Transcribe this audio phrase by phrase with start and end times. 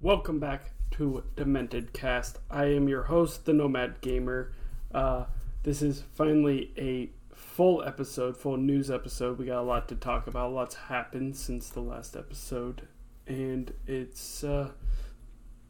[0.00, 2.38] Welcome back to Demented Cast.
[2.48, 4.52] I am your host, the Nomad Gamer.
[4.94, 5.24] Uh,
[5.64, 9.40] this is finally a full episode, full news episode.
[9.40, 10.52] We got a lot to talk about.
[10.52, 12.86] Lots happened since the last episode,
[13.26, 14.70] and it's uh,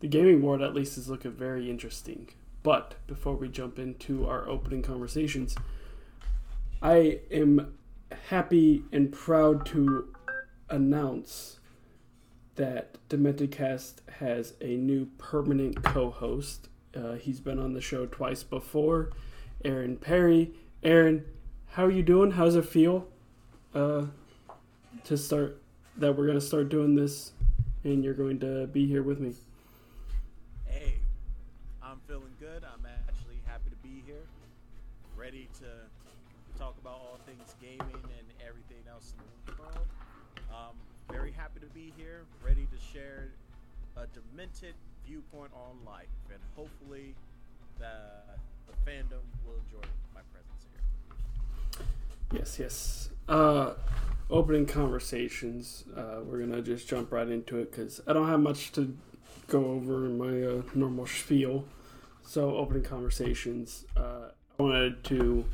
[0.01, 2.29] the gaming world at least is looking very interesting.
[2.63, 5.57] But before we jump into our opening conversations,
[6.83, 7.79] I am
[8.29, 10.15] happy and proud to
[10.69, 11.58] announce
[12.59, 16.69] that Demented Cast has a new permanent co-host.
[16.95, 19.11] Uh, he's been on the show twice before,
[19.65, 20.51] Aaron Perry.
[20.83, 21.25] Aaron,
[21.69, 22.33] how are you doing?
[22.33, 23.07] How's it feel
[23.75, 24.07] uh,
[25.05, 25.63] to start
[25.97, 27.33] that we're going to start doing this,
[27.85, 29.35] and you're going to be here with me?
[30.67, 30.95] Hey,
[31.81, 32.65] I'm feeling good.
[32.65, 34.27] I'm actually happy to be here,
[35.17, 39.87] ready to talk about all things gaming and everything else in the world.
[40.51, 40.75] Um,
[41.11, 42.25] very happy to be here,
[43.97, 44.75] a demented
[45.07, 47.15] viewpoint on life, and hopefully
[47.79, 47.87] the
[48.67, 51.87] the fandom will enjoy my presence here.
[52.39, 53.11] Yes, yes.
[53.29, 53.75] Uh,
[54.31, 55.85] opening conversations.
[55.97, 58.97] Uh, we're gonna just jump right into it because I don't have much to
[59.49, 61.65] go over in my uh, normal spiel.
[62.23, 63.87] So, opening conversations.
[63.97, 65.47] Uh, I wanted to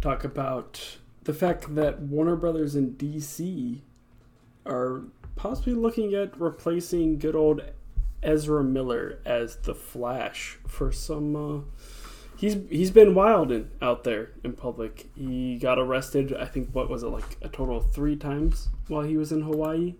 [0.00, 3.80] talk about the fact that Warner Brothers and DC
[4.64, 5.02] are
[5.40, 7.62] possibly looking at replacing good old
[8.22, 11.34] Ezra Miller as the Flash for some.
[11.34, 11.60] Uh,
[12.36, 15.08] he's he's been wilding out there in public.
[15.16, 16.34] He got arrested.
[16.34, 19.40] I think what was it like a total of three times while he was in
[19.40, 19.94] Hawaii,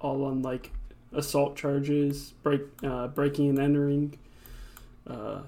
[0.00, 0.70] all on like
[1.12, 4.16] assault charges, break uh, breaking and entering.
[5.04, 5.40] Uh,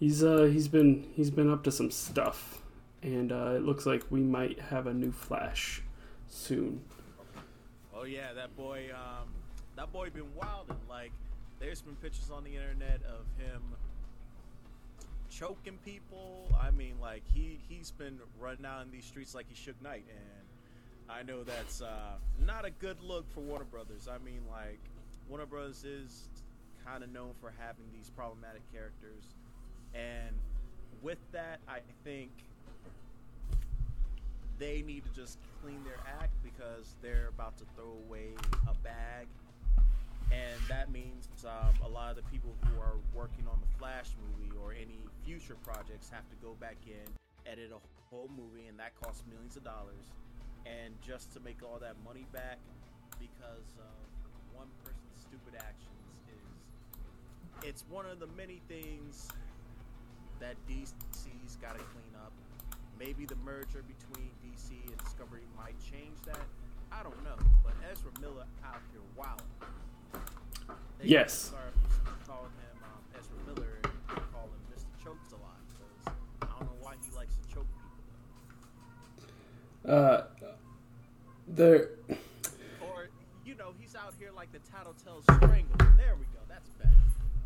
[0.00, 2.62] he's uh he's been he's been up to some stuff,
[3.00, 5.82] and uh, it looks like we might have a new Flash
[6.26, 6.82] soon.
[7.98, 9.28] Oh yeah, that boy, um,
[9.76, 10.76] that boy been wilding.
[10.88, 11.12] Like,
[11.58, 13.62] there's been pictures on the internet of him
[15.30, 16.48] choking people.
[16.60, 20.04] I mean, like he he's been running out in these streets like he Suge Knight,
[20.10, 24.08] and I know that's uh, not a good look for Warner Brothers.
[24.08, 24.80] I mean, like
[25.28, 26.28] Warner Brothers is
[26.84, 29.24] kind of known for having these problematic characters,
[29.94, 30.36] and
[31.00, 32.30] with that, I think
[34.58, 38.30] they need to just clean their act because they're about to throw away
[38.68, 39.26] a bag.
[40.32, 44.10] And that means um, a lot of the people who are working on the Flash
[44.18, 47.06] movie or any future projects have to go back in,
[47.50, 47.78] edit a
[48.10, 50.10] whole movie, and that costs millions of dollars.
[50.66, 52.58] And just to make all that money back
[53.20, 53.94] because of
[54.52, 59.28] one person's stupid actions is it's one of the many things
[60.40, 62.32] that DC's got to clean up.
[62.98, 66.38] Maybe the merger between DC and Discovery might change that.
[66.90, 69.36] I don't know, but Ezra Miller out here wow.
[70.98, 71.34] They Yes.
[71.34, 71.74] Start
[72.26, 75.04] calling him um, Ezra Miller and call him Mr.
[75.04, 77.66] Chokes a lot because I don't know why he likes to choke
[79.84, 79.92] people.
[79.94, 80.22] Uh,
[81.48, 81.90] there.
[82.80, 83.08] Or
[83.44, 85.92] you know he's out here like the Tattletale Strangler.
[85.98, 86.40] There we go.
[86.48, 86.90] That's better.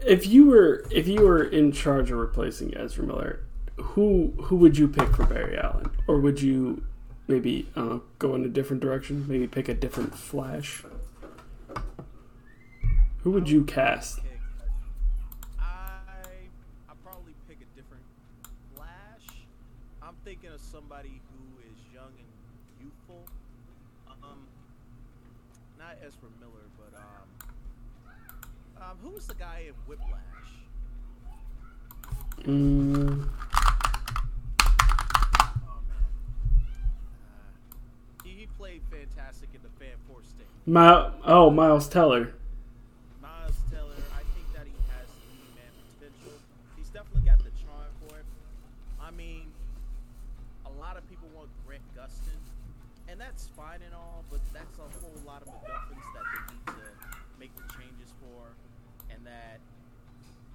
[0.07, 3.41] If you were if you were in charge of replacing Ezra Miller,
[3.83, 6.85] who who would you pick for Barry Allen, or would you
[7.29, 9.27] maybe uh, go in a different direction?
[9.29, 10.85] Maybe pick a different Flash.
[13.23, 14.21] Who would you cast?
[15.59, 15.63] I
[16.89, 18.03] I probably pick a different
[18.75, 19.45] Flash.
[20.03, 22.29] I'm thinking of somebody who is young and
[22.83, 23.25] youthful.
[24.23, 24.47] Um,
[25.79, 30.17] not Ezra Miller, but um, um, who was the guy in Whiplash?
[32.47, 33.29] Mm,
[35.69, 36.05] Oh man,
[37.27, 40.47] uh, he, he played fantastic in the Fan Force State.
[40.71, 42.31] My, oh, Miles Teller.
[43.19, 46.39] Miles Teller, I think that he has the man potential.
[46.79, 48.27] He's definitely got the charm for it.
[49.03, 49.51] I mean,
[50.63, 52.39] a lot of people want Grant Gustin,
[53.11, 56.67] and that's fine and all, but that's a whole lot of MacGuffins that they need
[56.79, 56.87] to
[57.43, 58.55] make the changes for,
[59.11, 59.59] and that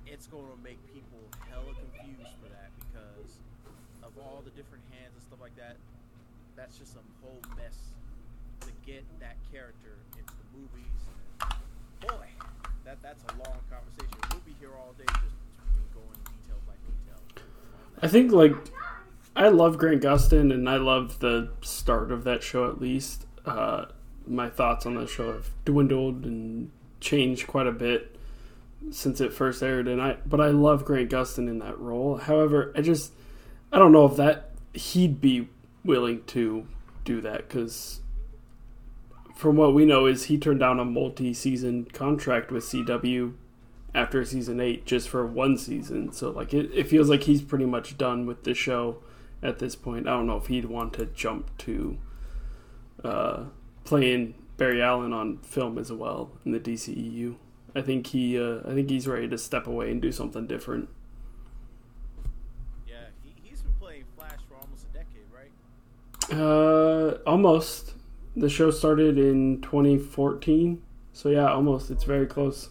[0.08, 3.44] it's going to make people hella confused for that because
[4.00, 5.76] of all the different hands and stuff like that.
[6.56, 7.76] That's just a whole mess
[8.62, 10.98] to get that character into the movies.
[12.02, 12.26] Boy,
[12.86, 14.18] that that's a long conversation.
[14.32, 17.46] We'll be here all day just going detail by detail.
[18.02, 18.56] I think like
[19.36, 23.26] I love Grant Gustin and I love the start of that show at least.
[23.46, 23.86] Uh,
[24.28, 28.16] my thoughts on that show have dwindled and changed quite a bit
[28.92, 32.18] since it first aired, and I but I love Grant Gustin in that role.
[32.18, 33.14] However, I just
[33.72, 35.50] I don't know if that he'd be
[35.84, 36.68] willing to
[37.04, 38.02] do that because
[39.36, 43.34] from what we know, is he turned down a multi-season contract with CW
[43.96, 46.12] after season eight just for one season.
[46.12, 48.98] So like it, it feels like he's pretty much done with the show
[49.42, 50.08] at this point.
[50.08, 51.98] I don't know if he'd want to jump to
[53.04, 53.44] uh,
[53.86, 57.36] playing Barry Allen on film as well in the DCEU.
[57.74, 60.90] I think he uh, I think he's ready to step away and do something different.
[62.88, 66.40] Yeah, he, he's been playing Flash for almost a decade, right?
[66.40, 67.94] Uh, almost.
[68.38, 70.82] The show started in 2014,
[71.14, 71.90] so yeah, almost.
[71.90, 72.68] It's very close.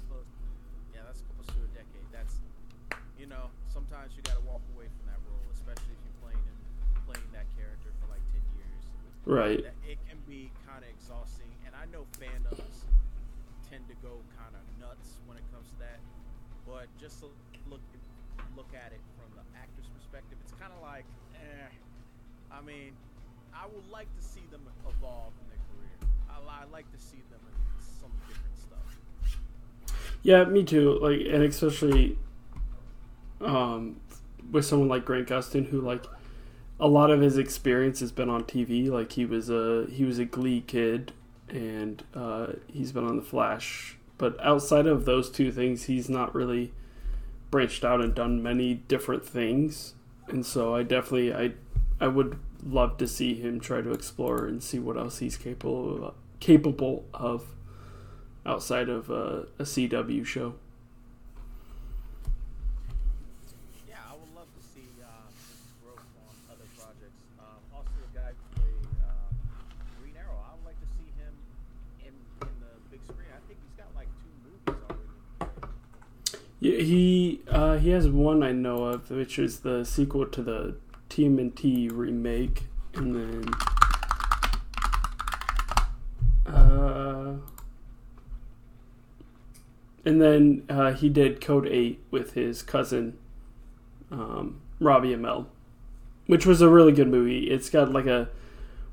[9.26, 9.65] Right.
[9.88, 12.85] It can be kind of exhausting, and I know fandoms
[13.71, 16.00] tend to go kind of nuts when it comes to that.
[16.67, 17.26] But just to
[17.69, 17.81] look
[18.56, 21.05] look at it from the actor's perspective, it's kind of like,
[21.35, 21.69] eh.
[22.53, 22.93] I mean,
[23.55, 25.97] I would like to see them evolve in their career.
[26.31, 29.38] I, I like to see them in some different stuff.
[30.23, 30.99] Yeah, me too.
[31.00, 32.19] Like, and especially
[33.41, 34.00] um,
[34.50, 36.05] with someone like Grant Gustin, who like
[36.81, 38.88] a lot of his experience has been on TV.
[38.91, 41.12] Like he was a he was a Glee kid,
[41.49, 43.97] and uh, he's been on The Flash.
[44.19, 46.73] But outside of those two things, he's not really
[47.50, 49.94] branched out and done many different things.
[50.29, 51.53] And so I definitely I
[52.00, 56.06] I would love to see him try to explore and see what else he's capable
[56.06, 57.47] of, capable of
[58.47, 60.55] outside of uh, a CW show.
[63.88, 67.21] Yeah, I would love to see uh, his growth on other projects.
[67.38, 69.29] Um, also, the guy who played uh,
[70.00, 71.33] Green Arrow, I would like to see him
[72.05, 72.14] in
[72.49, 73.29] in the big screen.
[73.33, 75.09] I think he's got like two movies already.
[76.33, 80.76] Yeah, he uh, he has one I know of, which is the sequel to the
[81.11, 82.62] TMNT remake,
[82.94, 83.44] and then
[86.46, 87.34] uh,
[90.06, 93.19] and then uh, he did Code Eight with his cousin
[94.11, 95.46] um, Robbie Amell,
[96.26, 97.50] which was a really good movie.
[97.50, 98.31] It's got like a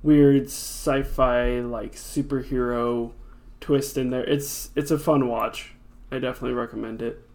[0.03, 3.13] weird sci-fi like superhero
[3.61, 4.25] twist in there.
[4.25, 5.73] It's it's a fun watch.
[6.11, 7.25] I definitely recommend it.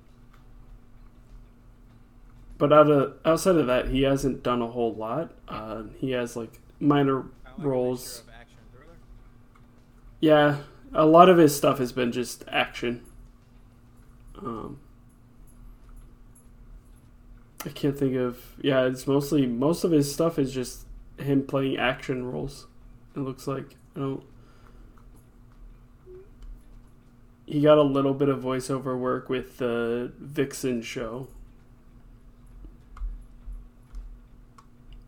[2.58, 5.32] But out of outside of that, he hasn't done a whole lot.
[5.46, 8.22] Uh, he has like minor like roles.
[8.26, 8.98] mixture of action and thriller.
[10.20, 10.56] Yeah,
[10.94, 13.04] a lot of his stuff has been just action.
[14.38, 14.80] Um,
[17.64, 18.54] I can't think of.
[18.60, 20.86] Yeah, it's mostly most of his stuff is just
[21.18, 22.66] him playing action roles.
[23.14, 24.24] It looks like I don't.
[27.44, 31.28] He got a little bit of voiceover work with the Vixen show.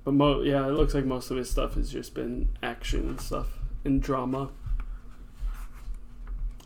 [0.08, 3.20] But mo- yeah, it looks like most of his stuff has just been action and
[3.20, 4.48] stuff and drama.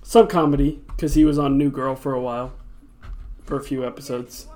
[0.04, 2.52] Some comedy because he was on New Girl for a while,
[3.42, 4.46] for a few episodes.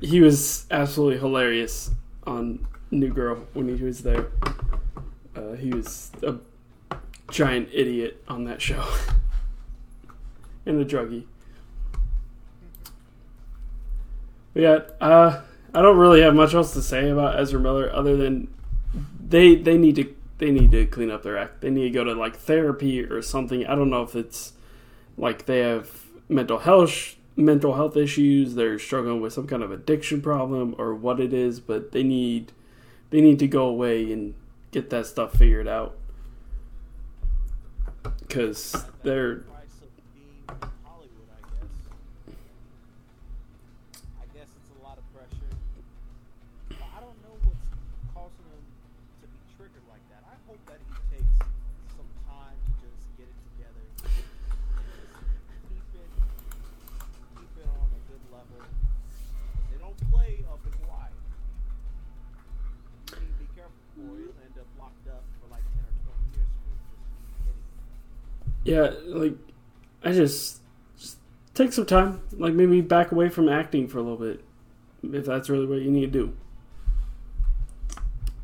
[0.00, 1.90] He was absolutely hilarious
[2.26, 4.28] on New Girl when he was there.
[5.36, 6.36] Uh, he was a
[7.30, 8.82] giant idiot on that show,
[10.64, 11.26] and a druggie.
[14.54, 15.42] But yeah, uh,
[15.74, 18.48] I don't really have much else to say about Ezra Miller other than
[19.20, 21.60] they they need to they need to clean up their act.
[21.60, 23.66] They need to go to like therapy or something.
[23.66, 24.52] I don't know if it's
[25.16, 30.22] like they have mental health mental health issues, they're struggling with some kind of addiction
[30.22, 32.52] problem or what it is, but they need
[33.10, 34.34] they need to go away and
[34.70, 35.96] get that stuff figured out.
[38.28, 39.42] Cuz they're
[68.64, 69.34] yeah, like
[70.02, 70.60] I just,
[70.98, 71.18] just
[71.54, 74.44] take some time, like maybe back away from acting for a little bit
[75.12, 76.36] if that's really what you need to do.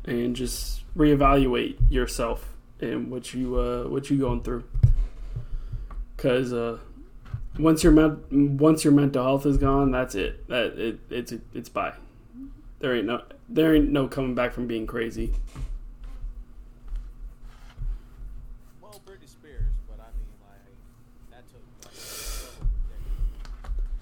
[0.05, 4.63] And just reevaluate yourself and what you uh what you going through.
[6.17, 6.79] Cuz uh
[7.59, 10.47] once your once your mental health is gone, that's it.
[10.47, 11.93] That it it's it's bye.
[12.79, 15.33] There ain't no there ain't no coming back from being crazy.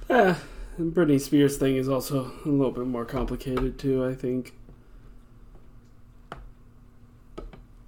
[0.10, 0.38] Well over a decade.
[0.38, 0.40] Eh,
[0.78, 4.06] the Britney Spears thing is also a little bit more complicated too.
[4.06, 4.54] I think.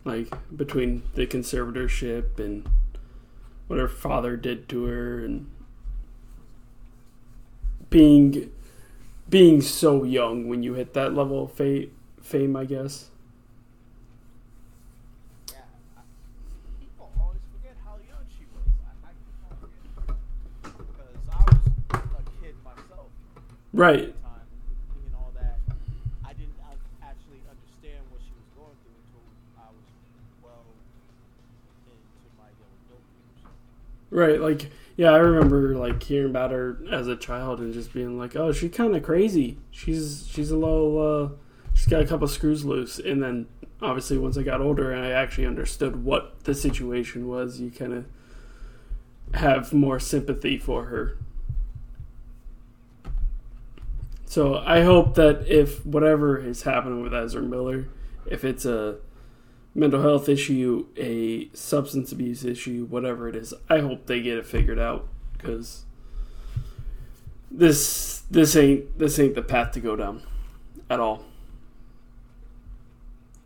[0.04, 2.68] like between the conservatorship and
[3.68, 5.50] what her father did to her and
[7.90, 8.52] being
[9.30, 11.52] being so young when you hit that level of
[12.22, 13.11] fame I guess.
[23.74, 24.14] Years.
[34.10, 38.18] Right, like yeah, I remember like hearing about her as a child and just being
[38.20, 39.58] like, "Oh, she's kind of crazy.
[39.72, 41.30] She's she's a little uh
[41.74, 43.48] she's got a couple screws loose." And then
[43.82, 47.94] obviously once I got older and I actually understood what the situation was, you kind
[47.94, 48.06] of
[49.34, 51.18] have more sympathy for her.
[54.32, 57.90] So I hope that if whatever is happening with Ezra Miller,
[58.26, 58.96] if it's a
[59.76, 64.46] mental health issue, a substance abuse issue, whatever it is, I hope they get it
[64.46, 65.84] figured out because
[67.52, 70.22] this this ain't this ain't the path to go down
[70.90, 71.26] at all.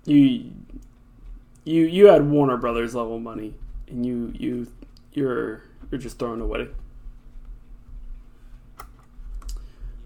[0.06, 0.52] You
[1.64, 3.56] you you had Warner Brothers level money,
[3.88, 4.68] and you you
[5.14, 6.68] you're you're just throwing away.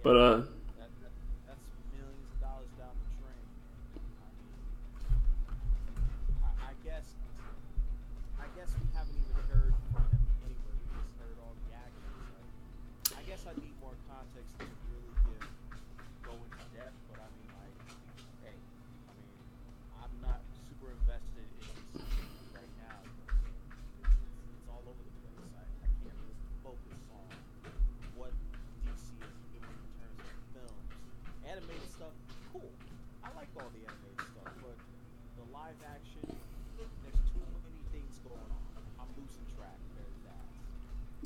[0.02, 0.42] But uh,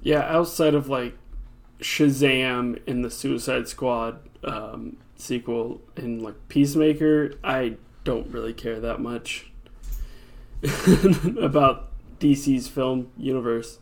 [0.03, 1.17] yeah, outside of like
[1.81, 8.99] Shazam and the Suicide Squad um, sequel and like Peacemaker, I don't really care that
[9.01, 9.51] much
[11.41, 13.79] about DC's film universe.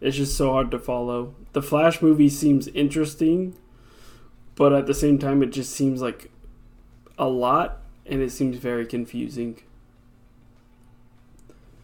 [0.00, 1.34] It's just so hard to follow.
[1.52, 3.54] The Flash movie seems interesting,
[4.56, 6.30] but at the same time, it just seems like
[7.18, 9.58] a lot and it seems very confusing.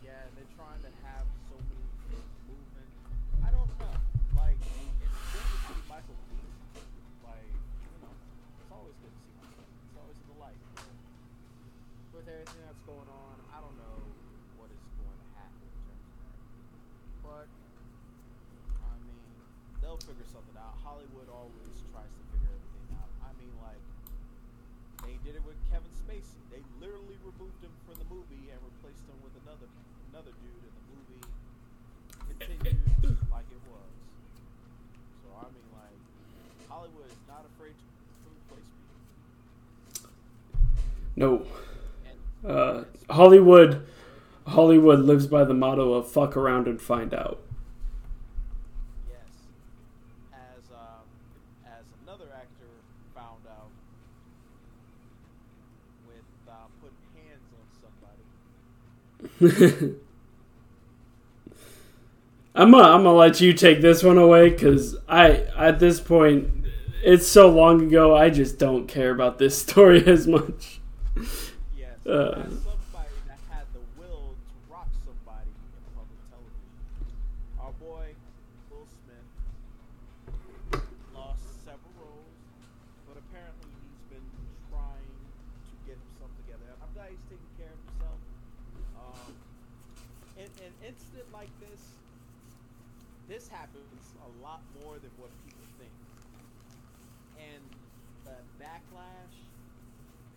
[0.04, 2.88] Yeah, and they're trying to have so many things moving.
[3.44, 3.94] I don't know.
[4.36, 6.52] Like, it's good to see Michael Keaton.
[7.24, 8.12] Like, you know,
[8.60, 9.86] it's always good to see Michael Keaton.
[9.86, 10.60] It's always the light.
[10.74, 10.88] But
[12.16, 13.96] with everything that's going on, I don't know
[14.58, 16.36] what is going to happen in terms of that.
[17.22, 17.48] But,
[18.82, 19.22] I mean,
[19.82, 20.74] they'll figure something out.
[20.82, 23.10] Hollywood always tries to figure everything out.
[23.22, 23.82] I mean, like,
[25.04, 26.40] they did it with Kevin Spacey.
[26.50, 29.68] They literally removed him from the movie and replaced him with another
[30.10, 31.22] another dude, and the movie
[32.38, 33.92] continued like it was.
[35.22, 36.00] So I mean, like,
[36.68, 40.10] Hollywood is not afraid to, to replace people.
[41.16, 41.42] No.
[42.06, 42.84] And Uh,
[43.26, 43.82] Hollywood
[44.46, 47.40] Hollywood lives by the motto of fuck around and find out.
[49.08, 49.18] yes,
[50.32, 51.02] as um,
[51.66, 52.70] as another actor
[53.12, 53.70] found out
[56.06, 57.50] with uh, putting hands
[59.42, 59.96] on somebody.
[62.54, 66.48] I'm gonna, I'm gonna let you take this one away because I at this point
[67.02, 70.78] it's so long ago I just don't care about this story as much.
[71.76, 72.44] Yes, Uh.
[72.46, 76.64] as somebody that had the will to rock somebody in public television.
[77.60, 78.06] Our boy
[78.72, 79.28] Will Smith
[81.14, 82.36] lost several roles,
[83.04, 84.28] but apparently he's been
[84.72, 86.68] trying to get himself together.
[86.80, 88.20] I'm glad he's taking care of himself.
[88.96, 89.32] Um,
[90.40, 91.80] in an incident like this,
[93.28, 95.90] this happens a lot more than what people think,
[97.40, 97.62] and
[98.22, 99.36] the backlash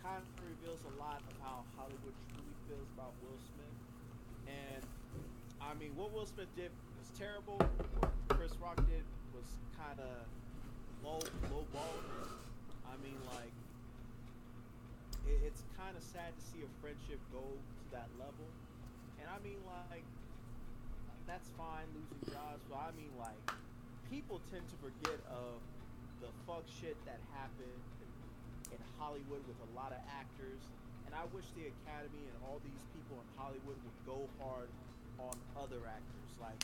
[0.02, 3.78] kind of reveals a lot of how Hollywood truly feels about Will Smith.
[4.48, 4.82] And
[5.60, 6.68] I mean, what Will Smith did
[7.00, 7.56] was terrible.
[7.56, 9.00] What Chris Rock did
[9.32, 10.28] was kind of
[11.00, 11.16] low,
[11.48, 11.96] low ball.
[12.84, 13.56] I mean, like,
[15.24, 18.44] it, it's kind of sad to see a friendship go to that level.
[19.16, 20.04] And I mean, like,
[21.24, 23.40] that's fine losing jobs, but I mean, like,
[24.12, 25.56] people tend to forget of
[26.20, 27.80] the fuck shit that happened
[28.68, 30.60] in Hollywood with a lot of actors.
[31.08, 34.68] And I wish the Academy and all these people in Hollywood would go hard
[35.28, 36.30] on other actors.
[36.40, 36.60] Like,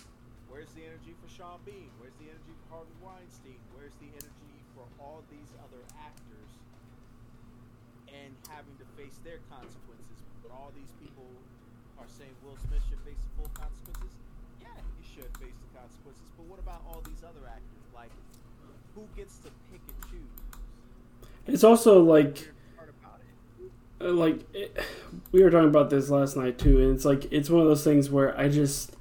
[0.48, 1.90] where's the energy for Sean Bean?
[2.00, 3.60] Where's the energy for Harvey Weinstein?
[3.76, 6.50] Where's the energy for all these other actors
[8.08, 10.18] and having to face their consequences?
[10.42, 11.26] But all these people
[12.00, 14.12] are saying Will Smith should face the full consequences.
[14.62, 16.26] Yeah, he should face the consequences.
[16.36, 17.84] But what about all these other actors?
[17.92, 18.12] Like,
[18.94, 20.36] who gets to pick and choose?
[21.46, 23.30] It's also like Weird part about it.
[23.64, 23.68] uh,
[24.00, 24.76] Uh, like it,
[25.32, 27.82] we were talking about this last night too and it's like it's one of those
[27.82, 28.94] things where i just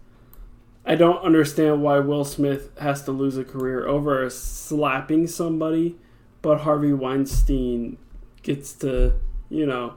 [0.86, 5.98] i don't understand why will smith has to lose a career over slapping somebody
[6.42, 7.98] but harvey weinstein
[8.42, 9.14] gets to
[9.50, 9.96] you know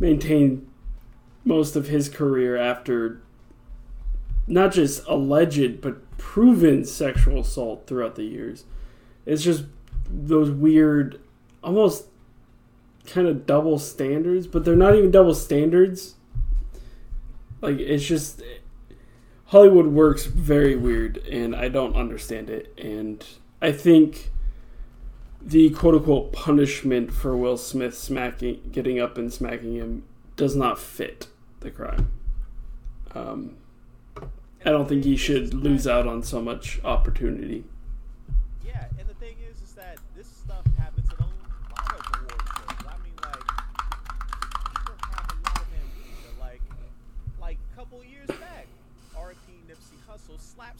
[0.00, 0.68] maintain
[1.44, 3.20] most of his career after
[4.46, 8.64] not just alleged but proven sexual assault throughout the years.
[9.24, 9.64] It's just
[10.08, 11.20] those weird
[11.62, 12.06] almost
[13.06, 16.14] kind of double standards, but they're not even double standards.
[17.60, 18.42] Like it's just
[19.46, 22.74] Hollywood works very weird, and I don't understand it.
[22.76, 23.24] And
[23.62, 24.30] I think
[25.40, 30.02] the quote unquote punishment for Will Smith smacking, getting up and smacking him,
[30.34, 31.28] does not fit
[31.60, 32.10] the crime.
[33.14, 33.56] Um,
[34.64, 37.64] I don't think he should lose out on so much opportunity.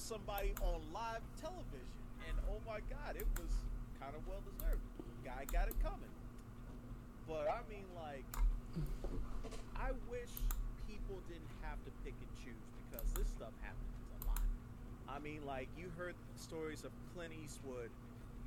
[0.07, 1.99] Somebody on live television,
[2.31, 3.51] and oh my God, it was
[3.99, 4.79] kind of well deserved.
[5.27, 6.15] Guy got it coming.
[7.27, 8.23] But I mean, like,
[9.75, 10.31] I wish
[10.87, 14.47] people didn't have to pick and choose because this stuff happens a lot.
[15.11, 17.91] I mean, like you heard stories of Clint Eastwood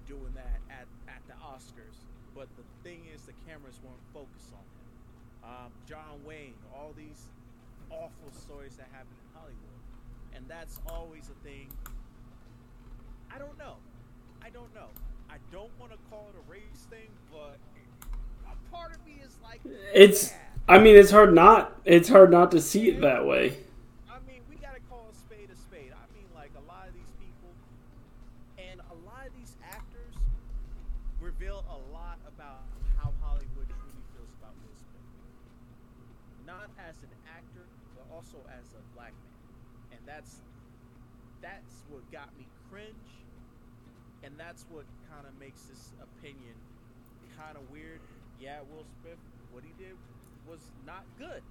[0.08, 4.64] doing that at, at the Oscars, but the thing is, the cameras weren't focused on
[4.64, 4.88] him.
[5.44, 7.28] Um, John Wayne, all these
[7.92, 9.79] awful stories that happen in Hollywood,
[10.40, 11.68] and that's always a thing.
[13.34, 13.76] I don't know.
[14.42, 14.88] I don't know.
[15.30, 17.58] I don't want to call it a race thing, but
[18.48, 19.60] a part of me is like,
[19.94, 20.38] It's, yeah.
[20.68, 23.58] I mean, it's hard not, it's hard not to see it that way.
[24.10, 25.92] I mean, we gotta call a spade a spade.
[25.92, 27.52] I mean, like a lot of these people
[28.58, 30.16] and a lot of these actors
[31.20, 32.64] reveal a lot about
[32.98, 35.10] how Hollywood truly feels about Will Smith.
[36.48, 40.42] Not as an actor, but also as a black man, and that's
[41.42, 43.10] that's what got me cringe,
[44.24, 46.54] and that's what kind of makes this opinion
[47.38, 48.00] kind of weird.
[48.40, 49.20] Yeah, Will Smith,
[49.52, 49.96] what he did
[50.48, 51.44] was not good.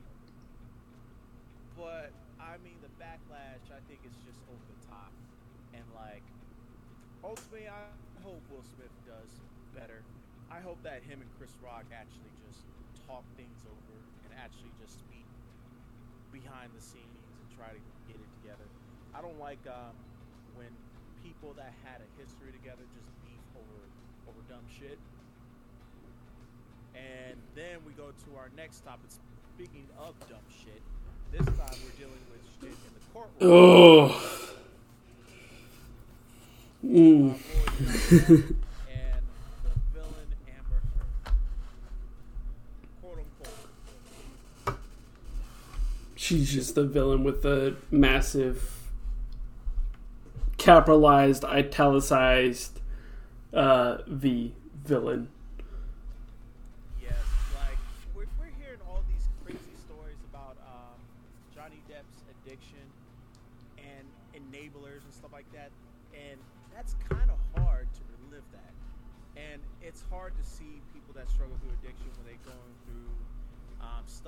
[1.77, 5.13] But I mean, the backlash I think is just over the top,
[5.77, 6.25] and like
[7.21, 7.93] ultimately, I
[8.25, 9.31] hope Will Smith does
[9.77, 10.01] better.
[10.49, 12.65] I hope that him and Chris Rock actually just
[13.05, 15.29] talk things over and actually just speak
[16.33, 18.65] behind the scenes and try to get it together.
[19.13, 19.93] I don't like um,
[20.57, 20.73] when
[21.21, 23.79] people that had a history together just beef over
[24.33, 24.97] over dumb shit.
[26.97, 29.13] And then we go to our next topic.
[29.59, 30.81] Speaking of dumb shit,
[31.33, 33.41] this time we're dealing with shit in the courtroom.
[33.41, 34.07] Oh.
[36.87, 37.31] Mm.
[37.31, 37.41] Our boy
[37.75, 38.39] Johnny
[38.87, 39.25] Depp and
[39.65, 41.35] the villain Amber Heard.
[43.03, 43.19] Quote
[44.65, 44.79] unquote.
[46.15, 48.93] She's just the villain with the massive
[50.57, 52.81] capitalized, italicized
[53.53, 55.31] uh, V villain.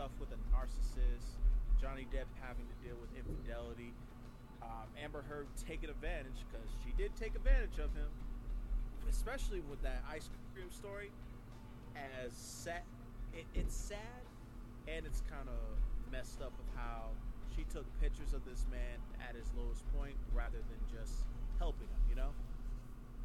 [0.00, 1.36] Stuff with a narcissist.
[1.76, 3.92] Johnny Depp having to deal with infidelity.
[4.62, 8.08] Um, Amber Heard taking advantage because she did take advantage of him,
[9.10, 11.10] especially with that ice cream story
[12.24, 12.80] as sad.
[13.36, 14.24] It, it's sad,
[14.88, 15.60] and it's kind of
[16.10, 17.12] messed up of how
[17.54, 22.00] she took pictures of this man at his lowest point rather than just helping him.
[22.08, 22.32] You know,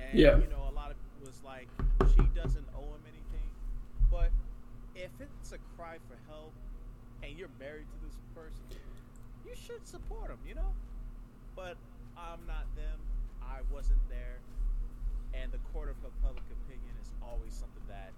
[0.04, 0.44] and Yeah.
[0.44, 1.72] you know a lot of people was like
[2.12, 3.48] she doesn't owe him anything,
[4.12, 4.28] but
[4.96, 6.54] if it's a cry for help
[7.22, 8.80] and you're married to this person,
[9.44, 10.74] you should support them, You know,
[11.56, 11.76] but
[12.18, 12.98] I'm not them.
[13.44, 14.40] I wasn't there,
[15.36, 18.12] and the court of public opinion is always something that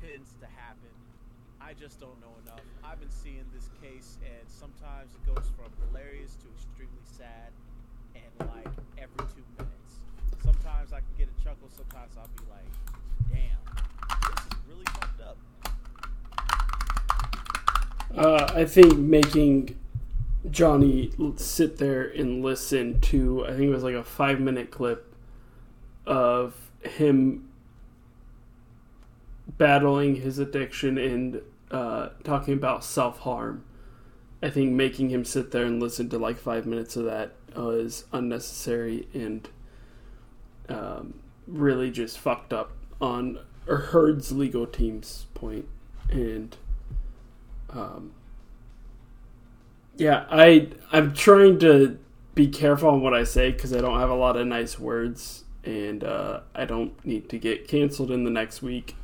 [0.00, 0.90] tends to happen.
[1.60, 2.64] I just don't know enough.
[2.82, 7.54] I've been seeing this case, and sometimes it goes from hilarious to extremely sad,
[8.16, 10.02] and like every two minutes.
[10.42, 11.70] Sometimes I can get a chuckle.
[11.70, 12.72] Sometimes I'll be like,
[13.30, 13.62] "Damn,
[14.72, 15.36] really fucked up."
[18.16, 19.78] Uh, I think making
[20.50, 25.14] Johnny sit there and listen to, I think it was like a five minute clip
[26.06, 27.48] of him
[29.58, 33.64] battling his addiction and uh, talking about self harm
[34.42, 38.04] I think making him sit there and listen to like five minutes of that was
[38.12, 39.48] unnecessary and
[40.68, 45.26] um, really just fucked up on or Heard's legal team's.
[46.08, 46.56] And
[47.70, 48.12] um,
[49.96, 51.98] yeah, I I'm trying to
[52.34, 55.44] be careful on what I say because I don't have a lot of nice words,
[55.64, 58.94] and uh, I don't need to get canceled in the next week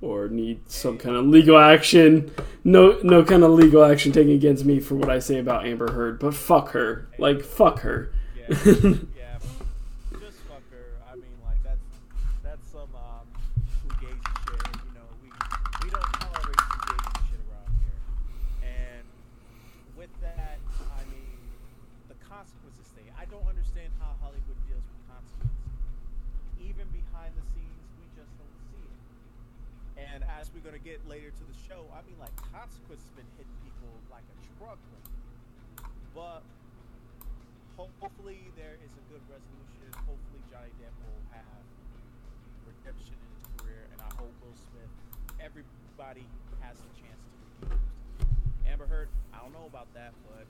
[0.00, 2.30] or need some kind of legal action.
[2.64, 5.92] No, no kind of legal action taken against me for what I say about Amber
[5.92, 6.18] Heard.
[6.18, 8.10] But fuck her, like fuck her.
[8.36, 8.94] Yeah.
[49.84, 50.46] about that, but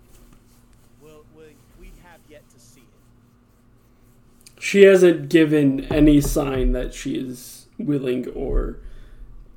[1.01, 1.47] we'll, we'll,
[1.81, 4.63] we have yet to see it.
[4.63, 8.79] She hasn't given any sign that she is willing or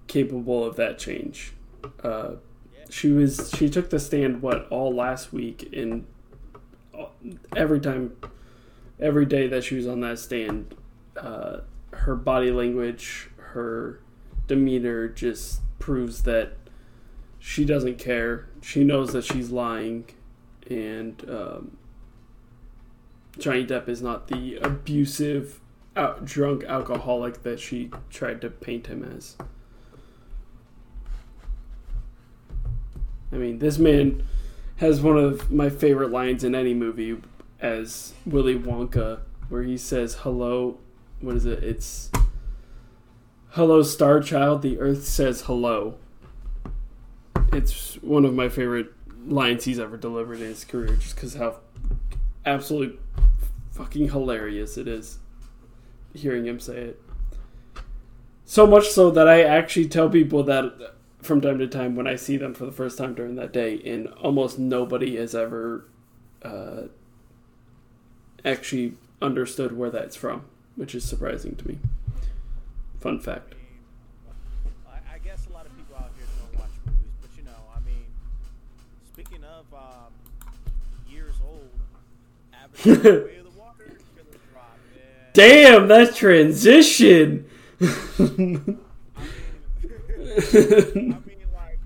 [0.07, 1.53] capable of that change.
[2.03, 2.35] Uh,
[2.89, 6.05] she was she took the stand what all last week and
[7.55, 8.15] every time
[8.99, 10.73] every day that she was on that stand
[11.17, 11.57] uh,
[11.91, 13.99] her body language her
[14.47, 16.53] demeanor just proves that
[17.47, 20.05] she doesn't care she knows that she's lying
[20.69, 21.77] and um,
[23.39, 25.61] johnny depp is not the abusive
[25.95, 29.37] out, drunk alcoholic that she tried to paint him as
[33.31, 34.25] I mean, this man
[34.77, 37.17] has one of my favorite lines in any movie
[37.59, 40.77] as Willy Wonka, where he says, "Hello,
[41.19, 41.63] what is it?
[41.63, 42.09] It's
[43.49, 44.61] hello, star child.
[44.61, 45.95] The Earth says hello."
[47.57, 48.93] It's one of my favorite
[49.25, 51.57] lines he's ever delivered in his career, just because how
[52.45, 52.99] absolutely
[53.71, 55.17] fucking hilarious it is
[56.13, 57.01] hearing him say it.
[58.45, 60.93] So much so that I actually tell people that
[61.23, 63.81] from time to time when I see them for the first time during that day,
[63.85, 65.85] and almost nobody has ever
[66.43, 66.83] uh,
[68.45, 71.79] actually understood where that's from, which is surprising to me.
[72.99, 73.55] Fun fact.
[85.33, 87.45] Damn, that transition.
[90.37, 90.41] I
[91.25, 91.79] mean, like,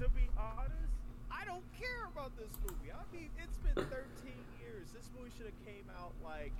[0.00, 0.90] to be honest,
[1.30, 2.90] I don't care about this movie.
[2.90, 3.94] I mean, it's been 13
[4.58, 4.90] years.
[4.90, 6.50] This movie should have came out like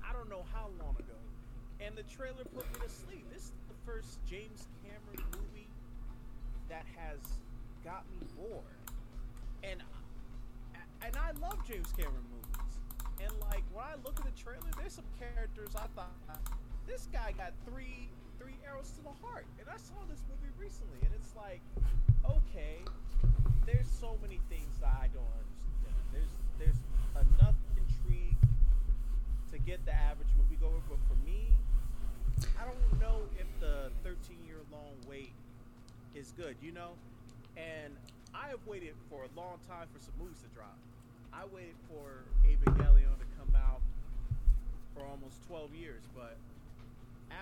[0.00, 1.20] I don't know how long ago.
[1.84, 3.24] And the trailer put me to sleep.
[3.32, 5.68] This is the first James Cameron movie
[6.70, 7.20] that has
[7.84, 8.64] got me bored.
[9.62, 9.82] And
[11.04, 12.80] and I love James Cameron movies.
[13.20, 16.16] And like when I look at the trailer, there's some characters I thought
[16.88, 19.44] this guy got three three arrows to the heart.
[19.58, 21.60] And I saw this movie recently, and it's like,
[22.24, 22.80] okay,
[23.66, 25.98] there's so many things that I don't understand.
[26.14, 26.80] There's there's
[27.18, 28.38] enough intrigue
[29.52, 31.52] to get the average moviegoer, but for me,
[32.56, 35.32] I don't know if the 13 year long wait
[36.14, 36.94] is good, you know?
[37.56, 37.92] And
[38.32, 40.78] I have waited for a long time for some movies to drop.
[41.34, 43.82] I waited for Evangelion to come out
[44.94, 46.36] for almost 12 years, but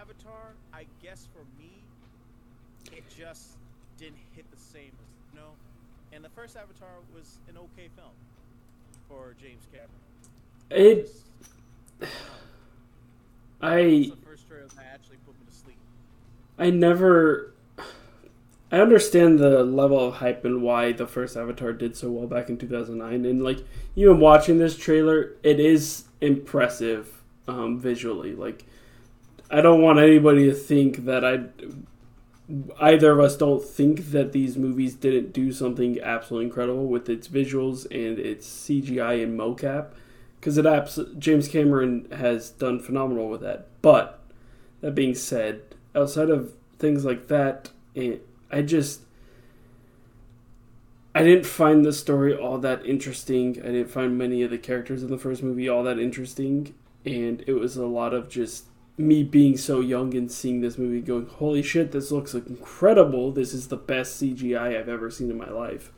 [0.00, 1.70] Avatar, I guess for me,
[2.96, 3.59] it just
[3.98, 4.92] didn't hit the same
[5.32, 5.50] you know?
[6.12, 8.12] And the first Avatar was an okay film
[9.09, 9.90] for James Cameron.
[10.70, 11.11] It.
[12.00, 12.11] Uh, it's
[13.61, 13.80] I
[14.11, 15.78] the first trailer that actually put me to sleep.
[16.59, 17.52] I never.
[18.70, 22.48] I understand the level of hype and why the first Avatar did so well back
[22.48, 23.24] in 2009.
[23.24, 28.35] And, like, even watching this trailer, it is impressive um, visually.
[28.35, 28.64] Like,
[29.50, 31.44] I don't want anybody to think that I.
[32.81, 37.26] Either of us don't think that these movies didn't do something absolutely incredible with its
[37.26, 39.88] visuals and its CGI and mocap.
[40.38, 43.66] Because it abs- James Cameron has done phenomenal with that.
[43.83, 44.20] But,
[44.81, 45.62] that being said,
[45.94, 49.02] outside of things like that, it, I just
[51.14, 53.59] I didn't find the story all that interesting.
[53.62, 56.74] I didn't find many of the characters in the first movie all that interesting,
[57.06, 58.66] and it was a lot of just
[58.98, 63.32] me being so young and seeing this movie going, "Holy shit, this looks incredible!
[63.32, 65.90] This is the best CGI I've ever seen in my life."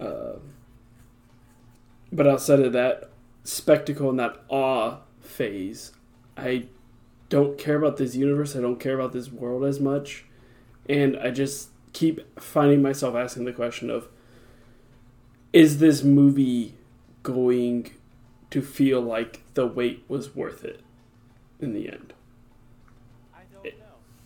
[0.00, 0.36] Uh,
[2.10, 3.10] but outside of that
[3.44, 5.92] spectacle and that awe phase,
[6.36, 6.68] I
[7.28, 8.56] don't care about this universe.
[8.56, 10.24] I don't care about this world as much.
[10.88, 14.08] And I just keep finding myself asking the question of
[15.52, 16.74] is this movie
[17.22, 17.90] going
[18.50, 20.80] to feel like the wait was worth it
[21.60, 22.12] in the end?
[23.34, 23.70] I don't know.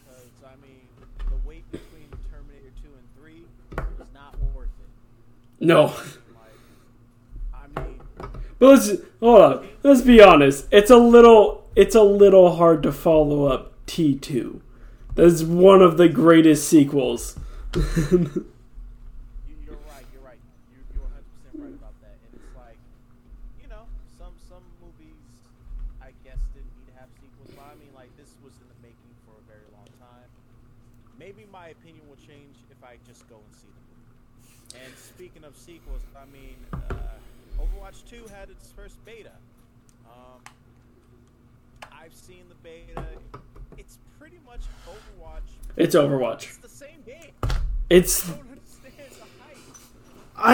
[0.05, 0.87] Because, I mean,
[1.19, 5.65] the wait between Terminator 2 and 3 was not worth it.
[5.65, 5.85] No.
[5.85, 5.97] Like,
[7.55, 8.01] I mean,
[8.59, 9.69] But let's hold on.
[9.83, 10.67] Let's be honest.
[10.71, 14.61] It's a little it's a little hard to follow up T two.
[15.15, 17.39] That's one of the greatest sequels.
[17.75, 17.83] you,
[19.61, 20.07] you're right.
[20.13, 20.41] You're right.
[20.73, 22.17] You, you're 100 percent right about that.
[22.25, 22.81] And it's like,
[23.61, 23.85] you know,
[24.17, 25.21] some some movies,
[26.01, 27.53] I guess, didn't need to have sequels.
[27.53, 30.29] But I mean, like, this was in the making for a very long time.
[31.21, 34.85] Maybe my opinion will change if I just go and see the movie.
[34.85, 39.37] And speaking of sequels, I mean, uh, Overwatch 2 had its first beta.
[40.09, 40.41] Um,
[41.93, 43.05] I've seen the beta.
[43.79, 45.51] It's pretty much Overwatch.
[45.77, 46.45] It's Overwatch.
[46.45, 47.33] It's the same game.
[47.89, 49.11] It's I don't understand
[50.37, 50.45] the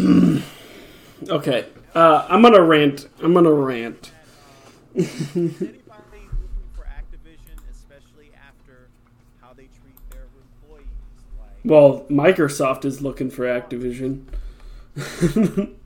[0.00, 0.44] hype.
[1.28, 1.66] I Okay.
[1.94, 3.08] Uh, I'm gonna rant.
[3.22, 4.12] I'm gonna rant.
[4.94, 5.50] And, is anybody
[5.90, 8.88] looking for Activision, especially after
[9.40, 10.26] how they treat their
[10.62, 10.86] employees?
[11.38, 14.24] Like, Well, Microsoft is looking for Activision.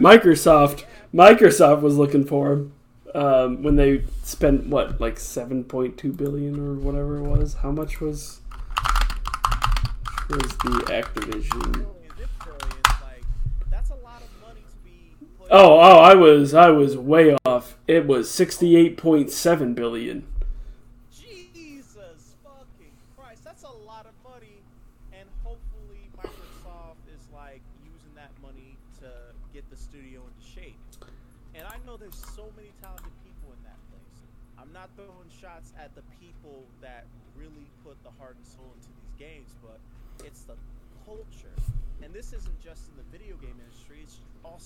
[0.00, 2.72] Microsoft Microsoft was looking for him
[3.14, 7.54] um, when they spent what like 7.2 billion or whatever it was.
[7.54, 8.40] How much was
[10.28, 11.86] was the Activision?
[15.52, 17.76] Oh, oh, I was I was way off.
[17.88, 20.26] It was 68.7 billion.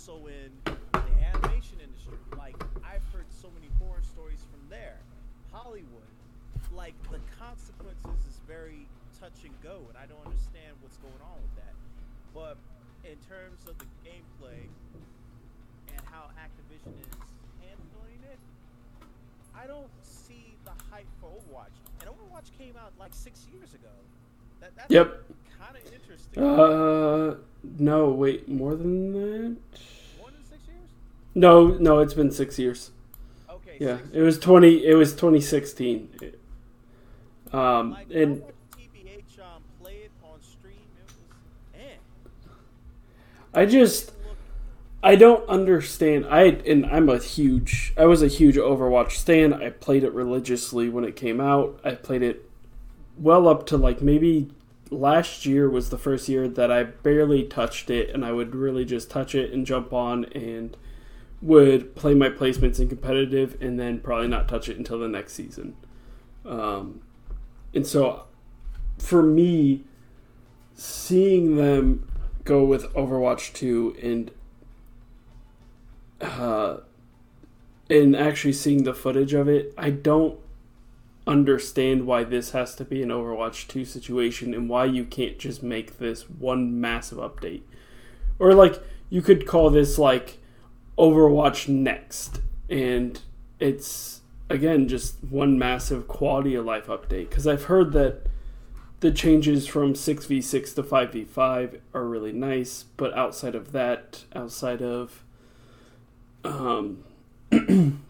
[0.07, 1.01] Also in the
[1.33, 2.19] animation industry.
[2.37, 4.99] Like, I've heard so many horror stories from there.
[5.53, 6.13] Hollywood.
[6.75, 8.87] Like, the consequences is very
[9.21, 11.75] touch and go, and I don't understand what's going on with that.
[12.35, 12.57] But
[13.09, 14.69] in terms of the gameplay
[15.89, 17.15] and how Activision is
[17.65, 18.41] handling it,
[19.57, 21.77] I don't see the hype for Overwatch.
[22.01, 23.95] And Overwatch came out like six years ago.
[24.61, 25.25] That, that's Yep.
[25.59, 26.43] kind of interesting.
[26.43, 27.37] Uh,
[27.79, 29.57] no, wait, more than that?
[30.19, 30.89] More than six years?
[31.35, 32.91] No, no, it's been six years.
[33.51, 33.77] Okay.
[33.81, 34.87] Yeah, it was twenty.
[34.87, 36.09] It was 2016.
[37.53, 39.63] Um, Like, and I TBH um,
[40.25, 40.75] on stream.
[40.97, 41.11] It
[41.75, 41.97] was, eh.
[43.53, 44.13] I just
[45.03, 46.27] I don't understand.
[46.31, 47.93] I and I'm a huge.
[47.97, 49.53] I was a huge Overwatch stan.
[49.53, 51.79] I played it religiously when it came out.
[51.85, 52.49] I played it
[53.19, 54.51] well up to like maybe
[54.91, 58.85] last year was the first year that I barely touched it, and I would really
[58.85, 60.77] just touch it and jump on and
[61.45, 65.35] would play my placements in competitive, and then probably not touch it until the next
[65.35, 65.77] season.
[66.47, 67.03] Um,
[67.75, 68.25] and so,
[68.99, 69.85] for me,
[70.75, 72.09] seeing them
[72.45, 74.31] go with Overwatch 2 and
[76.21, 76.79] uh,
[77.91, 80.39] and actually seeing the footage of it, I don't
[81.27, 85.63] understand why this has to be an Overwatch 2 situation and why you can't just
[85.63, 87.63] make this one massive update.
[88.39, 90.39] Or like you could call this like
[90.99, 93.21] Overwatch Next and
[93.61, 98.27] it's again just one massive quality of life update cuz I've heard that
[99.05, 105.23] the changes from 6v6 to 5v5 are really nice, but outside of that, outside of
[106.43, 107.05] um,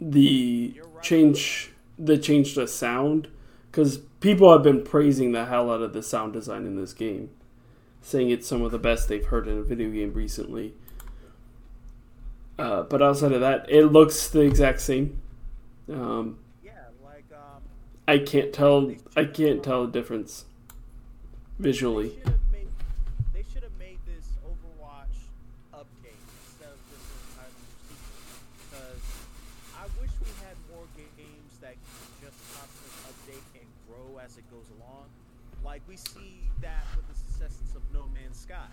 [0.00, 3.28] the change, the change to sound,
[3.70, 7.28] because people have been praising the hell out of the sound design in this game,
[8.00, 10.72] saying it's some of the best they've heard in a video game recently.
[12.58, 15.18] Uh, but outside of that, it looks the exact same.
[15.92, 16.72] Um, Yeah,
[17.04, 17.60] like um,
[18.08, 18.92] I can't tell.
[19.14, 20.46] I can't tell the difference
[21.58, 22.16] visually.
[22.16, 22.68] should made
[23.34, 25.28] they should have made this Overwatch
[25.76, 28.40] update instead of just an entirely new sequel.
[28.56, 29.04] Because
[29.76, 34.48] I wish we had more games that can just constantly update and grow as it
[34.50, 35.12] goes along.
[35.62, 38.72] Like we see that with the successes of No Man's Sky.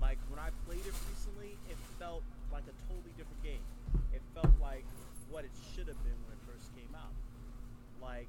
[0.00, 2.22] Like when I played it recently, it felt
[2.56, 3.60] like a totally different game.
[4.14, 4.86] It felt like
[5.28, 7.12] what it should have been when it first came out.
[8.00, 8.28] Like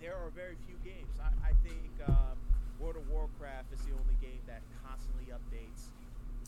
[0.00, 1.18] there are very few games.
[1.18, 2.38] I, I think um,
[2.78, 5.90] World of Warcraft is the only game that constantly updates.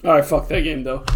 [0.04, 1.00] All right, fuck that game though.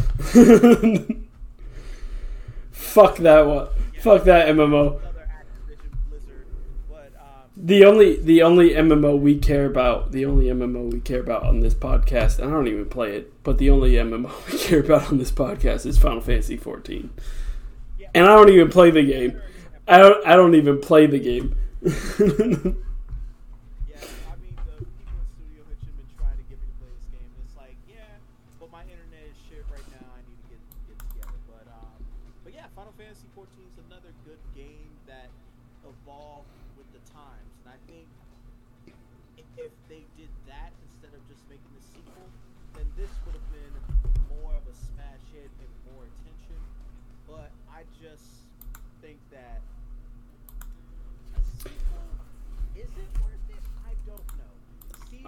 [2.72, 3.68] fuck that one.
[4.00, 5.00] Fuck that MMO.
[7.62, 11.60] The only the only MMO we care about, the only MMO we care about on
[11.60, 15.10] this podcast, and I don't even play it, but the only MMO we care about
[15.10, 17.10] on this podcast is Final Fantasy 14.
[18.14, 19.40] And I don't even play the game.
[19.86, 21.56] I don't I don't even play the game.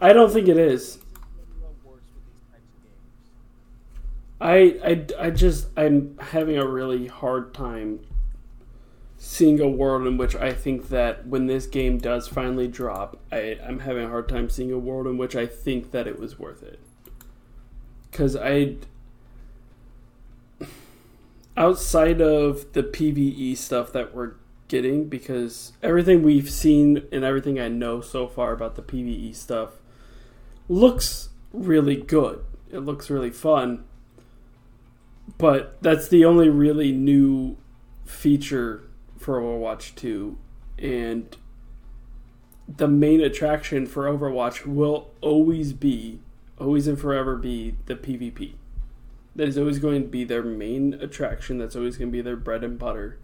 [0.03, 0.99] I don't think it is.
[4.41, 8.01] I, I, I just I'm having a really hard time
[9.17, 13.57] seeing a world in which I think that when this game does finally drop, I,
[13.65, 16.37] I'm having a hard time seeing a world in which I think that it was
[16.37, 16.81] worth it.
[18.11, 18.75] Cause I
[21.57, 24.33] outside of the PVE stuff that we're
[24.67, 29.75] getting, because everything we've seen and everything I know so far about the PVE stuff
[30.69, 32.45] looks really good.
[32.71, 33.85] It looks really fun
[35.39, 37.57] but that's the only really new
[38.05, 38.85] feature
[39.17, 40.37] for Overwatch 2
[40.79, 41.37] and
[42.69, 46.21] the main attraction for Overwatch will always be
[46.59, 48.55] always and forever be the PvP.
[49.35, 52.37] That is always going to be their main attraction, that's always going to be their
[52.37, 53.19] bread and butter.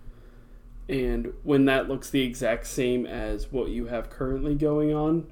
[0.89, 5.31] And when that looks the exact same as what you have currently going on,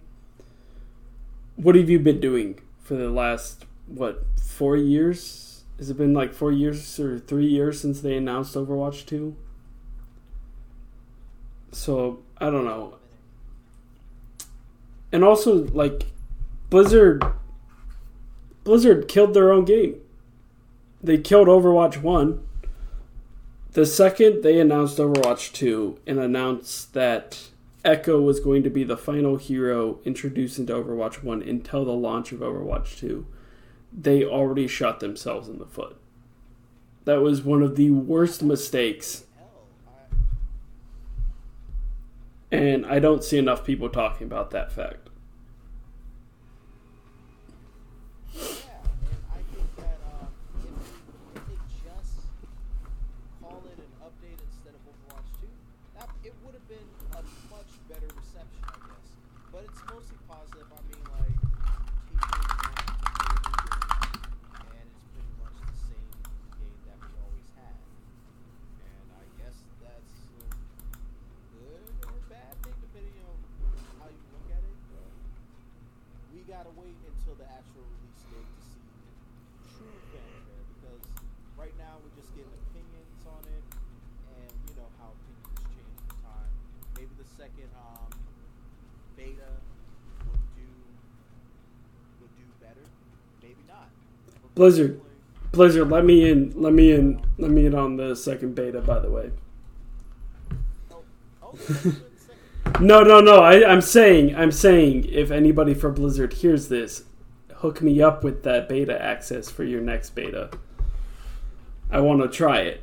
[1.56, 5.46] what have you been doing for the last what, 4 years?
[5.78, 9.36] Has it been like four years or three years since they announced Overwatch 2?
[11.70, 12.94] So, I don't know.
[15.12, 16.06] And also, like,
[16.70, 17.22] Blizzard.
[18.64, 20.00] Blizzard killed their own game.
[21.02, 22.42] They killed Overwatch 1.
[23.72, 27.48] The second they announced Overwatch 2 and announced that
[27.86, 32.32] Echo was going to be the final hero introduced into Overwatch 1 until the launch
[32.32, 33.26] of Overwatch 2
[33.98, 35.96] they already shot themselves in the foot.
[37.04, 39.24] That was one of the worst mistakes,
[42.50, 45.08] and I don't see enough people talking about that fact.
[48.34, 50.28] yeah, and I think that um,
[50.60, 51.56] if, if they
[51.88, 52.12] just
[53.40, 55.46] call it an update instead of Overwatch 2,
[55.98, 59.06] that it would have been a much better reception, I guess.
[59.52, 60.66] But it's mostly positive.
[60.70, 61.36] I mean, like
[62.06, 63.86] people want to play a new game,
[64.74, 66.10] and it's pretty much the same
[66.60, 67.76] game that we always had.
[68.84, 70.46] And I guess that's a
[71.56, 73.36] good or bad thing depending on
[74.00, 74.78] how you look at it.
[74.92, 75.10] But
[76.34, 78.84] we gotta wait until the actual release date to see
[79.72, 81.02] true fanfare because
[81.56, 83.64] right now we're just getting opinions on it,
[84.36, 86.52] and you know how opinions change with time.
[86.96, 88.10] Maybe the second um,
[89.16, 89.52] beta
[90.26, 90.68] will do
[92.20, 92.84] will do better.
[93.42, 93.88] Maybe not.
[94.42, 95.00] But Blizzard.
[95.52, 96.52] Blizzard, let me in.
[96.56, 97.24] Let me in.
[97.38, 98.80] Let me in on the second beta.
[98.80, 99.30] By the way,
[102.80, 103.42] no, no, no.
[103.42, 107.04] I, I'm saying, I'm saying, if anybody for Blizzard hears this,
[107.56, 110.50] hook me up with that beta access for your next beta.
[111.90, 112.82] I want to try it.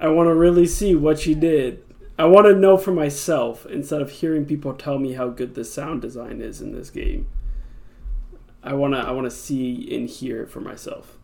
[0.00, 1.84] I want to really see what you did.
[2.16, 5.64] I want to know for myself instead of hearing people tell me how good the
[5.64, 7.26] sound design is in this game.
[8.68, 11.16] I want to I want to see and hear for myself.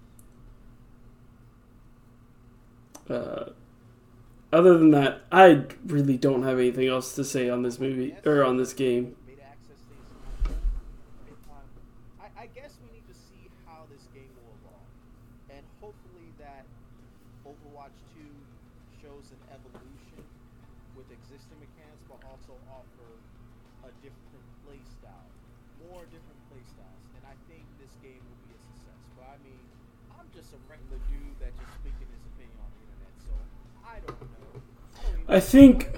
[3.08, 3.50] Uh,
[4.50, 8.42] other than that, I really don't have anything else to say on this movie or
[8.42, 9.14] on this game.
[9.26, 10.56] Beta access things.
[11.28, 11.68] It, um,
[12.16, 14.88] I, I guess we need to see how this game will evolve,
[15.52, 16.64] and hopefully that
[17.44, 18.24] Overwatch 2
[19.04, 20.24] shows an evolution
[20.96, 23.10] with existing mechanics, but also offer
[23.84, 25.28] a different play style,
[25.92, 29.00] more different play styles, and I think this game will be a success.
[29.18, 29.58] But I mean,
[30.18, 33.34] I'm just a regular dude that just speaking his opinion on the internet, so
[33.84, 34.62] I don't know.
[34.96, 35.90] I, don't I think.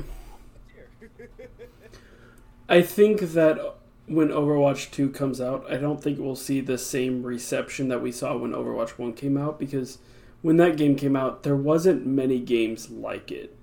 [2.68, 3.76] I think that
[4.07, 8.11] when Overwatch 2 comes out, I don't think we'll see the same reception that we
[8.12, 9.99] saw when Overwatch 1 came out because
[10.43, 13.57] when that game came out, there wasn't many games like it.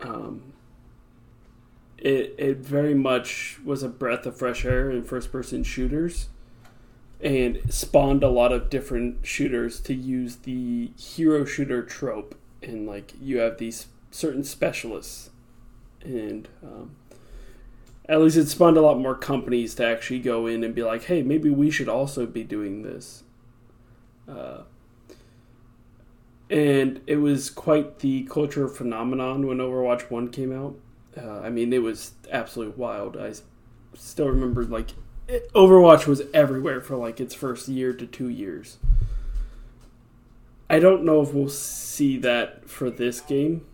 [0.00, 0.52] Um,
[1.98, 6.28] it it very much was a breath of fresh air in first person shooters.
[7.20, 12.34] And spawned a lot of different shooters to use the hero shooter trope.
[12.62, 15.30] And like you have these certain specialists,
[16.02, 16.96] and um,
[18.08, 21.04] at least it spawned a lot more companies to actually go in and be like,
[21.04, 23.24] hey, maybe we should also be doing this.
[24.28, 24.62] Uh,
[26.48, 30.76] and it was quite the culture phenomenon when Overwatch 1 came out.
[31.16, 33.16] Uh, I mean, it was absolutely wild.
[33.16, 33.32] I
[33.94, 34.90] still remember, like,
[35.28, 38.78] Overwatch was everywhere for, like, its first year to two years.
[40.70, 43.64] I don't know if we'll see that for this game.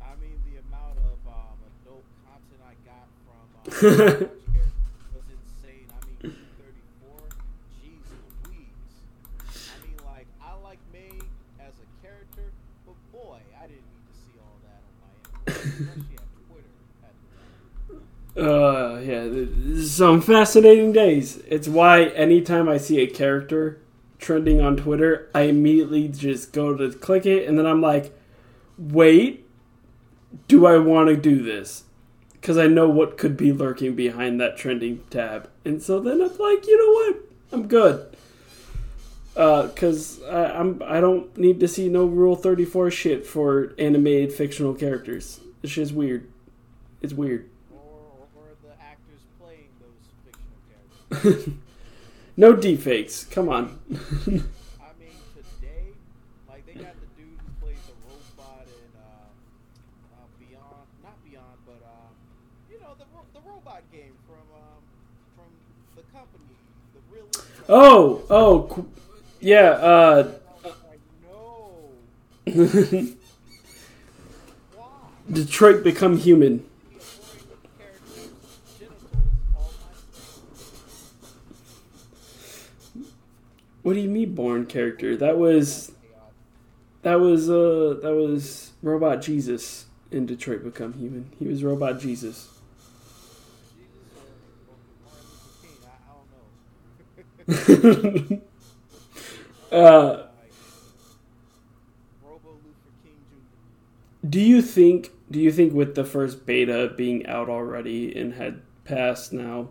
[0.00, 4.26] I mean, the amount of um, adult content I got from uh,
[5.14, 5.86] was insane.
[5.90, 7.10] I mean, 34,
[7.82, 8.06] jeez
[8.46, 8.94] Louise.
[9.50, 11.18] I mean, like, I like Mei
[11.60, 12.50] as a character,
[12.86, 16.74] but boy, I didn't need to see all that on my end, especially at Twitter
[17.02, 18.02] at the time.
[18.40, 21.36] Uh, yeah, some fascinating days.
[21.48, 23.80] It's why anytime I see a character
[24.18, 28.12] trending on Twitter, I immediately just go to click it, and then I'm like,
[28.78, 29.46] wait,
[30.48, 31.84] do I want to do this?
[32.32, 35.50] Because I know what could be lurking behind that trending tab.
[35.64, 37.16] And so then I'm like, you know what?
[37.52, 38.16] I'm good.
[39.34, 44.74] Because I I'm, I don't need to see no Rule 34 shit for animated fictional
[44.74, 45.40] characters.
[45.62, 46.28] It's just weird.
[47.02, 47.48] It's weird.
[47.72, 49.92] Or, or the actors playing those
[52.36, 53.28] no deepfakes.
[53.30, 53.78] Come on.
[53.90, 54.40] I mean,
[55.34, 55.92] today,
[56.48, 59.28] like they got the dude who plays a robot in uh,
[60.14, 62.14] uh, Beyond, not Beyond, but um,
[62.70, 64.82] you know the ro- the robot game from um,
[65.34, 65.50] from
[65.96, 66.54] the company,
[66.94, 67.26] the real.
[67.68, 68.88] oh, oh, qu-
[69.40, 69.70] yeah.
[69.70, 70.32] Uh,
[70.64, 71.00] like,
[72.46, 73.06] no?
[75.32, 76.64] Detroit become human.
[83.82, 85.16] What do you mean, born character?
[85.16, 85.92] That was
[87.02, 91.32] that was uh that was robot Jesus in Detroit become human.
[91.38, 92.48] He was robot Jesus.
[93.76, 96.30] Jesus or, or Martin Luther King, I, I don't
[98.30, 98.40] know.
[99.72, 100.52] uh, Like,
[102.22, 103.68] Robo Luther King Jr.
[104.28, 108.62] do you think do you think with the first beta being out already and had
[108.84, 109.68] passed now,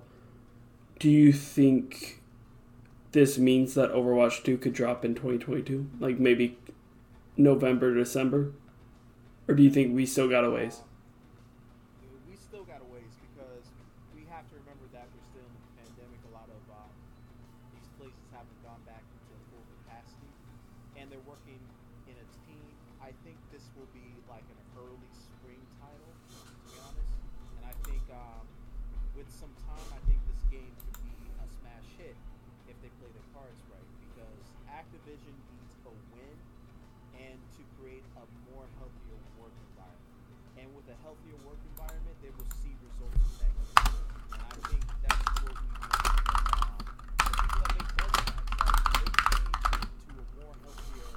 [0.99, 2.18] do you think
[3.11, 5.89] this means that Overwatch 2 could drop in 2022?
[5.99, 6.57] Like maybe
[7.37, 8.51] November, December?
[9.47, 10.81] Or do you think we still got a ways?
[12.29, 13.65] we still got a ways because
[14.13, 16.21] we have to remember that we're still in the pandemic.
[16.29, 16.91] A lot of um,
[17.73, 20.29] these places haven't gone back into full capacity,
[21.01, 21.57] and they're working
[22.05, 22.69] in a team.
[23.01, 27.13] I think this will be like an early spring title, to be honest.
[27.57, 28.45] And I think um,
[29.17, 32.17] with some time, I think this game could be a smash hit
[32.69, 33.89] if they play their cards right.
[34.05, 36.37] Because Activision needs a win
[37.19, 40.13] and to create a more healthier work environment.
[40.59, 44.03] And with a healthier work environment, they will see results next year.
[44.35, 48.55] And I think that's what we need from um, the people that make Borderlands.
[48.59, 51.11] Like, they change into a more healthier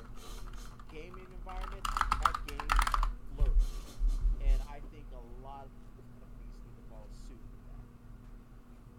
[0.91, 2.71] gaming environment, that game
[3.35, 3.79] flourished.
[4.43, 7.83] And I think a lot of companies need to follow suit with that.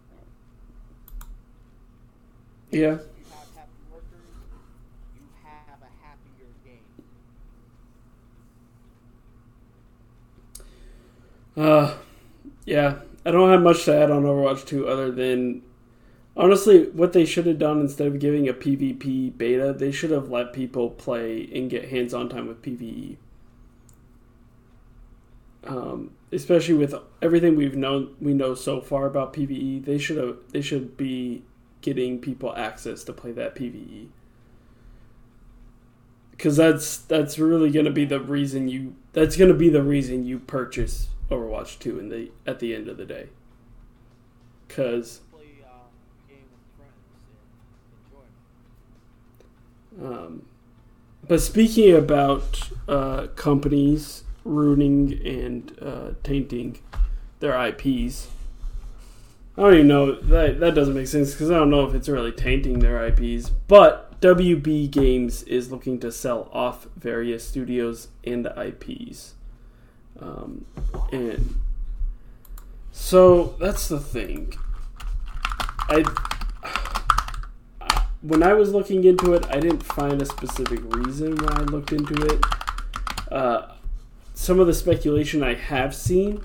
[0.08, 0.24] Yeah.
[2.63, 3.00] If you have happy workers, you have a happier game.
[11.56, 11.96] Uh,
[12.66, 12.96] yeah,
[13.26, 15.62] I don't have much to add on Overwatch 2 other than
[16.36, 20.30] honestly, what they should have done instead of giving a PvP beta, they should have
[20.30, 23.18] let people play and get hands on time with PvE.
[25.66, 30.38] Um, especially with everything we've known, we know so far about PvE, they should have,
[30.52, 31.44] they should be
[31.84, 34.08] getting people access to play that PvE.
[36.32, 40.26] Because that's that's really going to be the reason you that's to be the reason
[40.26, 43.30] you purchase Overwatch 2 in the at the end of the day.
[45.32, 45.92] Play um,
[46.28, 46.98] game with friends
[49.94, 50.26] and enjoy.
[50.26, 50.46] um
[51.26, 56.80] but speaking about uh, companies ruining and uh, tainting
[57.40, 58.28] their IPs,
[59.56, 62.10] I don't even know that that doesn't make sense because I don't know if it's
[62.10, 63.50] really tainting their IPs.
[63.68, 69.36] But WB Games is looking to sell off various studios and IPs,
[70.20, 70.66] um,
[71.12, 71.56] and
[72.92, 74.56] so that's the thing.
[75.88, 76.04] I
[78.24, 81.92] when I was looking into it, I didn't find a specific reason why I looked
[81.92, 82.44] into it.
[83.32, 83.68] Uh,
[84.34, 86.44] some of the speculation I have seen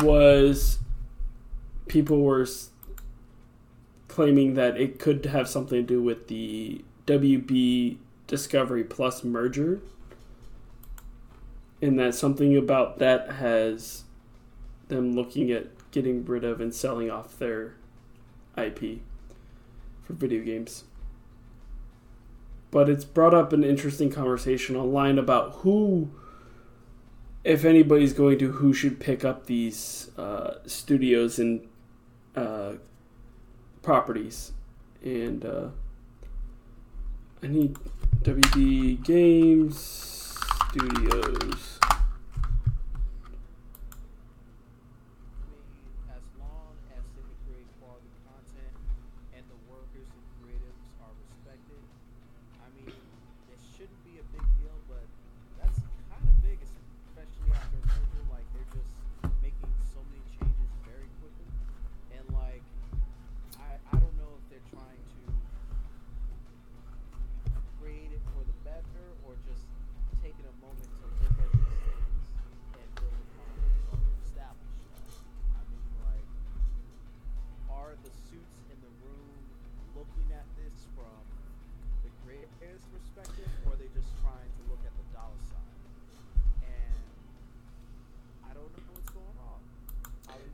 [0.00, 0.78] was
[1.88, 2.46] people were
[4.08, 9.80] claiming that it could have something to do with the WB Discovery Plus merger,
[11.80, 14.04] and that something about that has
[14.88, 17.74] them looking at getting rid of and selling off their
[18.56, 19.00] IP
[20.02, 20.84] for video games.
[22.70, 26.10] But it's brought up an interesting conversation online about who,
[27.44, 31.66] if anybody's going to, who should pick up these uh, studios and
[32.38, 32.72] uh,
[33.82, 34.52] properties.
[35.02, 35.68] And uh,
[37.42, 37.76] I need
[38.22, 40.38] WB Games
[40.70, 41.77] Studios.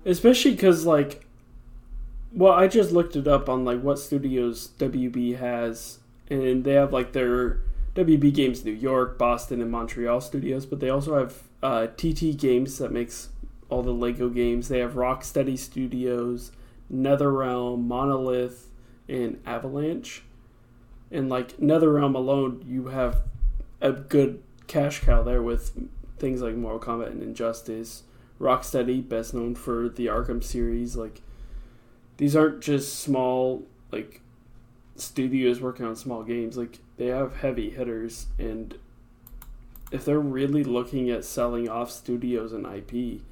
[0.04, 1.26] Especially because, like,
[2.32, 5.98] well, I just looked it up on like what studios WB has,
[6.28, 7.60] and they have like their
[7.94, 12.78] WB Games New York, Boston, and Montreal studios, but they also have uh, TT Games
[12.78, 13.28] that makes
[13.68, 14.68] all the Lego games.
[14.68, 16.52] They have Rocksteady Studios,
[16.92, 18.68] NetherRealm, Monolith,
[19.08, 20.22] and Avalanche.
[21.10, 23.22] And like NetherRealm alone, you have
[23.80, 25.72] a good cash cow there with
[26.18, 28.02] things like Mortal Kombat and Injustice.
[28.40, 31.22] Rocksteady, best known for the Arkham series, like
[32.16, 34.20] these aren't just small like
[34.96, 36.56] studios working on small games.
[36.56, 38.76] Like they have heavy hitters, and
[39.90, 43.22] if they're really looking at selling off studios and IP,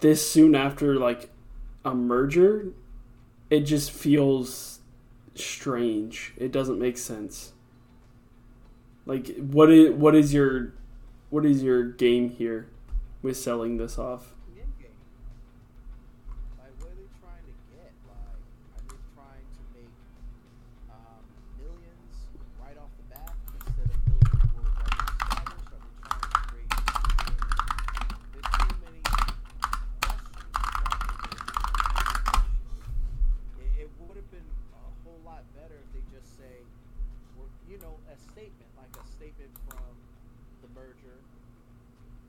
[0.00, 1.30] this soon after like
[1.84, 2.66] a merger,
[3.50, 4.80] it just feels
[5.34, 6.34] strange.
[6.36, 7.52] It doesn't make sense.
[9.06, 10.72] Like what is what is your
[11.32, 12.68] what is your game here
[13.22, 14.34] with selling this off?
[14.52, 14.92] the end game.
[16.60, 17.88] Like, what are they trying to get?
[18.04, 18.36] Like,
[18.76, 19.96] are they trying to make
[20.92, 21.24] um,
[21.56, 22.28] millions
[22.60, 25.72] right off the bat instead of building what was already established?
[25.72, 26.68] Are they trying to create?
[28.36, 29.32] There's too many questions.
[30.84, 31.00] Right?
[33.56, 36.60] It, it would have been a whole lot better if they just say,
[37.40, 39.96] we're, you know, a statement like a statement from
[40.62, 41.18] the merger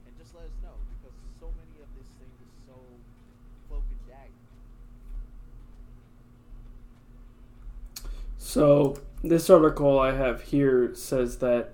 [0.05, 2.73] and just let us know because so many of this thing is so
[3.69, 4.43] cloak and dagger.
[8.37, 8.97] So
[9.33, 11.71] this article I have here says that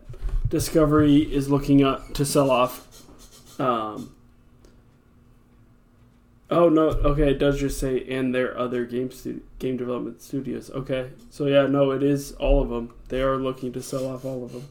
[0.48, 3.04] Discovery is looking up to sell off.
[3.60, 4.16] Um,
[6.50, 10.72] oh no, okay, it does just say and their other game stu- game development studios.
[10.72, 12.94] Okay, so yeah, no, it is all of them.
[13.10, 14.70] They are looking to sell off all of them.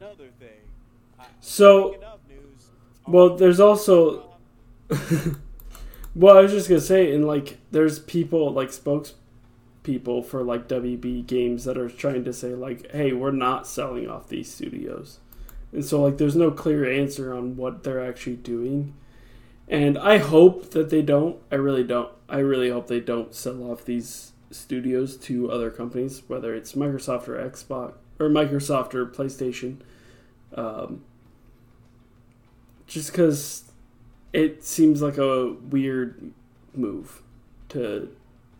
[0.00, 0.48] Another thing.
[1.40, 2.68] So- speaking of news,
[3.06, 4.24] Well, there's also
[6.14, 11.26] well, I was just gonna say, and like, there's people like spokespeople for like WB
[11.26, 15.18] Games that are trying to say like, hey, we're not selling off these studios,
[15.72, 18.94] and so like, there's no clear answer on what they're actually doing,
[19.68, 21.38] and I hope that they don't.
[21.50, 22.12] I really don't.
[22.28, 27.26] I really hope they don't sell off these studios to other companies, whether it's Microsoft
[27.28, 29.78] or Xbox or Microsoft or PlayStation.
[30.54, 31.04] Um,
[32.86, 33.64] just because
[34.32, 36.32] it seems like a weird
[36.74, 37.22] move
[37.70, 38.14] to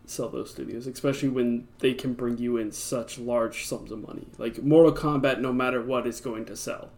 [0.05, 4.27] sell those studios, especially when they can bring you in such large sums of money.
[4.37, 6.89] Like Mortal Kombat, no matter what, is going to sell.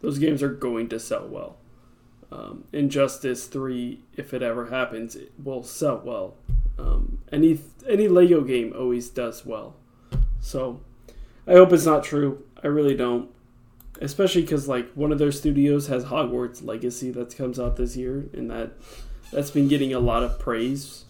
[0.00, 1.56] Those games are going to sell well.
[2.32, 6.36] Um, Injustice Three, if it ever happens, it will sell well.
[6.78, 9.76] Um, any any Lego game always does well.
[10.40, 10.80] So
[11.46, 12.44] I hope it's not true.
[12.62, 13.30] I really don't
[14.00, 18.28] especially because like one of their studios has Hogwarts Legacy that comes out this year,
[18.32, 18.72] and that
[19.32, 21.04] that's been getting a lot of praise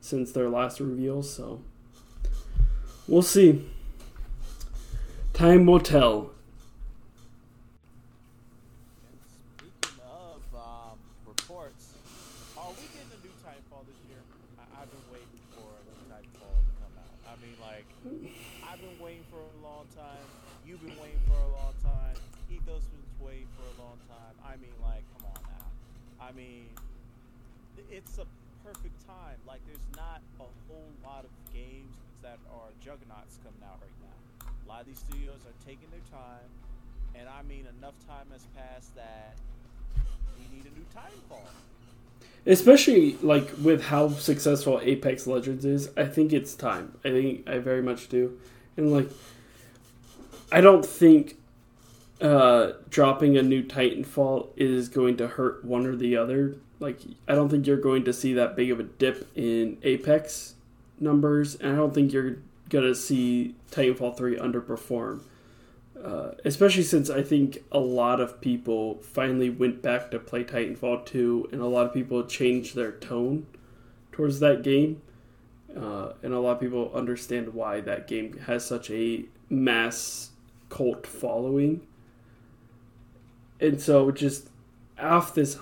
[0.00, 1.22] since their last reveal.
[1.22, 1.62] So
[3.06, 3.68] we'll see.
[5.32, 6.30] Time will tell.
[26.36, 26.68] Mean,
[27.90, 28.26] it's a
[28.64, 29.36] perfect time.
[29.46, 34.48] Like, there's not a whole lot of games that are juggernauts coming out right now.
[34.64, 36.48] A lot of these studios are taking their time,
[37.14, 39.36] and I mean, enough time has passed that
[40.38, 41.46] we need a new Titanfall.
[42.46, 46.96] Especially like with how successful Apex Legends is, I think it's time.
[47.04, 48.38] I think I very much do.
[48.76, 49.08] And like
[50.52, 51.36] I don't think
[52.20, 56.56] uh dropping a new Titanfall is going to hurt one or the other.
[56.80, 60.54] Like I don't think you're going to see that big of a dip in Apex
[61.00, 62.36] numbers, and I don't think you're
[62.68, 65.20] gonna see Titanfall 3 underperform.
[66.02, 71.06] Uh, especially since I think a lot of people finally went back to play Titanfall
[71.06, 73.46] 2, and a lot of people changed their tone
[74.12, 75.00] towards that game.
[75.74, 80.30] Uh, and a lot of people understand why that game has such a mass
[80.68, 81.80] cult following.
[83.64, 84.50] And so, just
[84.98, 85.56] off this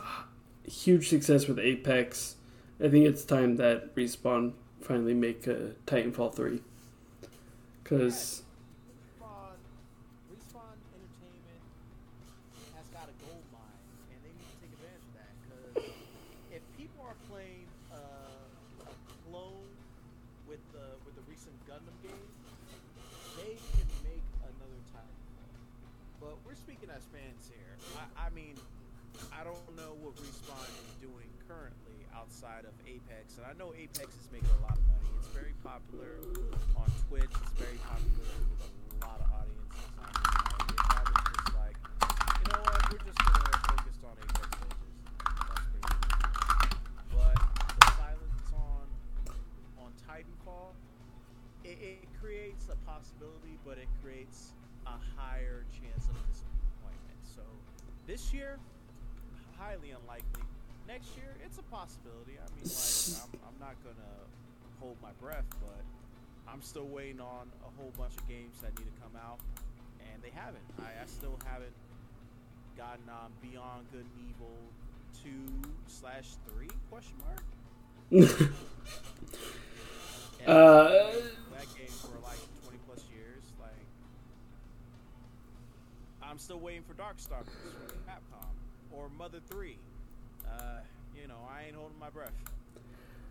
[0.64, 2.34] huge success with Apex,
[2.82, 6.60] I think it's time that Respawn finally make a Titanfall 3.
[7.84, 8.42] Because.
[9.22, 9.54] Respawn,
[10.34, 11.62] Respawn Entertainment
[12.74, 15.30] has got a gold mine, and they need to take advantage of that.
[15.78, 15.94] Because
[16.50, 18.94] if people are playing uh, a
[19.30, 19.70] clone
[20.50, 22.26] with the with the recent Gundam game,
[23.38, 25.22] they can make another Titanfall.
[26.18, 27.74] But we're speaking as fans here.
[27.98, 28.54] I, I mean,
[29.34, 32.74] I don't know what Respawn is doing currently outside of
[33.82, 35.10] Apex, is making a lot of money.
[35.18, 36.14] It's very popular
[36.78, 37.26] on Twitch.
[37.26, 39.90] It's very popular with a lot of audiences.
[39.98, 42.78] I probably just like, you know what?
[42.94, 45.02] We're just gonna focus on Apex Legends.
[45.50, 45.98] That's crazy.
[47.10, 47.38] But
[47.74, 48.86] the silence on
[49.82, 50.78] on Titanfall,
[51.66, 54.54] it, it creates a possibility, but it creates
[54.86, 57.18] a higher chance of disappointment.
[57.26, 57.42] So
[58.06, 58.62] this year,
[59.58, 60.46] highly unlikely.
[60.88, 62.38] Next year, it's a possibility.
[62.38, 64.14] I mean, like, I'm, I'm not gonna
[64.80, 65.82] hold my breath, but
[66.48, 69.38] I'm still waiting on a whole bunch of games that need to come out,
[70.12, 70.64] and they haven't.
[70.80, 71.72] I, I still haven't
[72.76, 74.56] gotten um, Beyond Good and Evil
[75.22, 78.50] two slash three question mark.
[80.46, 83.44] Uh, that game for like 20 plus years.
[83.60, 83.70] Like,
[86.20, 87.54] I'm still waiting for Darkstalkers
[87.86, 88.50] from Capcom
[88.90, 89.78] or Mother 3.
[90.52, 90.80] Uh,
[91.20, 92.32] you know, I ain't holding my breath.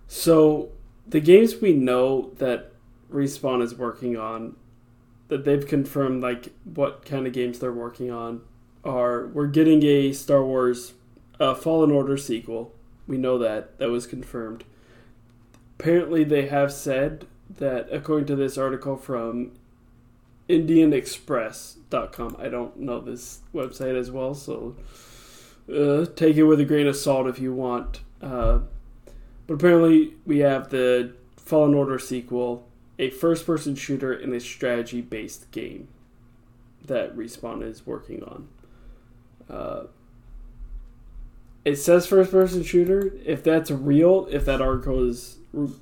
[0.08, 0.72] So
[1.08, 2.72] the games we know that
[3.12, 4.56] Respawn is working on,
[5.28, 8.42] that they've confirmed like what kind of games they're working on,
[8.84, 10.94] are we're getting a Star Wars
[11.40, 12.74] uh, Fallen Order sequel.
[13.08, 14.64] We know that that was confirmed.
[15.80, 17.26] Apparently, they have said
[17.58, 19.52] that according to this article from
[20.48, 24.76] IndianExpress.com, I don't know this website as well, so
[25.72, 28.02] uh, take it with a grain of salt if you want.
[28.22, 28.60] Uh,
[29.48, 32.68] but apparently, we have the Fallen Order sequel,
[33.00, 35.88] a first person shooter, and a strategy based game
[36.86, 38.48] that Respawn is working on.
[39.50, 39.88] Uh,
[41.64, 43.14] it says first person shooter.
[43.26, 45.38] If that's real, if that article is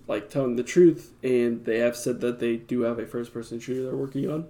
[0.07, 3.59] like telling the truth, and they have said that they do have a first person
[3.59, 4.47] shooter they're working on,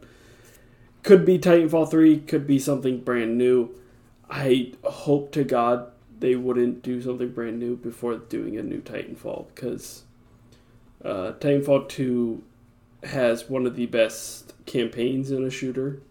[1.03, 3.75] could be Titanfall 3, could be something brand new.
[4.29, 9.47] I hope to God they wouldn't do something brand new before doing a new Titanfall
[9.55, 10.03] because
[11.03, 12.43] uh, Titanfall 2
[13.03, 16.01] has one of the best campaigns in a shooter.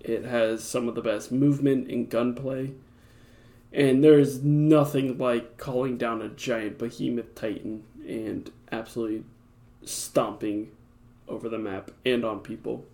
[0.00, 2.72] It has some of the best movement and gunplay.
[3.72, 9.24] And there's nothing like calling down a giant behemoth titan and absolutely
[9.84, 10.70] stomping
[11.28, 12.84] over the map and on people.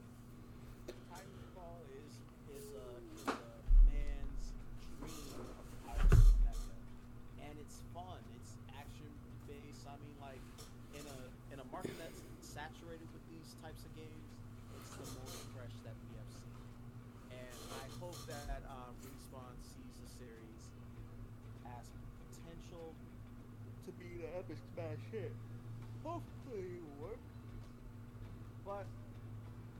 [1.11, 2.15] Titanfall is
[2.55, 2.87] is a,
[3.27, 3.39] is a
[3.91, 4.47] man's
[5.03, 6.55] dream of how to meta,
[7.43, 8.21] and it's fun.
[8.39, 9.11] It's action
[9.51, 9.85] based.
[9.87, 10.43] I mean, like
[10.95, 11.19] in a
[11.55, 14.27] in a market that's saturated with these types of games,
[14.79, 16.59] it's the most fresh that we have seen.
[17.35, 20.63] And I hope that um, Respawn sees the series
[21.67, 21.87] as
[22.31, 22.95] potential
[23.87, 24.59] to be the
[25.11, 27.19] Hopefully, it will work.
[28.63, 28.87] But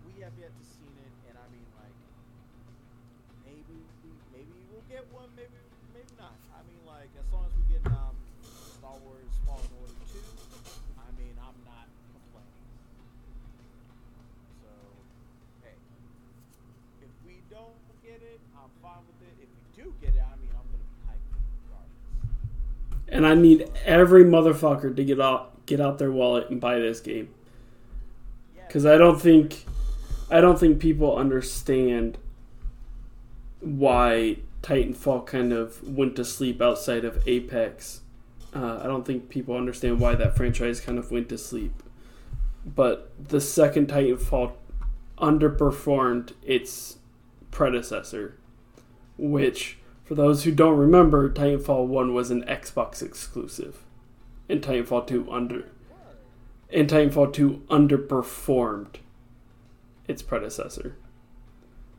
[0.03, 1.95] we have yet to see it, and I mean, like,
[3.47, 3.79] maybe
[4.35, 5.55] maybe we'll get one, maybe
[5.95, 6.35] maybe not.
[6.51, 8.19] I mean, like, as long as we get um
[8.83, 10.27] Star Wars Fallen Order two,
[10.99, 12.67] I mean, I'm not complaining.
[14.67, 14.71] So,
[15.63, 15.79] hey,
[17.07, 19.47] if we don't get it, I'm fine with it.
[19.47, 21.23] If you do get it, I mean, I'm gonna be hyped
[21.71, 23.00] regardless.
[23.11, 27.01] And I need every motherfucker to get out get out their wallet and buy this
[27.01, 27.29] game.
[28.69, 29.65] Cuz I don't think
[30.31, 32.19] I don't think people understand
[33.61, 38.01] why Titanfall kind of went to sleep outside of Apex.
[38.55, 41.83] Uh, I don't think people understand why that franchise kind of went to sleep.
[42.65, 44.53] But the second Titanfall
[45.19, 46.99] underperformed its
[47.51, 48.37] predecessor,
[49.17, 49.79] which,
[50.11, 53.85] for those who don't remember, Titanfall 1 was an Xbox exclusive.
[54.49, 55.67] And Titanfall 2 under
[56.73, 58.97] and Titanfall 2 underperformed
[60.09, 60.97] its predecessor,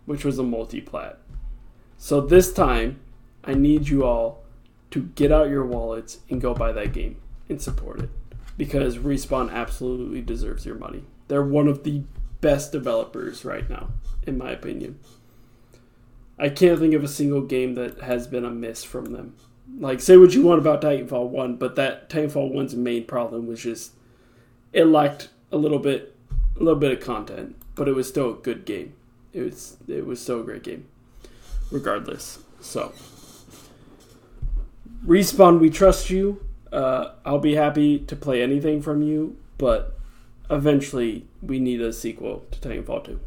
[0.05, 1.19] which was a multi-plat.
[1.97, 2.99] So this time,
[3.45, 4.43] I need you all
[4.89, 7.15] to get out your wallets and go buy that game
[7.47, 8.09] and support it
[8.57, 11.05] because Respawn absolutely deserves your money.
[11.29, 12.03] They're one of the
[12.41, 13.91] best developers right now,
[14.27, 14.99] in my opinion.
[16.41, 19.35] I can't think of a single game that has been a miss from them.
[19.77, 23.61] Like, say what you want about Titanfall 1, but that Titanfall 1's main problem was
[23.61, 23.91] just
[24.73, 26.15] it lacked a little bit
[26.59, 28.93] a little bit of content, but it was still a good game.
[29.33, 30.87] It was it was still a great game.
[31.69, 32.39] Regardless.
[32.59, 32.91] So
[35.05, 36.43] Respawn, we trust you.
[36.71, 39.95] Uh, I'll be happy to play anything from you, but
[40.49, 43.19] eventually we need a sequel to Titanfall 2.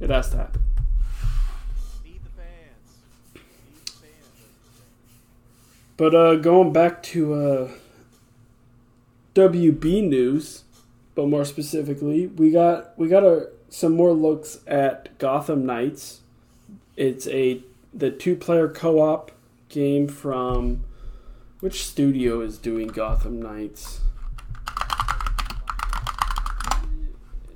[0.00, 0.62] It has to happen.
[5.98, 7.70] But uh, going back to uh,
[9.34, 10.62] WB news,
[11.16, 16.20] but more specifically, we got we got a, some more looks at Gotham Knights.
[16.96, 19.32] It's a the two player co op
[19.68, 20.84] game from
[21.58, 24.00] which studio is doing Gotham Knights?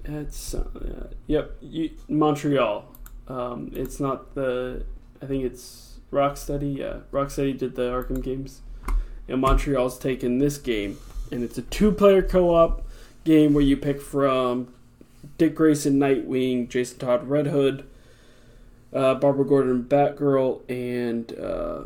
[0.04, 2.92] It's uh, yep, you, Montreal.
[3.28, 4.84] Um, it's not the.
[5.22, 6.76] I think it's Rocksteady.
[6.78, 8.60] Yeah, Rocksteady did the Arkham games,
[9.26, 10.98] and Montreal's taken this game,
[11.30, 12.86] and it's a two-player co-op
[13.24, 14.72] game where you pick from
[15.38, 17.88] Dick Grayson, Nightwing, Jason Todd, Red Hood,
[18.92, 21.84] uh, Barbara Gordon, Batgirl, and uh,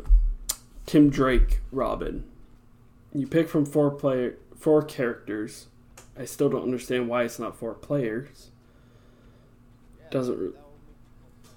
[0.85, 2.23] Tim Drake, Robin.
[3.13, 5.67] You pick from four player, four characters.
[6.19, 8.49] I still don't understand why it's not four players.
[10.09, 11.53] Doesn't re- that would make more sense.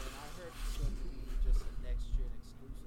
[0.00, 1.10] And I heard it's going to be
[1.44, 2.86] just a next gen exclusive.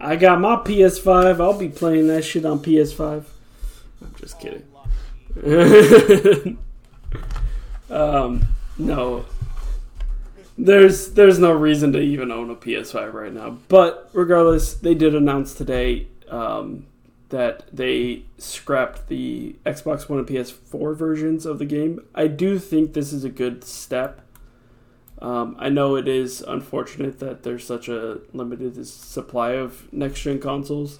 [0.00, 1.40] I got my PS5.
[1.40, 3.24] I'll be playing that shit on PS5.
[4.02, 4.64] I'm just kidding.
[7.90, 8.48] um,
[8.78, 9.26] no.
[10.56, 13.58] There's there's no reason to even own a PS5 right now.
[13.68, 16.86] But regardless, they did announce today um,
[17.28, 22.00] that they scrapped the Xbox One and PS4 versions of the game.
[22.14, 24.22] I do think this is a good step.
[25.20, 30.40] Um, I know it is unfortunate that there's such a limited supply of next gen
[30.40, 30.98] consoles,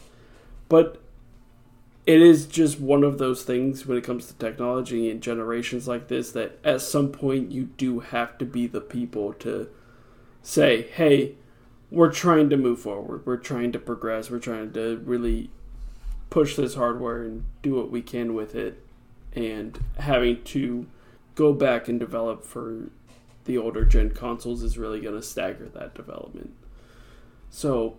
[0.68, 1.00] but
[2.06, 6.08] it is just one of those things when it comes to technology and generations like
[6.08, 9.68] this that at some point you do have to be the people to
[10.42, 11.34] say, hey,
[11.90, 15.50] we're trying to move forward, we're trying to progress, we're trying to really
[16.30, 18.82] push this hardware and do what we can with it,
[19.34, 20.86] and having to
[21.34, 22.90] go back and develop for
[23.45, 26.55] the older gen consoles is really going to stagger that development.
[27.51, 27.99] So,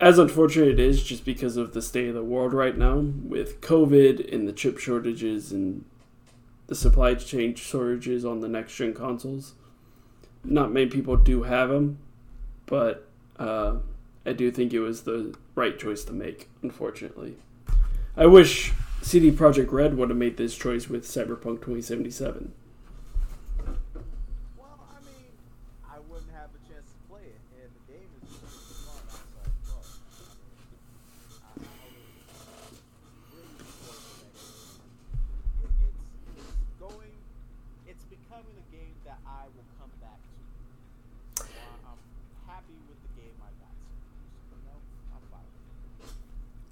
[0.00, 3.60] as unfortunate it is, just because of the state of the world right now with
[3.60, 5.84] COVID and the chip shortages and
[6.66, 9.54] the supply chain shortages on the next gen consoles,
[10.44, 11.98] not many people do have them,
[12.66, 13.08] but
[13.38, 13.76] uh,
[14.24, 16.48] I do think it was the right choice to make.
[16.62, 17.36] Unfortunately,
[18.16, 18.72] I wish
[19.02, 22.52] CD Projekt Red would have made this choice with Cyberpunk 2077.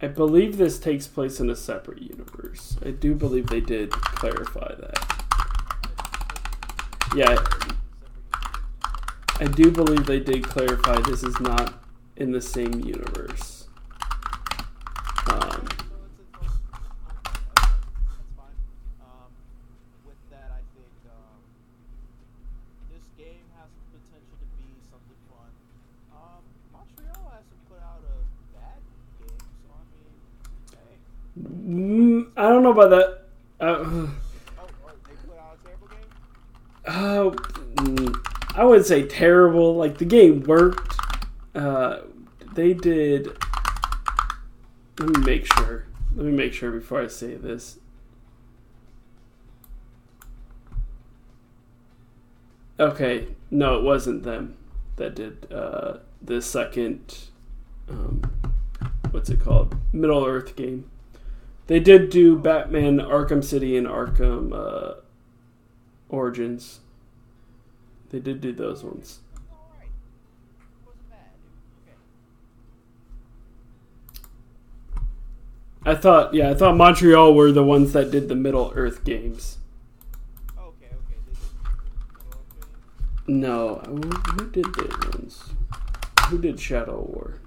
[0.00, 2.76] I believe this takes place in a separate universe.
[2.84, 5.24] I do believe they did clarify that.
[7.16, 7.36] Yeah,
[9.40, 11.82] I do believe they did clarify this is not
[12.16, 13.68] in the same universe.
[15.28, 15.74] Um, That's
[18.36, 18.58] fine.
[19.00, 19.30] Um,
[20.04, 21.38] with that, I think um,
[22.92, 25.50] this game has the potential to be something fun.
[26.12, 26.42] Um,
[26.72, 28.06] Montreal hasn't put out a
[28.58, 28.80] bad
[29.22, 30.18] game, so I mean,
[30.74, 30.98] hey.
[31.70, 33.22] mm, I don't know about that.
[33.60, 34.06] Uh,
[34.60, 36.06] Oh, oh, they put out a terrible game.
[36.86, 37.30] uh,
[37.82, 39.74] mm, I wouldn't say terrible.
[39.76, 40.96] Like the game worked.
[41.54, 41.98] Uh,
[42.54, 43.36] they did.
[45.00, 45.84] Let me make sure.
[46.14, 47.78] Let me make sure before I say this.
[52.80, 54.56] Okay, no, it wasn't them
[54.96, 57.18] that did uh, the second.
[57.88, 58.22] Um,
[59.10, 59.74] what's it called?
[59.92, 60.88] Middle Earth game.
[61.68, 65.00] They did do Batman Arkham City and Arkham uh,
[66.08, 66.80] Origins.
[68.10, 69.20] They did do those ones.
[75.84, 79.58] I thought, yeah, I thought Montreal were the ones that did the Middle Earth games.
[80.58, 81.38] Okay, okay.
[83.26, 85.44] No, who did those ones?
[86.28, 87.40] Who did Shadow War?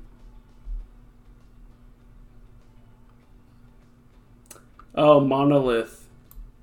[4.93, 6.07] Oh, Monolith.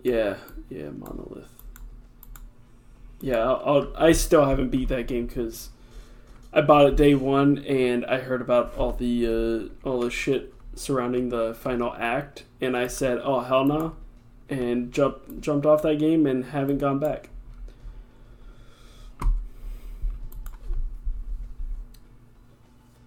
[0.02, 0.36] Yeah,
[0.68, 1.50] yeah, Monolith.
[3.20, 5.70] Yeah, I'll, I'll, I still haven't beat that game because
[6.52, 9.26] I bought it day one and I heard about all the
[9.84, 13.96] uh, all the shit surrounding the final act, and I said, "Oh hell no,"
[14.48, 17.30] and jumped jumped off that game and haven't gone back.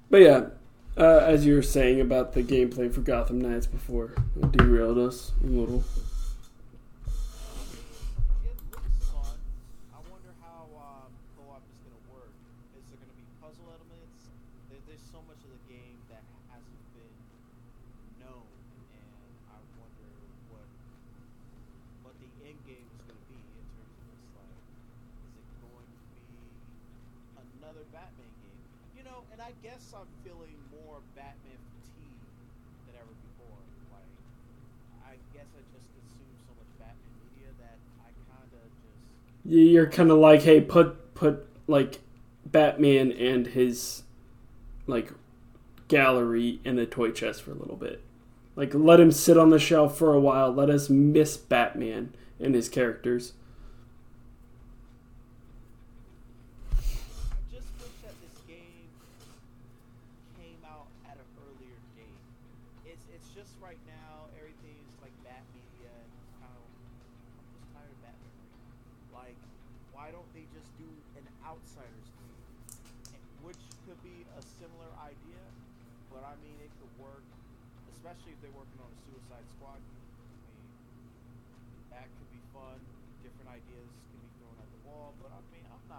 [0.09, 0.45] But yeah,
[0.97, 5.31] uh, as you were saying about the gameplay for Gotham Knights before, it derailed us
[5.43, 5.83] a little.
[7.07, 9.37] I mean it looks fun.
[9.93, 12.01] I wonder how um, co-op is going
[39.51, 41.99] You're kind of like, hey, put put like
[42.45, 44.03] Batman and his
[44.87, 45.11] like
[45.89, 48.01] gallery in the toy chest for a little bit.
[48.55, 50.53] Like, let him sit on the shelf for a while.
[50.53, 53.33] Let us miss Batman and his characters.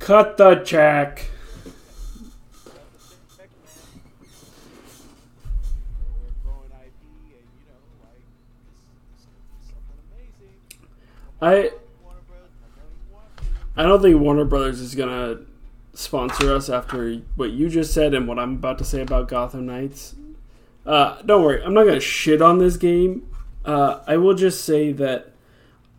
[0.00, 1.30] Cut the check.
[11.40, 11.70] I
[13.76, 15.40] I don't think Warner Brothers is gonna
[15.94, 19.66] sponsor us after what you just said and what I'm about to say about Gotham
[19.66, 20.14] Knights.
[20.84, 23.28] Uh, don't worry, I'm not gonna shit on this game.
[23.64, 25.32] Uh, I will just say that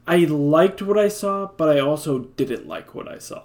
[0.07, 3.43] I liked what I saw, but I also didn't like what I saw.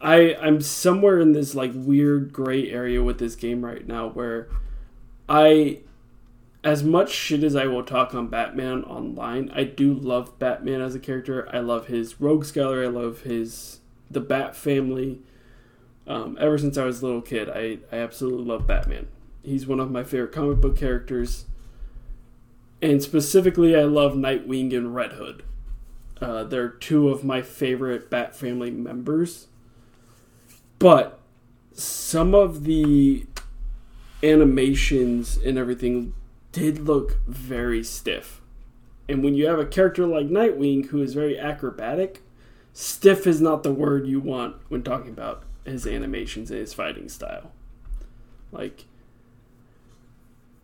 [0.00, 4.48] I I'm somewhere in this like weird gray area with this game right now where
[5.28, 5.78] I
[6.64, 10.94] as much shit as I will talk on Batman online, I do love Batman as
[10.94, 11.46] a character.
[11.52, 12.86] I love his rogues gallery.
[12.86, 15.20] I love his the Bat family.
[16.06, 19.08] Um, ever since I was a little kid, I, I absolutely love Batman.
[19.42, 21.44] He's one of my favorite comic book characters.
[22.80, 25.42] And specifically, I love Nightwing and Red Hood.
[26.20, 29.48] Uh, they're two of my favorite Bat family members.
[30.78, 31.20] But
[31.72, 33.26] some of the
[34.22, 36.14] animations and everything
[36.54, 38.40] did look very stiff.
[39.08, 42.22] And when you have a character like Nightwing who is very acrobatic,
[42.72, 47.08] stiff is not the word you want when talking about his animations and his fighting
[47.08, 47.50] style.
[48.52, 48.84] Like,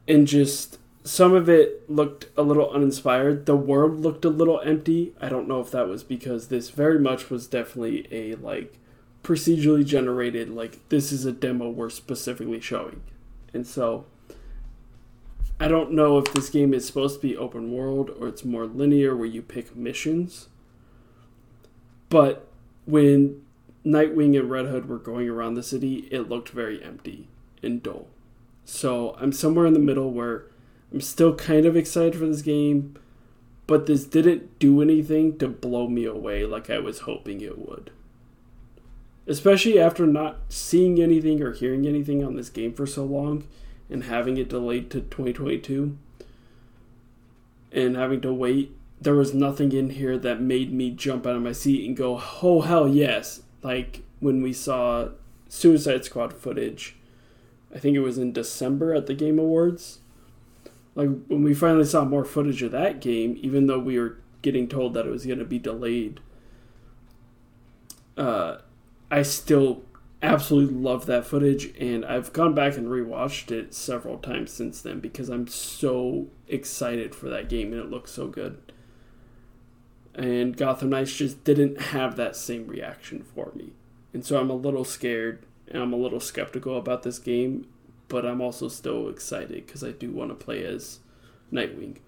[0.06, 3.46] and just some of it looked a little uninspired.
[3.46, 5.12] The world looked a little empty.
[5.20, 8.78] I don't know if that was because this very much was definitely a like
[9.24, 13.02] procedurally generated, like, this is a demo we're specifically showing.
[13.52, 14.04] And so
[15.62, 18.64] I don't know if this game is supposed to be open world or it's more
[18.64, 20.48] linear where you pick missions.
[22.08, 22.48] But
[22.86, 23.42] when
[23.84, 27.28] Nightwing and Red Hood were going around the city, it looked very empty
[27.62, 28.08] and dull.
[28.64, 30.46] So I'm somewhere in the middle where
[30.90, 32.98] I'm still kind of excited for this game,
[33.66, 37.90] but this didn't do anything to blow me away like I was hoping it would.
[39.26, 43.44] Especially after not seeing anything or hearing anything on this game for so long
[43.90, 45.98] and having it delayed to 2022
[47.72, 51.42] and having to wait, there was nothing in here that made me jump out of
[51.42, 53.42] my seat and go, oh, hell yes.
[53.62, 55.08] Like when we saw
[55.48, 56.96] Suicide Squad footage,
[57.74, 60.00] I think it was in December at the Game Awards.
[60.94, 64.68] Like when we finally saw more footage of that game, even though we were getting
[64.68, 66.20] told that it was going to be delayed,
[68.16, 68.58] uh,
[69.10, 69.82] I still
[70.22, 75.00] absolutely love that footage and I've gone back and rewatched it several times since then
[75.00, 78.60] because I'm so excited for that game and it looks so good.
[80.14, 83.72] And Gotham Knights just didn't have that same reaction for me.
[84.12, 87.68] And so I'm a little scared and I'm a little skeptical about this game,
[88.08, 90.98] but I'm also still excited because I do want to play as
[91.52, 91.98] Nightwing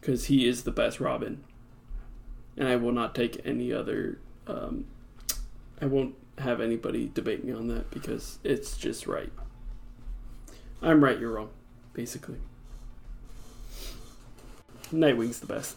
[0.00, 1.44] because he is the best Robin.
[2.56, 4.86] And I will not take any other um,
[5.80, 9.32] I won't have anybody debate me on that because it's just right.
[10.82, 11.50] I'm right, you're wrong,
[11.92, 12.38] basically.
[14.92, 15.76] Nightwing's the best.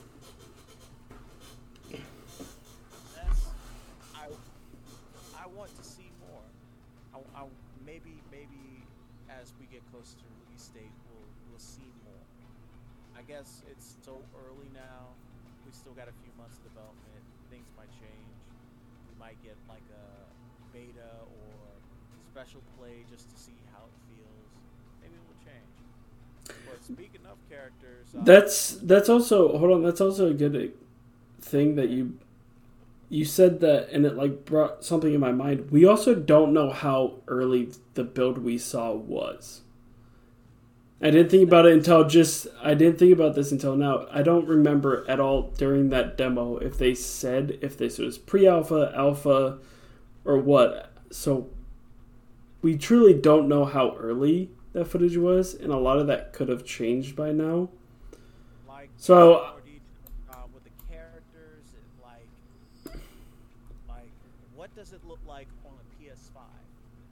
[22.44, 24.50] Special play just to see how it feels.
[25.02, 26.66] Maybe it will change.
[26.70, 29.84] But speaking of characters, uh, That's that's also hold on.
[29.84, 30.74] That's also a good
[31.42, 32.18] thing that you
[33.10, 35.72] you said that, and it like brought something in my mind.
[35.72, 39.62] We also don't know how early the build we saw was.
[41.02, 44.06] I didn't think about it until just I didn't think about this until now.
[44.12, 48.92] I don't remember at all during that demo if they said if this was pre-alpha,
[48.96, 49.60] alpha,
[50.26, 50.92] or what.
[51.12, 51.50] So
[52.64, 56.50] we truly don't know how early that footage was, and a lot of that could
[56.50, 57.70] have changed by now.
[58.68, 59.50] like So- uh,
[60.52, 61.66] with the characters
[62.02, 62.28] like
[63.88, 64.12] like
[64.56, 66.42] what does it look like on a PS5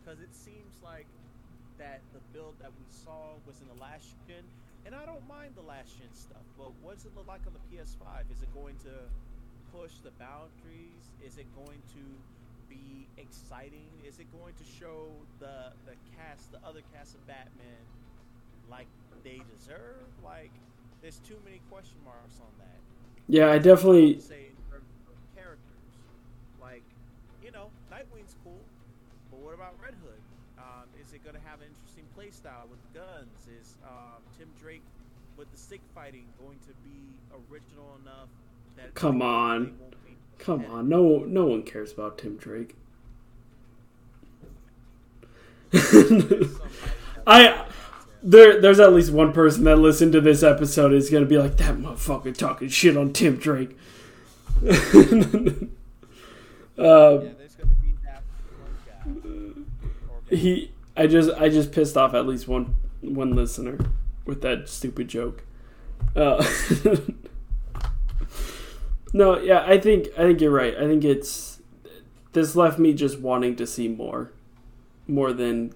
[0.01, 1.05] because it seems like
[1.77, 4.43] that the build that we saw was in the last gen
[4.85, 7.53] and I don't mind the last gen stuff but what does it look like on
[7.53, 8.95] the PS5 is it going to
[9.71, 11.05] push the boundaries?
[11.25, 12.03] Is it going to
[12.71, 15.11] be exciting is it going to show
[15.43, 17.83] the the cast the other cast of Batman
[18.71, 18.87] like
[19.23, 20.51] they deserve like
[21.01, 22.79] there's too many question marks on that
[23.27, 25.91] Yeah, I definitely say in terms of characters.
[26.61, 26.83] Like,
[27.43, 28.61] you know, Nightwing's cool,
[29.31, 30.21] but what about Red Hood?
[30.57, 33.47] Um, is it going to have an interesting play style with guns?
[33.59, 34.83] Is um, Tim Drake
[35.37, 37.17] with the stick fighting going to be
[37.49, 38.29] original enough
[38.77, 39.73] that Come on.
[39.79, 40.10] won't be
[40.41, 42.75] Come on, no, no one cares about Tim Drake.
[47.27, 47.65] I
[48.23, 51.57] there, there's at least one person that listened to this episode is gonna be like
[51.57, 53.77] that motherfucker talking shit on Tim Drake.
[54.63, 54.71] Uh,
[56.77, 58.23] yeah, there's gonna be that
[59.05, 59.65] one
[60.03, 60.33] guy.
[60.33, 63.77] Or he, I just, I just pissed off at least one, one listener
[64.25, 65.43] with that stupid joke.
[66.15, 66.43] Uh,
[69.13, 70.75] no, yeah, I think, I think you're right.
[70.75, 71.61] I think it's
[72.33, 74.31] this left me just wanting to see more,
[75.07, 75.73] more than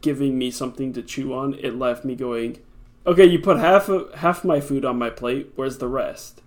[0.00, 1.54] giving me something to chew on.
[1.54, 2.58] It left me going,
[3.06, 5.52] okay, you put half of half my food on my plate.
[5.54, 6.42] Where's the rest?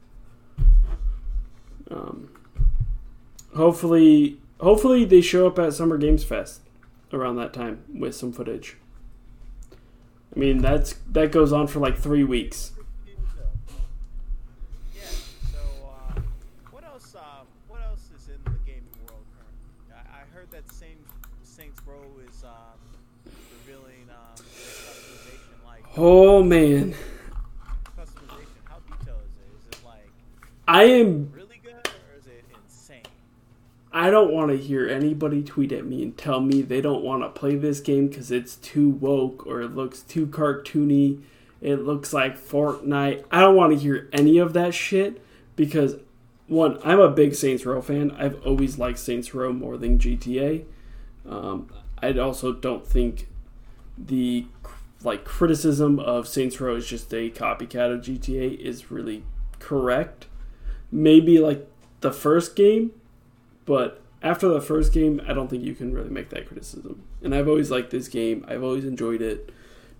[1.89, 2.29] Um,
[3.55, 6.61] hopefully, hopefully they show up at Summer Games Fest
[7.11, 8.77] around that time with some footage.
[10.35, 12.73] I mean, that's that goes on for like three weeks.
[14.95, 15.01] Yeah.
[15.51, 16.21] So, uh,
[16.69, 17.15] what else?
[17.15, 19.91] Um, what else is in the gaming world currently?
[19.91, 21.09] I, I heard that Saints
[21.43, 22.77] Saints Row is um,
[23.65, 25.65] revealing um, their customization.
[25.65, 25.88] Like Oh man, customization, how detailed is it?
[25.88, 25.88] Is
[29.69, 30.09] it like
[30.65, 31.29] I am.
[31.33, 33.03] really good or is it insane?
[33.91, 37.23] I don't want to hear anybody tweet at me and tell me they don't want
[37.23, 41.21] to play this game because it's too woke or it looks too cartoony.
[41.59, 43.25] It looks like Fortnite.
[43.29, 45.21] I don't want to hear any of that shit
[45.57, 45.97] because
[46.47, 48.11] one, I'm a big Saints Row fan.
[48.11, 50.63] I've always liked Saints Row more than GTA.
[51.27, 51.69] Um,
[52.01, 53.27] I also don't think
[53.97, 54.45] the
[55.03, 59.23] like criticism of Saints Row is just a copycat of GTA is really
[59.59, 60.27] correct.
[60.91, 61.67] Maybe like
[62.01, 62.91] the first game,
[63.65, 67.03] but after the first game, I don't think you can really make that criticism.
[67.21, 68.45] And I've always liked this game.
[68.47, 69.51] I've always enjoyed it.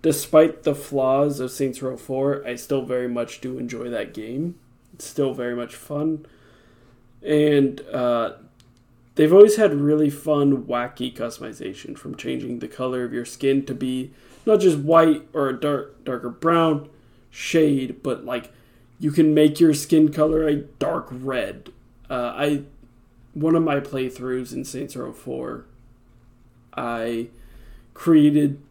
[0.02, 4.56] Despite the flaws of Saints Row 4, I still very much do enjoy that game.
[4.94, 6.26] It's still very much fun.
[7.22, 8.34] And uh,
[9.16, 13.74] they've always had really fun, wacky customization from changing the color of your skin to
[13.74, 14.12] be
[14.50, 16.90] not just white or a dark, darker brown
[17.30, 18.52] shade, but like
[19.00, 21.72] you can make your skin color a dark red.
[22.10, 22.64] Uh, I
[23.34, 25.66] one of my playthroughs in Saints Row 4,
[26.74, 27.30] I
[27.94, 28.62] created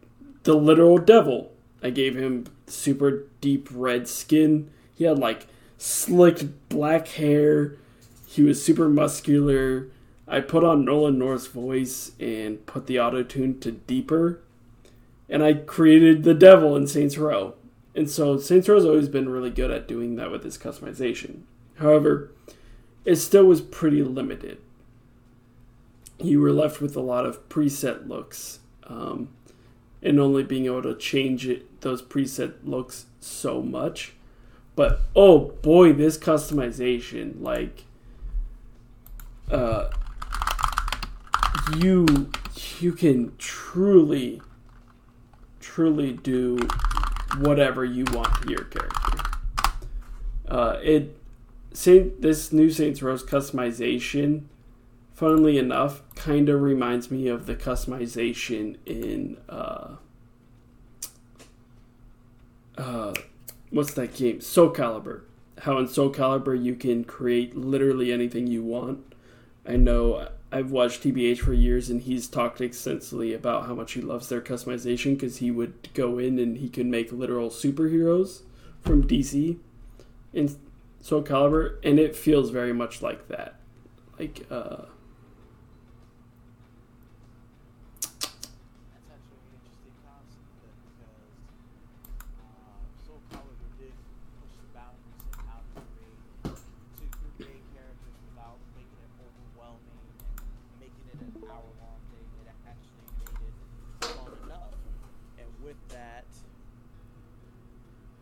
[0.43, 1.51] the literal devil.
[1.81, 4.69] I gave him super deep red skin.
[4.93, 7.77] He had like slicked black hair.
[8.27, 9.87] He was super muscular.
[10.27, 14.41] I put on Nolan North's voice and put the auto tune to deeper.
[15.29, 17.53] And I created the devil in Saints Row.
[17.95, 21.41] And so Saints Row's always been really good at doing that with its customization.
[21.75, 22.31] However,
[23.05, 24.59] it still was pretty limited.
[26.21, 29.29] You were left with a lot of preset looks, um,
[30.01, 34.13] and only being able to change it those preset looks so much.
[34.75, 37.85] But oh boy, this customization, like,
[39.49, 39.89] uh,
[41.77, 42.29] you
[42.79, 44.41] you can truly,
[45.69, 46.57] truly do
[47.37, 49.19] whatever you want to your character.
[50.47, 51.15] Uh, it
[51.73, 54.45] Saint this new Saints Row customization,
[55.13, 59.95] funnily enough, kind of reminds me of the customization in uh,
[62.77, 63.13] uh,
[63.69, 64.41] what's that game?
[64.41, 65.21] Soul Calibur.
[65.59, 69.13] How in Soul Calibur you can create literally anything you want.
[69.67, 74.01] I know I've watched TBH for years, and he's talked extensively about how much he
[74.01, 78.41] loves their customization because he would go in and he could make literal superheroes
[78.81, 79.57] from DC
[80.33, 80.55] in
[81.01, 83.55] Soul Calibur, and it feels very much like that.
[84.17, 84.85] Like, uh,
[87.99, 91.21] That's actually an interesting concept then, because
[92.41, 93.93] uh, Soul Calibur did
[94.39, 100.77] push the boundaries of how to create to create characters without making it overwhelming and
[100.83, 102.27] making it an hour-long thing.
[102.43, 103.55] It actually made it
[104.03, 104.75] fun enough,
[105.39, 106.27] and with that,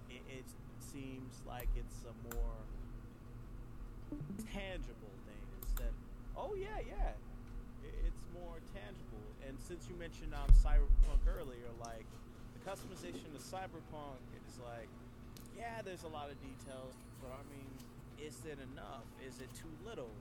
[0.09, 0.45] it, it
[0.79, 2.57] seems like it's a more
[4.53, 5.93] tangible thing instead.
[6.35, 7.13] Oh yeah, yeah
[7.83, 9.23] it's more tangible.
[9.45, 12.07] And since you mentioned um, Cyberpunk earlier, like
[12.55, 14.89] the customization of Cyberpunk is like,
[15.55, 17.69] yeah, there's a lot of details, but I mean,
[18.19, 19.07] is it enough?
[19.23, 20.11] Is it too little?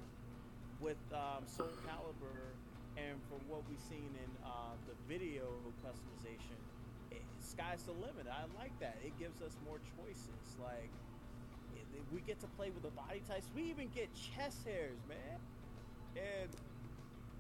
[0.77, 2.53] With um, Soul Calibur,
[3.01, 5.49] and from what we've seen in uh, the video
[5.81, 6.61] customization,
[7.11, 8.29] it, sky's the limit.
[8.29, 9.01] I like that.
[9.01, 10.45] It gives us more choices.
[10.61, 10.93] Like
[12.13, 13.49] we get to play with the body types.
[13.55, 15.41] We even get chest hairs, man.
[16.17, 16.51] And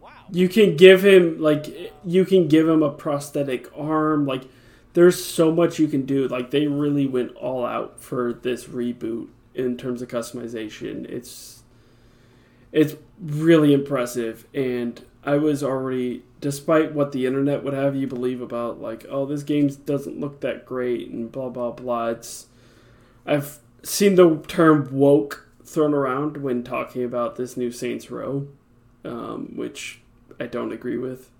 [0.00, 0.10] wow.
[0.30, 4.26] you can give him like you can give him a prosthetic arm.
[4.26, 4.44] Like,
[4.94, 6.28] there's so much you can do.
[6.28, 11.04] Like, they really went all out for this reboot in terms of customization.
[11.08, 11.62] It's
[12.72, 18.40] it's really impressive, and I was already, despite what the internet would have you believe
[18.40, 22.08] about, like, oh, this game doesn't look that great and blah blah blah.
[22.08, 22.46] It's
[23.24, 28.46] I've seen the term woke thrown around when talking about this new Saints Row,
[29.06, 30.00] um, which
[30.40, 31.30] I don't agree with.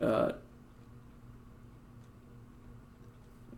[0.00, 0.32] Uh,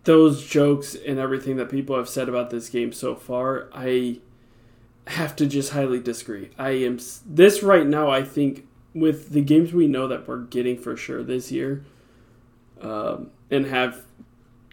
[0.05, 4.21] those jokes and everything that people have said about this game so far, I
[5.07, 6.51] have to just highly disagree.
[6.59, 8.11] I am this right now.
[8.11, 11.85] I think with the games we know that we're getting for sure this year,
[12.81, 14.05] um, and have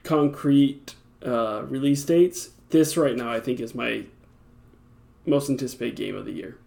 [0.04, 4.06] concrete uh, release dates, this right now I think is my
[5.26, 6.58] most anticipated game of the year.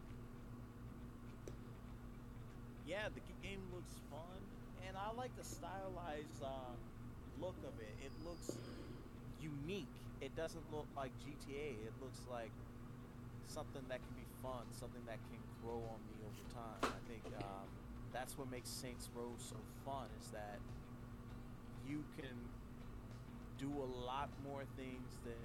[2.86, 4.20] Yeah, the game looks fun,
[4.86, 6.48] and I like the stylized uh,
[7.40, 7.94] look of it.
[8.04, 8.56] It looks
[9.40, 9.86] unique.
[10.20, 11.88] It doesn't look like GTA.
[11.88, 12.52] It looks like
[13.46, 16.82] something that can be fun, something that can grow on me over time.
[16.84, 17.68] I think um,
[18.12, 20.58] that's what makes Saints Row so fun is that
[21.88, 22.36] you can
[23.58, 25.36] do a lot more things than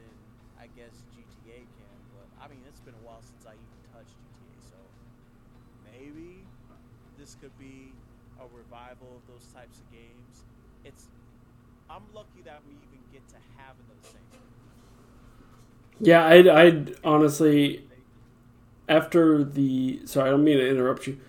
[0.60, 1.98] I guess GTA can.
[2.14, 4.80] But I mean, it's been a while since I even touched GTA, so
[5.86, 6.44] maybe
[7.18, 7.94] this could be
[8.40, 10.46] a revival of those types of games.
[10.84, 11.08] It's
[11.90, 14.67] I'm lucky that we even get to have another Saints.
[16.00, 17.84] Yeah, I'd, I'd honestly
[18.90, 21.20] after the sorry, I don't mean to interrupt you.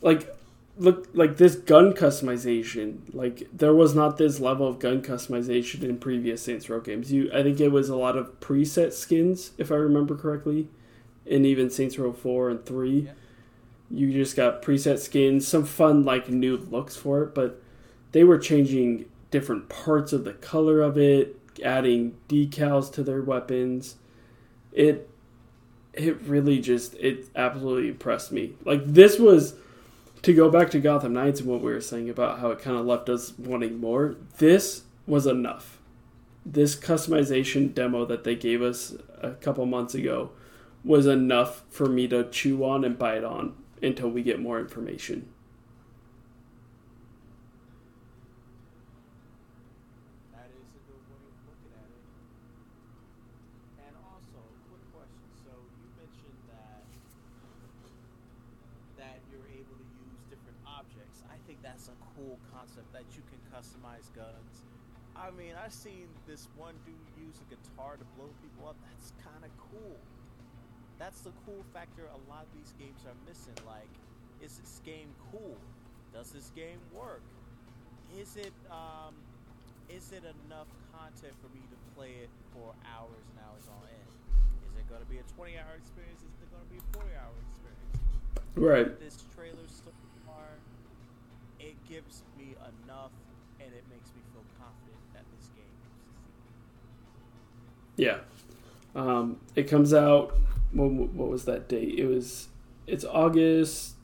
[0.00, 0.36] Like
[0.78, 5.96] look like this gun customization like there was not this level of gun customization in
[5.96, 9.72] previous saints row games you i think it was a lot of preset skins if
[9.72, 10.68] i remember correctly
[11.28, 13.12] and even saints row 4 and 3 yeah.
[13.90, 17.60] you just got preset skins some fun like new looks for it but
[18.12, 23.96] they were changing different parts of the color of it adding decals to their weapons
[24.76, 25.10] it
[25.92, 29.54] it really just it absolutely impressed me like this was
[30.26, 32.76] to go back to Gotham Knights and what we were saying about how it kind
[32.76, 35.78] of left us wanting more, this was enough.
[36.44, 40.30] This customization demo that they gave us a couple months ago
[40.84, 45.28] was enough for me to chew on and bite on until we get more information.
[65.66, 68.78] I've seen this one dude use a guitar to blow people up.
[68.86, 69.98] That's kind of cool.
[70.94, 73.58] That's the cool factor a lot of these games are missing.
[73.66, 73.90] Like,
[74.38, 75.58] is this game cool?
[76.14, 77.18] Does this game work?
[78.14, 79.18] Is it um,
[79.90, 84.10] is it enough content for me to play it for hours and hours on end?
[84.70, 86.22] Is it going to be a 20 hour experience?
[86.22, 87.90] Is it going to be a 40 hour experience?
[88.54, 88.86] Right.
[89.02, 89.90] This trailer so
[90.30, 90.46] far,
[91.58, 92.54] it gives me
[92.86, 93.10] enough
[93.60, 95.66] and it makes me feel confident that this game
[97.96, 98.18] Yeah.
[98.94, 100.36] Um, it comes out.
[100.72, 101.98] What, what was that date?
[101.98, 102.48] It was.
[102.86, 103.94] It's August.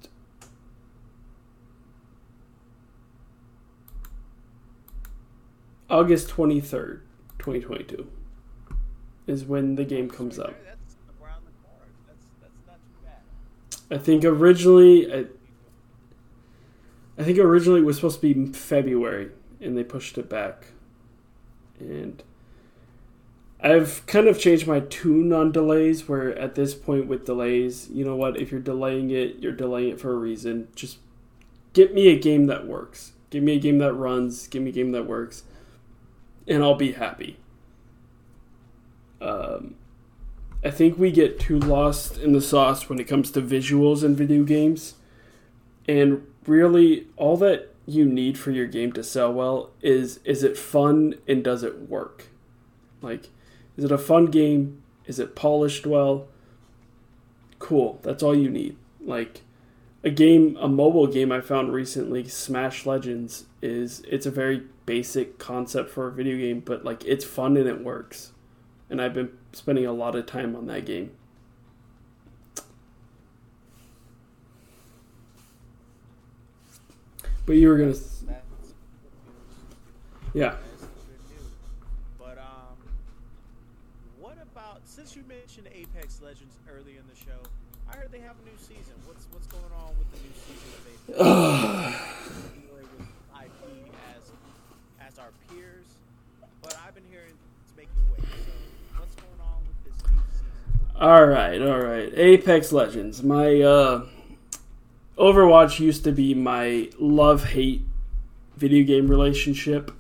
[5.90, 7.02] August twenty third,
[7.38, 8.10] twenty twenty two,
[9.26, 10.56] is when the game comes out.
[13.90, 15.26] I think originally, I,
[17.18, 20.68] I think originally it was supposed to be February, and they pushed it back.
[21.78, 22.22] And
[23.62, 28.04] I've kind of changed my tune on delays where at this point with delays, you
[28.04, 30.68] know what, if you're delaying it, you're delaying it for a reason.
[30.74, 30.98] Just
[31.72, 33.12] get me a game that works.
[33.30, 35.44] Give me a game that runs, give me a game that works,
[36.46, 37.38] and I'll be happy.
[39.20, 39.76] Um,
[40.64, 44.16] I think we get too lost in the sauce when it comes to visuals in
[44.16, 44.94] video games.
[45.88, 50.56] And really, all that you need for your game to sell well is is it
[50.56, 52.26] fun and does it work?
[53.00, 53.30] Like,
[53.76, 54.82] is it a fun game?
[55.06, 56.28] Is it polished well?
[57.58, 57.98] Cool.
[58.02, 58.76] That's all you need.
[59.00, 59.42] Like
[60.04, 65.38] a game, a mobile game I found recently, Smash Legends, is it's a very basic
[65.38, 68.32] concept for a video game, but like it's fun and it works.
[68.90, 71.12] And I've been spending a lot of time on that game.
[77.44, 77.94] But you were gonna.
[80.32, 80.56] Yeah.
[82.18, 82.78] But um,
[84.20, 87.42] what about since you mentioned Apex Legends earlier in the show?
[87.90, 88.94] I heard they have a new season.
[89.06, 90.92] What's what's going on with the new season of Apex?
[90.92, 90.98] IP as as our peers, but I've been hearing it's making waves.
[90.98, 91.00] So what's going on with this new season?
[101.02, 102.12] All right, all right.
[102.14, 103.22] Apex Legends.
[103.22, 104.06] My uh
[105.18, 107.82] Overwatch used to be my love hate
[108.56, 109.90] video game relationship.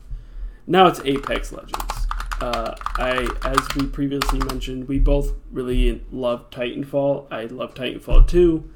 [0.66, 2.06] Now it's Apex Legends.
[2.40, 7.26] Uh, I, as we previously mentioned, we both really love Titanfall.
[7.30, 8.70] I love Titanfall 2.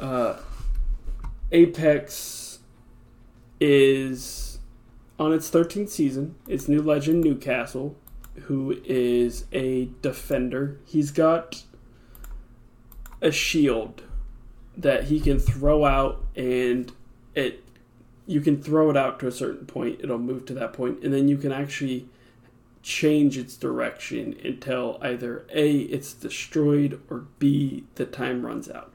[0.00, 0.36] Uh,
[1.52, 2.60] Apex
[3.60, 4.58] is
[5.18, 6.34] on its 13th season.
[6.48, 7.96] It's new legend Newcastle,
[8.42, 10.78] who is a defender.
[10.84, 11.64] He's got
[13.20, 14.02] a shield
[14.76, 16.92] that he can throw out, and
[17.34, 17.64] it
[18.26, 20.00] you can throw it out to a certain point.
[20.02, 22.08] It'll move to that point, and then you can actually
[22.82, 28.89] change its direction until either A, it's destroyed, or B, the time runs out.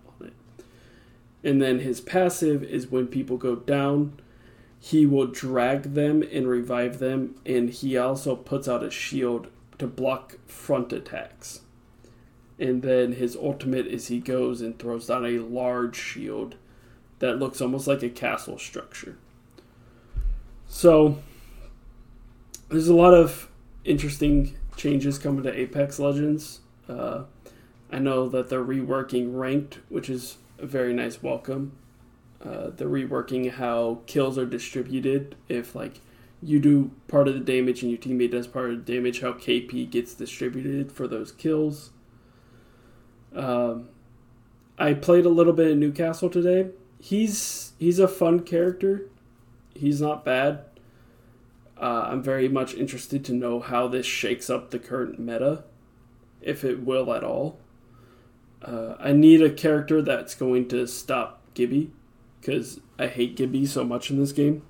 [1.46, 4.20] And then his passive is when people go down,
[4.80, 9.48] he will drag them and revive them, and he also puts out a shield
[9.78, 11.62] to block front attacks.
[12.58, 16.56] And then his ultimate is he goes and throws down a large shield
[17.20, 19.16] that looks almost like a castle structure.
[20.68, 21.20] So
[22.70, 23.50] there's a lot of
[23.84, 26.62] interesting changes coming to Apex Legends.
[26.90, 27.26] Uh,
[27.92, 31.74] I know that they're reworking ranked, which is a very nice welcome.
[32.44, 35.36] Uh, reworking how kills are distributed.
[35.50, 36.02] If like
[36.42, 39.34] you do part of the damage and your teammate does part of the damage, how
[39.34, 41.92] KP gets distributed for those kills.
[43.34, 43.90] Um,
[44.78, 46.70] I played a little bit in Newcastle today.
[47.00, 49.10] He's he's a fun character.
[49.74, 50.66] He's not bad.
[51.78, 55.66] Uh, I'm very much interested to know how this shakes up the current meta,
[56.42, 57.60] if it will at all.
[58.66, 61.92] Uh, I need a character that's going to stop Gibby,
[62.42, 64.64] because I hate Gibby so much in this game.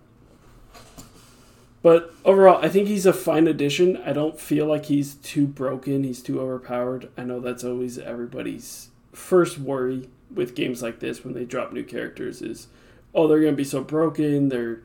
[1.81, 3.97] But overall, I think he's a fine addition.
[3.97, 7.09] I don't feel like he's too broken, he's too overpowered.
[7.17, 11.83] I know that's always everybody's first worry with games like this when they drop new
[11.83, 12.67] characters is
[13.13, 14.81] oh they're going to be so broken, they're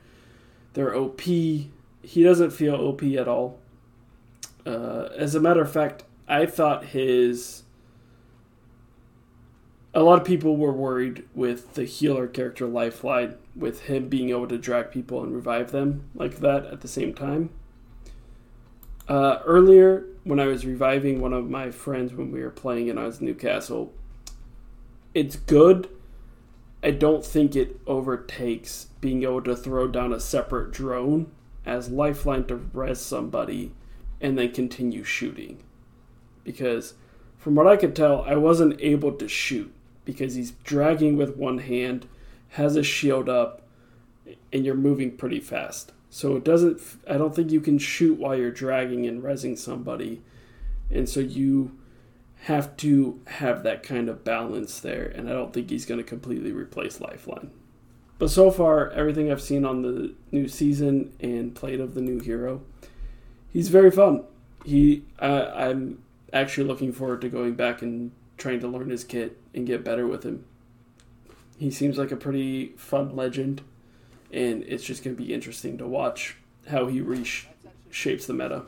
[0.74, 1.22] they're OP
[2.02, 3.58] he doesn't feel OP at all.
[4.66, 7.62] Uh, as a matter of fact, I thought his.
[9.92, 14.46] A lot of people were worried with the healer character Lifeline, with him being able
[14.46, 17.50] to drag people and revive them like that at the same time.
[19.08, 23.00] Uh, earlier, when I was reviving one of my friends when we were playing and
[23.00, 23.92] I was in Newcastle,
[25.12, 25.88] it's good.
[26.84, 31.32] I don't think it overtakes being able to throw down a separate drone
[31.66, 33.72] as lifeline to res somebody
[34.20, 35.64] and then continue shooting.
[36.44, 36.94] Because
[37.36, 41.58] from what I could tell, I wasn't able to shoot because he's dragging with one
[41.58, 42.06] hand,
[42.50, 43.62] has a shield up,
[44.52, 45.92] and you're moving pretty fast.
[46.08, 50.20] So it doesn't, I don't think you can shoot while you're dragging and resing somebody.
[50.90, 51.78] And so you
[52.44, 55.04] have to have that kind of balance there.
[55.04, 57.52] And I don't think he's going to completely replace Lifeline.
[58.18, 62.18] But so far, everything I've seen on the new season and played of the new
[62.18, 62.62] hero,
[63.52, 64.24] he's very fun.
[64.64, 66.02] He, I'm
[66.32, 70.06] actually looking forward to going back and trying to learn his kit and get better
[70.06, 70.44] with him.
[71.58, 73.62] He seems like a pretty fun legend,
[74.32, 76.36] and it's just going to be interesting to watch
[76.68, 78.62] how he reshapes the meta.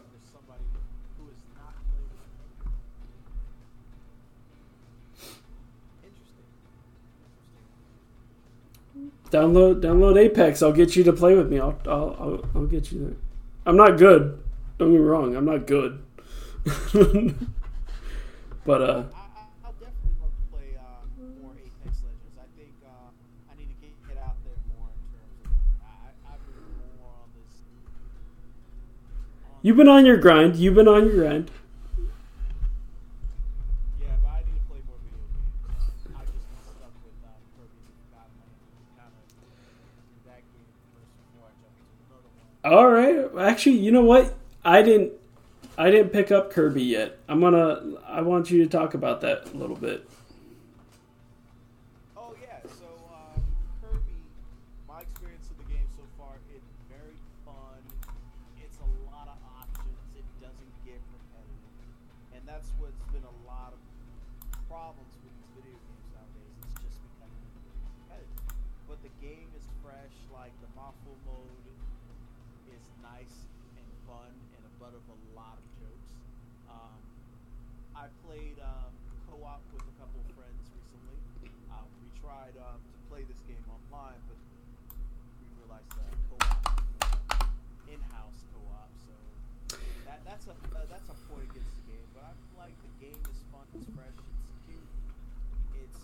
[9.31, 10.63] Download download Apex.
[10.63, 11.59] I'll get you to play with me.
[11.59, 13.17] I'll I'll I'll, I'll get you there.
[13.65, 14.39] I'm not good.
[14.77, 15.35] Don't get me wrong.
[15.35, 16.03] I'm not good.
[18.67, 19.05] but uh.
[29.63, 30.57] You've been on your grind.
[30.57, 31.51] You've been on your grind.
[42.65, 43.29] All right.
[43.39, 44.35] Actually, you know what?
[44.65, 45.13] I didn't.
[45.79, 47.19] I didn't pick up Kirby yet.
[47.29, 47.83] I'm gonna.
[48.07, 50.09] I want you to talk about that a little bit.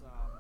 [0.05, 0.38] um,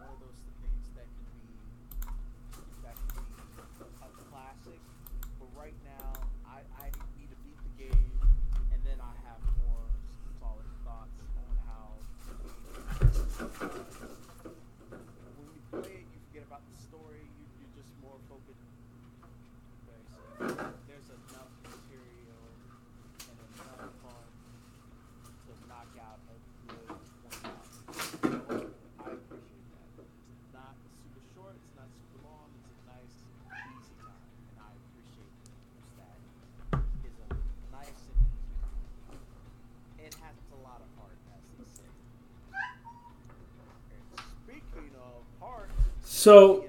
[46.19, 46.65] So,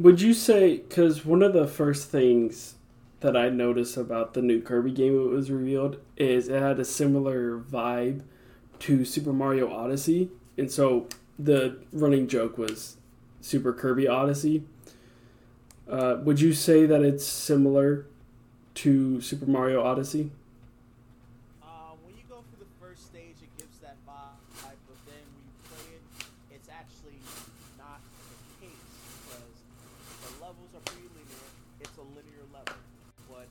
[0.00, 2.74] would you say because one of the first things
[3.20, 6.84] that I noticed about the new Kirby game that was revealed is it had a
[6.84, 8.22] similar vibe
[8.80, 10.28] to Super Mario Odyssey,
[10.58, 11.06] and so
[11.38, 12.96] the running joke was
[13.42, 14.64] Super Kirby Odyssey.
[15.88, 18.06] Uh, would you say that it's similar
[18.74, 20.32] to Super Mario Odyssey?
[21.62, 25.46] Uh, when you go through the first stage, it gives that vibe, but then when
[25.46, 26.02] you play it,
[26.58, 27.14] it's actually
[27.78, 28.02] not
[28.58, 28.92] the case
[29.22, 29.54] because
[30.26, 31.46] the levels are pretty linear.
[31.78, 32.74] It's a linear level,
[33.30, 33.46] but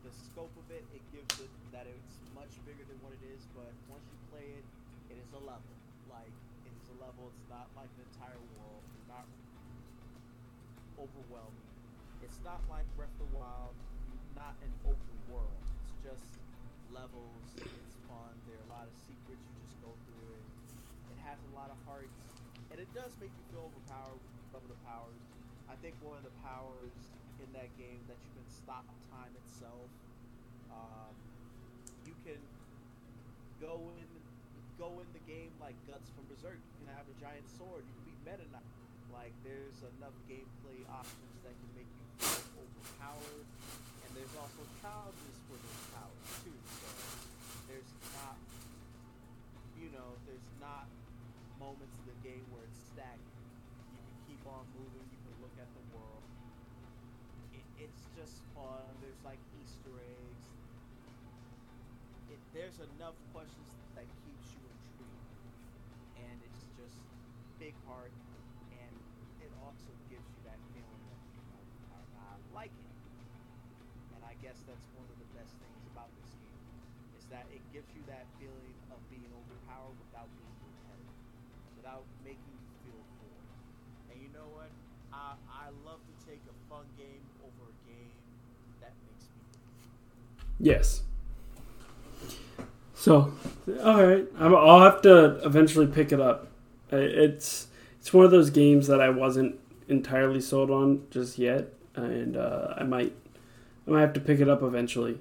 [0.00, 3.44] the scope of it, it gives it that it's much bigger than what it is.
[3.52, 4.66] But once you play it,
[5.08, 5.72] it is a level.
[6.12, 6.28] Like
[6.68, 7.32] it is a level.
[7.32, 8.84] It's not like an entire world.
[8.92, 9.24] You're not
[11.00, 11.72] overwhelming.
[12.20, 13.72] It's not like Breath of the Wild.
[14.36, 15.56] Not an open world.
[15.88, 16.36] It's just
[16.92, 17.48] levels.
[17.56, 18.32] It's fun.
[18.44, 19.40] There are a lot of secrets.
[19.40, 20.44] You just go through it.
[21.16, 22.20] It has a lot of hearts,
[22.68, 25.24] and it does make you feel overpowered with some of the powers.
[25.72, 26.92] I think one of the powers
[27.40, 29.88] in that game that you can stop time itself.
[30.68, 31.16] Um,
[32.04, 32.36] you can
[33.60, 34.15] go in,
[34.86, 36.62] go in the game like Guts from Berserk.
[36.62, 37.82] You can have a giant sword.
[37.82, 38.70] You can be Meta Knight.
[39.10, 43.46] Like there's enough gameplay options that can make you feel overpowered,
[44.06, 46.54] and there's also challenges for those powers too.
[46.78, 46.90] So
[47.66, 48.38] there's not,
[49.74, 50.86] you know, there's not
[51.58, 51.96] moments
[77.36, 81.20] that it gives you that feeling of being overpowered without being repetitive,
[81.76, 83.44] without making you feel bored.
[84.08, 84.72] And you know what?
[85.12, 88.16] I I love to take a fun game over a game
[88.80, 89.44] that makes me.
[90.58, 91.02] Yes.
[92.94, 93.32] So,
[93.84, 96.48] all right, I'll have to eventually pick it up.
[96.90, 97.68] It's
[98.00, 99.56] it's one of those games that I wasn't
[99.88, 103.12] entirely sold on just yet, and uh, I might
[103.86, 105.18] I might have to pick it up eventually.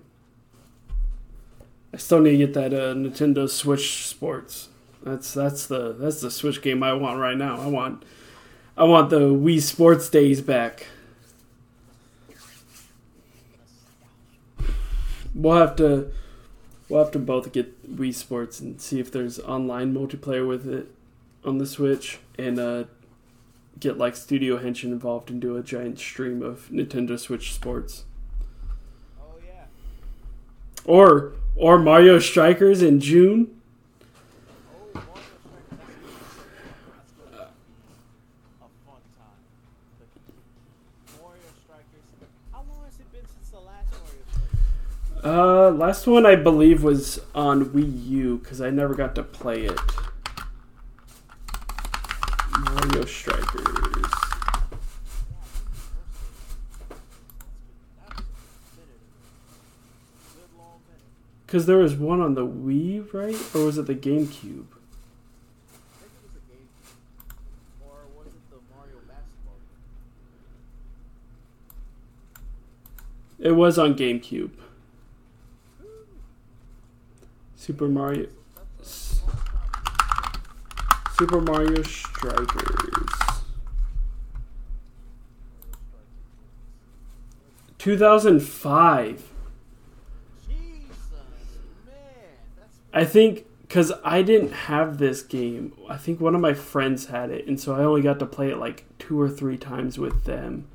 [1.95, 4.67] I still need to get that uh, Nintendo Switch Sports.
[5.01, 7.57] That's that's the that's the Switch game I want right now.
[7.57, 8.03] I want
[8.75, 10.87] I want the Wii Sports days back.
[15.33, 16.11] We'll have to
[16.89, 20.91] we'll have to both get Wii Sports and see if there's online multiplayer with it
[21.45, 22.83] on the Switch and uh,
[23.79, 28.03] get like Studio Henshin involved and do a giant stream of Nintendo Switch Sports.
[29.17, 29.67] Oh yeah.
[30.83, 33.51] Or or Mario Strikers in June.
[45.23, 49.63] Uh, last one I believe was on Wii U because I never got to play
[49.63, 49.79] it.
[52.59, 53.75] Mario Strikers.
[61.55, 63.37] Because there was one on the Wii, right?
[63.55, 64.65] Or was it the GameCube?
[73.39, 74.51] It was on GameCube.
[77.55, 78.27] Super Mario.
[78.81, 79.29] Super
[81.39, 83.13] Mario Strikers.
[87.77, 89.34] 2005.
[92.95, 95.73] I think because I didn't have this game.
[95.89, 98.49] I think one of my friends had it, and so I only got to play
[98.49, 100.67] it like two or three times with them.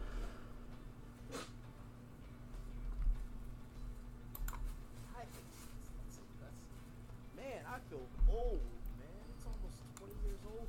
[7.37, 8.61] Man, I feel old,
[8.99, 9.09] man.
[9.35, 10.67] It's almost 20 years old.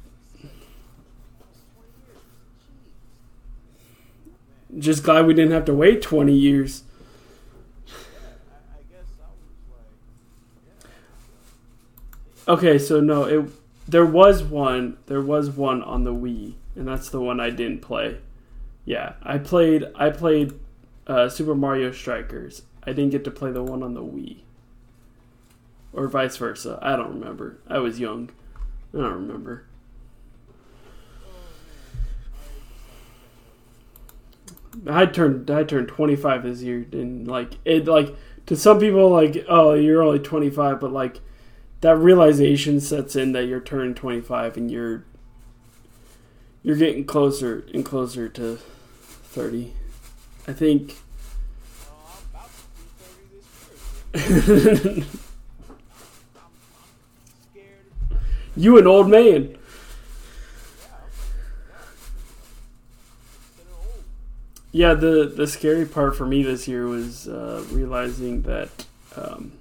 [1.42, 1.90] Almost 20
[4.74, 4.84] years.
[4.84, 6.84] Just glad we didn't have to wait 20 years.
[7.88, 9.90] yeah, I, I guess I was like,
[10.84, 10.90] yeah.
[12.48, 13.46] Okay, so no, it
[13.88, 14.98] there was one.
[15.08, 18.18] There was one on the Wii, and that's the one I didn't play.
[18.86, 19.86] Yeah, I played.
[19.96, 20.54] I played
[21.08, 22.64] uh, Super Mario Strikers.
[22.84, 24.40] I didn't get to play the one on the Wii,
[25.94, 26.80] or vice versa.
[26.82, 27.60] I don't remember.
[27.68, 28.32] I was young.
[28.94, 29.66] I don't remember.
[34.88, 38.16] I turned I turned 25 this year, and like it like
[38.48, 41.20] to some people like oh you're only 25, but like
[41.82, 45.04] that realization sets in that you're turning 25 and you're
[46.64, 49.74] You're getting closer and closer to 30.
[50.48, 50.96] I think.
[51.90, 51.96] I'm
[52.30, 53.98] about to be 30 this year.
[53.98, 54.12] so
[56.36, 56.52] I'm, I'm
[57.52, 57.86] scared.
[58.56, 59.58] you an old man.
[64.74, 68.86] Yeah, the the scary part for me this year was uh, realizing that
[69.18, 69.52] um,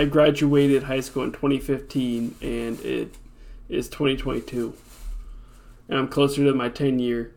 [0.00, 3.16] I graduated high school in 2015 and it
[3.68, 4.72] is 2022,
[5.90, 7.34] and I'm closer to my 10 year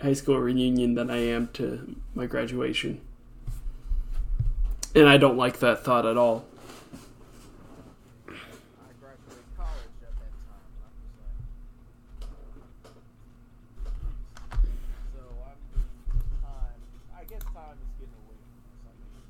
[0.00, 3.02] high school reunion than I am to my graduation,
[4.94, 6.46] and I don't like that thought at all.
[8.26, 8.32] I
[8.98, 10.72] graduated college at that time.
[10.72, 11.36] and I'm just like,
[15.12, 15.92] so I'm doing
[16.40, 16.80] time.
[17.14, 18.88] I guess time is getting away from us.
[18.88, 19.20] I mean,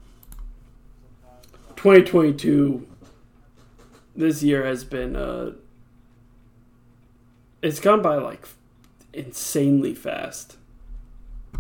[1.03, 1.51] sometimes.
[1.69, 2.87] uh, 2022
[4.15, 5.53] this year has been uh
[7.63, 8.47] it's gone by like
[9.13, 10.57] insanely fast
[11.53, 11.59] Yeah,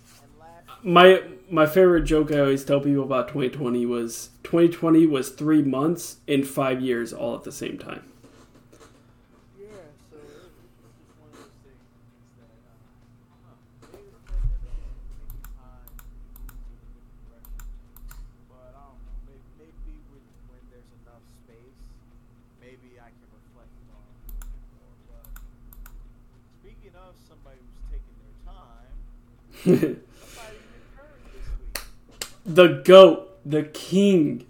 [0.83, 6.17] my my favorite joke I always tell people about 2020 was 2020 was 3 months
[6.27, 8.03] and 5 years all at the same time.
[9.59, 9.67] Yeah,
[10.09, 11.83] so it, it's just one of those things
[12.39, 13.57] that, uh, I don't know,
[13.95, 15.91] maybe the pandemic is making time
[16.35, 17.67] move in a different direction.
[18.49, 21.79] But I don't know, maybe, maybe when, when there's enough space,
[22.63, 24.95] maybe I can reflect on it a little bit more.
[25.11, 29.50] But speaking of somebody who's taking their time, somebody returned this week.
[32.45, 34.45] The goat, the king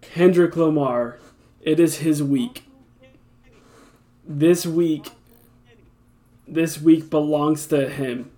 [0.00, 1.18] Kendrick Lamar.
[1.62, 2.64] It is his week.
[4.26, 5.06] This week
[6.48, 8.30] this week belongs to him.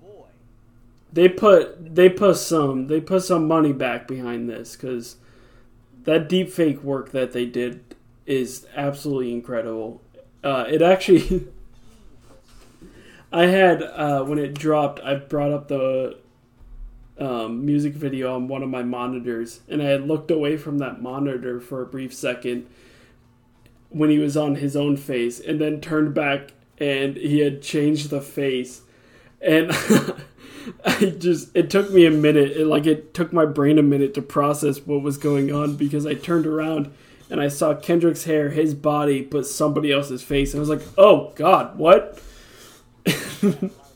[0.00, 0.26] Boy,
[1.12, 5.16] They put they put some they put some money back behind this because
[6.04, 7.94] that deep fake work that they did
[8.26, 10.00] is absolutely incredible.
[10.42, 11.48] Uh, it actually,
[13.32, 16.18] I had uh, when it dropped, I brought up the
[17.18, 21.00] um, music video on one of my monitors, and I had looked away from that
[21.00, 22.66] monitor for a brief second
[23.90, 28.10] when he was on his own face, and then turned back, and he had changed
[28.10, 28.82] the face,
[29.40, 29.70] and
[30.84, 34.14] I just it took me a minute, it, like it took my brain a minute
[34.14, 36.92] to process what was going on because I turned around
[37.30, 40.82] and I saw Kendrick's hair, his body, but somebody else's face, and I was like,
[40.98, 42.20] "Oh God, what?"
[43.06, 43.14] like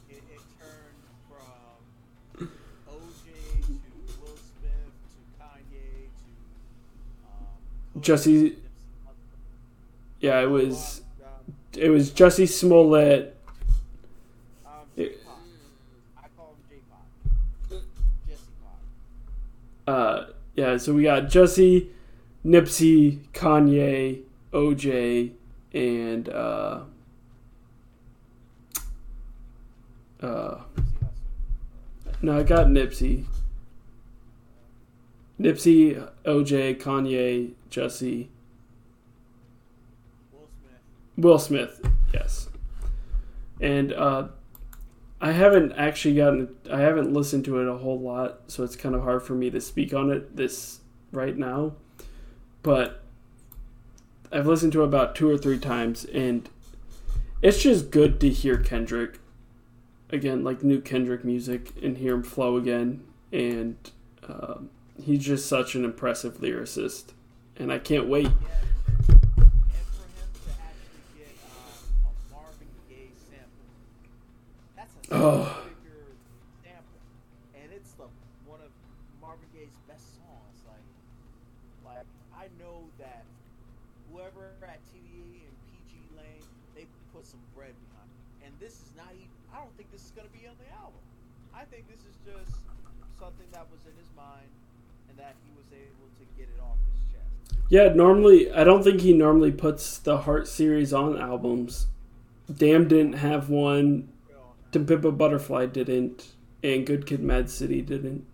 [0.08, 2.48] it, it turned from
[2.88, 3.72] OJ to
[4.20, 6.24] Will Smith to Kanye to
[7.28, 8.56] um, Jussie- Nipsey
[9.06, 9.14] Hussle.
[10.20, 11.02] yeah, it was
[11.76, 13.36] it was Jussie Smollett.
[14.64, 15.38] um, It- J-Pop.
[16.18, 16.78] I call him
[17.70, 17.82] J-Pop.
[18.28, 18.80] Jesse Pop.
[19.86, 21.88] Uh, yeah, so we got Jussie,
[22.44, 24.22] Nipsey, Kanye,
[24.52, 25.32] OJ,
[25.74, 26.80] and uh,
[30.22, 30.58] uh,
[32.22, 33.24] no, I got Nipsey.
[35.38, 38.28] Nipsey, OJ, Kanye, Smith.
[41.16, 41.80] Will Smith,
[42.12, 42.48] yes.
[43.60, 44.28] And uh,
[45.20, 48.94] I haven't actually gotten, I haven't listened to it a whole lot, so it's kind
[48.94, 50.80] of hard for me to speak on it this
[51.12, 51.72] right now.
[52.62, 53.02] But
[54.30, 56.48] I've listened to it about two or three times, and
[57.40, 59.20] it's just good to hear Kendrick
[60.10, 63.04] again, like new Kendrick music, and hear him flow again.
[63.32, 63.76] And
[64.28, 64.70] um,
[65.02, 67.12] he's just such an impressive lyricist,
[67.56, 68.24] and I can't wait.
[68.24, 73.70] Yeah, and for him to actually get um, a Marvin Gaye sample,
[74.76, 75.62] that's a Oh.
[77.54, 78.10] and it's the
[78.44, 78.74] one of
[79.20, 80.58] Marvin Gaye's best songs.
[80.66, 80.82] Like,
[81.86, 83.22] like I know that
[84.10, 86.42] whoever at TDE and PG Lane,
[86.74, 89.30] they put some bread behind it, and this is not even.
[89.54, 90.98] I don't think this is gonna be on the album.
[91.54, 92.58] I think this is just
[93.18, 94.50] something that was in his mind,
[95.08, 97.62] and that he was able to get it off his chest.
[97.70, 101.86] Yeah, normally I don't think he normally puts the Heart series on albums.
[102.50, 104.08] Damn didn't have one.
[104.76, 108.26] To Pimp Butterfly didn't, and Good Kid, Mad City didn't.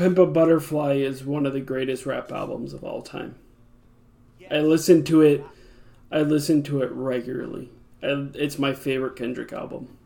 [0.00, 3.34] Pimp a Butterfly is one of the greatest rap albums of all time.
[4.50, 5.44] I listen to it.
[6.10, 7.70] I listen to it regularly.
[8.00, 9.98] And it's my favorite Kendrick album.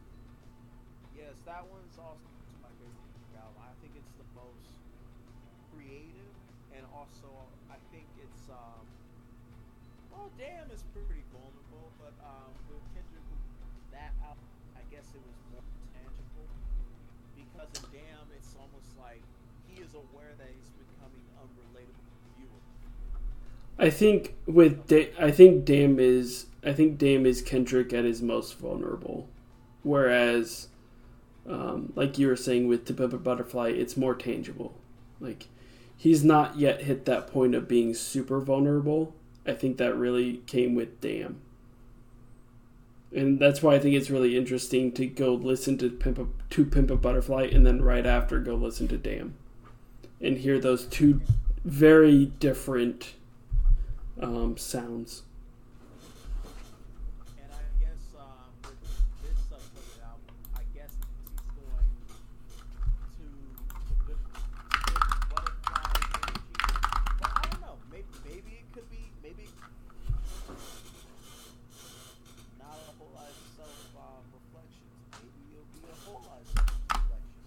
[23.84, 28.22] I think with da- I think Damn is I think Damn is Kendrick at his
[28.22, 29.28] most vulnerable,
[29.82, 30.68] whereas,
[31.46, 34.74] um, like you were saying with To Pimp a Butterfly, it's more tangible.
[35.20, 35.48] Like
[35.98, 39.14] he's not yet hit that point of being super vulnerable.
[39.46, 41.42] I think that really came with Damn.
[43.14, 46.64] And that's why I think it's really interesting to go listen to Pimp a, to
[46.64, 49.34] Pimp a Butterfly and then right after go listen to Damn,
[50.22, 51.20] and hear those two
[51.66, 53.12] very different
[54.20, 55.22] um, sounds.
[57.36, 58.80] And I guess um, with
[59.22, 61.90] this subsequent album, I guess he's going
[63.18, 64.20] to to good,
[64.86, 66.46] good butterfly energy.
[67.20, 67.76] But I don't know.
[67.90, 69.46] Maybe maybe it could be maybe
[72.58, 74.94] not a whole lot of self um, reflections.
[75.18, 77.42] Maybe it'll be a whole lot of self reflections.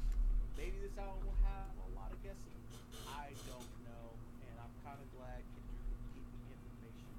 [0.57, 2.60] Maybe this album will have a lot of guessing.
[3.07, 4.06] I don't know,
[4.48, 7.11] and I'm kind of glad Kendrick is keeping information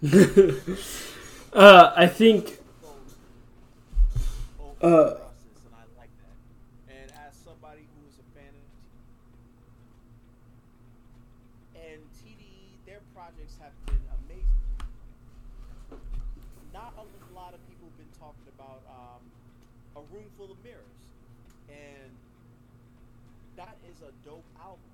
[24.24, 24.86] dope album.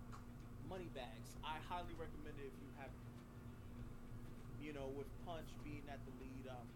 [0.68, 2.56] Moneybags, I highly recommend it if.
[2.60, 2.67] You
[4.78, 6.66] know, with Punch being at the lead, um,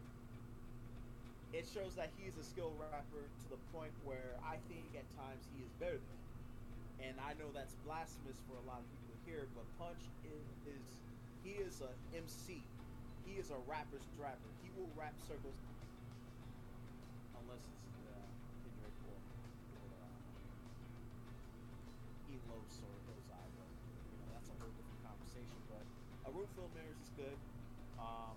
[1.54, 5.06] it shows that he is a skilled rapper to the point where I think at
[5.14, 6.34] times he is better than him.
[6.98, 10.86] And I know that's blasphemous for a lot of people here, but Punch is, is
[11.46, 12.62] he is a MC.
[13.22, 14.50] He is a rapper's rapper.
[14.62, 15.58] He will rap circles
[17.38, 18.26] unless it's uh,
[18.62, 20.10] Kendrick or, uh,
[22.32, 25.58] Elo or those I you know that's a whole different conversation.
[25.68, 25.84] But
[26.26, 27.51] a room full of mirrors is good.
[28.02, 28.34] Um,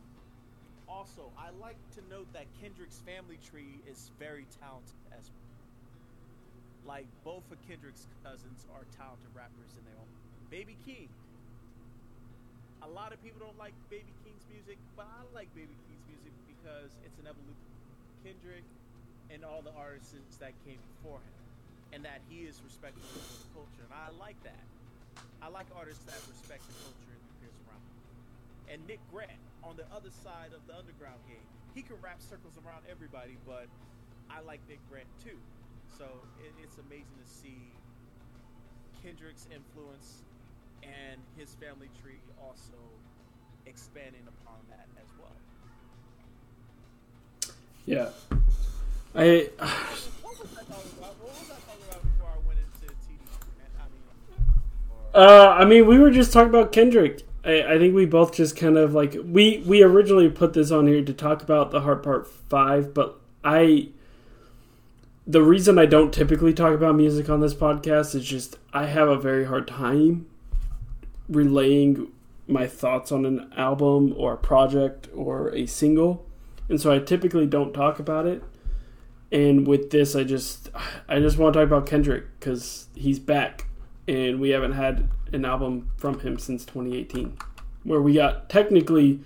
[0.88, 5.50] also, I like to note that Kendrick's family tree is very talented as well.
[6.86, 10.12] Like both of Kendrick's cousins are talented rappers in their own.
[10.54, 11.10] Baby Keem.
[12.86, 16.34] A lot of people don't like Baby Keem's music, but I like Baby Keem's music
[16.46, 17.74] because it's an evolution
[18.22, 18.66] Kendrick
[19.34, 21.38] and all the artists that came before him,
[21.94, 24.62] and that he is respectful of the culture, and I like that.
[25.42, 27.86] I like artists that respect the culture and their peers around.
[28.70, 31.44] And Nick Grant on the other side of the underground game.
[31.74, 33.68] He can rap circles around everybody, but
[34.30, 35.38] I like Nick Grant too.
[35.98, 36.06] So
[36.40, 37.74] it, it's amazing to see
[39.02, 40.24] Kendrick's influence
[40.84, 42.78] and his family tree also
[43.66, 45.34] expanding upon that as well.
[47.86, 48.10] yeah.
[49.16, 49.50] I
[50.22, 51.16] What was I talking about?
[51.18, 53.18] What was I talking about before I went into TD?
[53.80, 54.04] I mean,
[55.14, 57.24] or, uh, I mean, we were just talking about Kendrick.
[57.45, 60.88] I, I think we both just kind of like we we originally put this on
[60.88, 63.89] here to talk about the Heart Part Five, but I
[65.27, 69.07] the reason I don't typically talk about music on this podcast is just I have
[69.07, 70.27] a very hard time
[71.30, 72.11] relaying
[72.47, 76.26] my thoughts on an album or a project or a single.
[76.69, 78.43] And so I typically don't talk about it.
[79.31, 80.69] And with this I just
[81.07, 83.65] I just want to talk about Kendrick cuz he's back
[84.07, 87.38] and we haven't had an album from him since 2018
[87.84, 89.19] where we got technically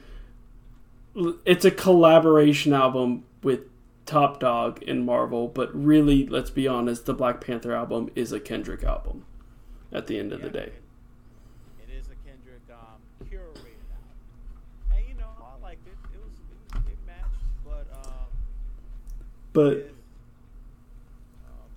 [1.46, 3.62] it's a collaboration album with
[4.10, 8.40] Top Dawg and Marvel, but really, let's be honest, the Black Panther album is a
[8.40, 9.24] Kendrick album.
[9.92, 10.74] At the end of the day,
[11.78, 12.98] it is a Kendrick um,
[13.30, 15.98] curated album, and you know I liked it.
[16.14, 18.30] It was it, was, it matched, but um,
[19.54, 19.78] but.
[19.78, 19.94] with,
[21.46, 21.70] um,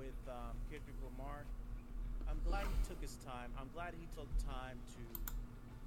[0.00, 1.44] with um, Kendrick Lamar,
[2.24, 3.52] I'm glad he took his time.
[3.60, 5.04] I'm glad he took time to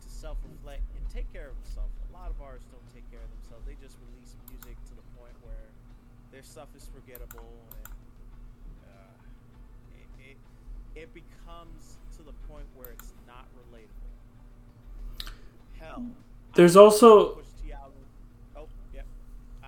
[0.06, 1.90] to self-reflect and take care of himself.
[2.10, 3.66] A lot of artists don't take care of themselves.
[3.66, 5.70] They just release music to the point where
[6.40, 7.50] their stuff is forgettable
[7.84, 7.94] and
[8.86, 9.12] uh,
[9.94, 10.30] it,
[10.96, 15.30] it, it becomes to the point where it's not relatable.
[15.82, 16.06] Hell,
[16.56, 17.40] There's I- also
[17.74, 17.92] album.
[18.56, 19.02] Oh, yeah.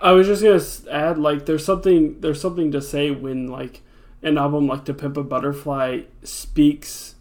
[0.00, 3.82] I was just gonna add like there's something there's something to say when like
[4.22, 7.16] an album like To Pimp a Butterfly speaks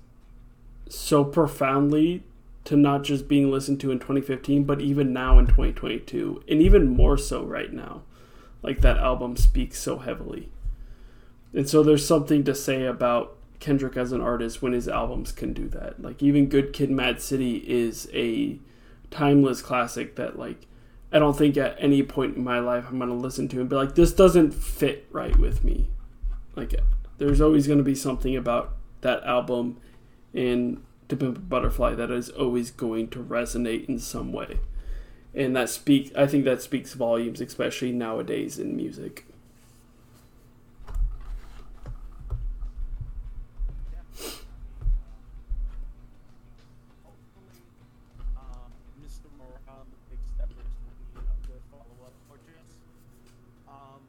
[0.87, 2.23] so profoundly
[2.63, 6.87] to not just being listened to in 2015 but even now in 2022 and even
[6.87, 8.03] more so right now
[8.63, 10.49] like that album speaks so heavily.
[11.53, 15.53] And so there's something to say about Kendrick as an artist when his albums can
[15.53, 16.01] do that.
[16.01, 18.59] Like even Good Kid Mad City is a
[19.09, 20.67] timeless classic that like
[21.11, 23.75] I don't think at any point in my life I'm gonna listen to and be
[23.75, 25.89] like, this doesn't fit right with me.
[26.55, 26.75] Like,
[27.17, 29.79] there's always gonna be something about that album
[30.33, 34.59] and To Pimp a Butterfly that is always going to resonate in some way,
[35.33, 36.11] and that speak.
[36.15, 39.25] I think that speaks volumes, especially nowadays in music.
[47.03, 47.63] Hopefully,
[48.37, 48.69] um,
[49.01, 49.27] Mr.
[49.39, 52.69] Morale, the Big Steppers, will be a good follow-up for this.
[53.67, 54.01] Um,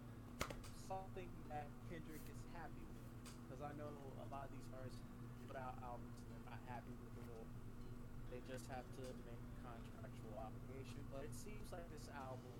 [0.88, 3.06] something that Kendrick is happy with,
[3.46, 5.02] because I know a lot of these artists
[5.48, 7.48] put out albums and they're not happy with the role.
[8.34, 12.58] They just have to make contractual obligation, but it seems like this album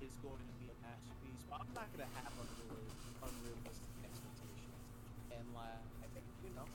[0.00, 1.42] is going to be a masterpiece.
[1.50, 4.78] But I'm not going to have unreal- unrealistic expectations,
[5.34, 6.66] and like I think you know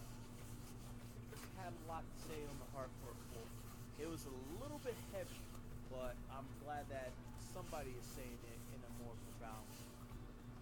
[1.73, 3.47] had a lot to say on the hardcore floor.
[3.97, 5.41] It was a little bit heavy,
[5.89, 7.09] but I'm glad that
[7.53, 9.89] somebody is saying it in a more profound way.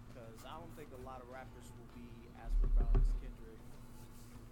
[0.08, 2.08] Because I don't think a lot of rappers will be
[2.40, 3.60] as profound as Kendrick,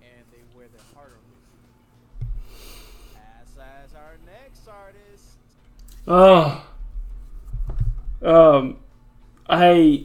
[0.04, 2.28] and they wear their heart on sleeve.
[3.16, 5.40] As as our next artist,
[6.08, 6.64] Oh,
[8.22, 8.76] um,
[9.48, 10.04] I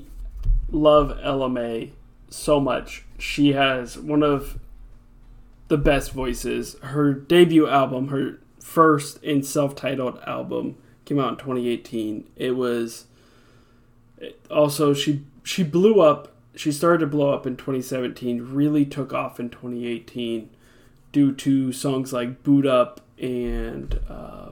[0.71, 1.91] love Ella Mai
[2.29, 3.05] so much.
[3.17, 4.59] She has one of
[5.67, 6.75] the best voices.
[6.81, 12.27] Her debut album, her first and self-titled album, came out in 2018.
[12.35, 13.05] It was
[14.17, 16.31] it- also she she blew up.
[16.55, 18.41] She started to blow up in 2017.
[18.53, 20.49] Really took off in 2018
[21.11, 24.49] due to songs like "Boo'd Up" and uh,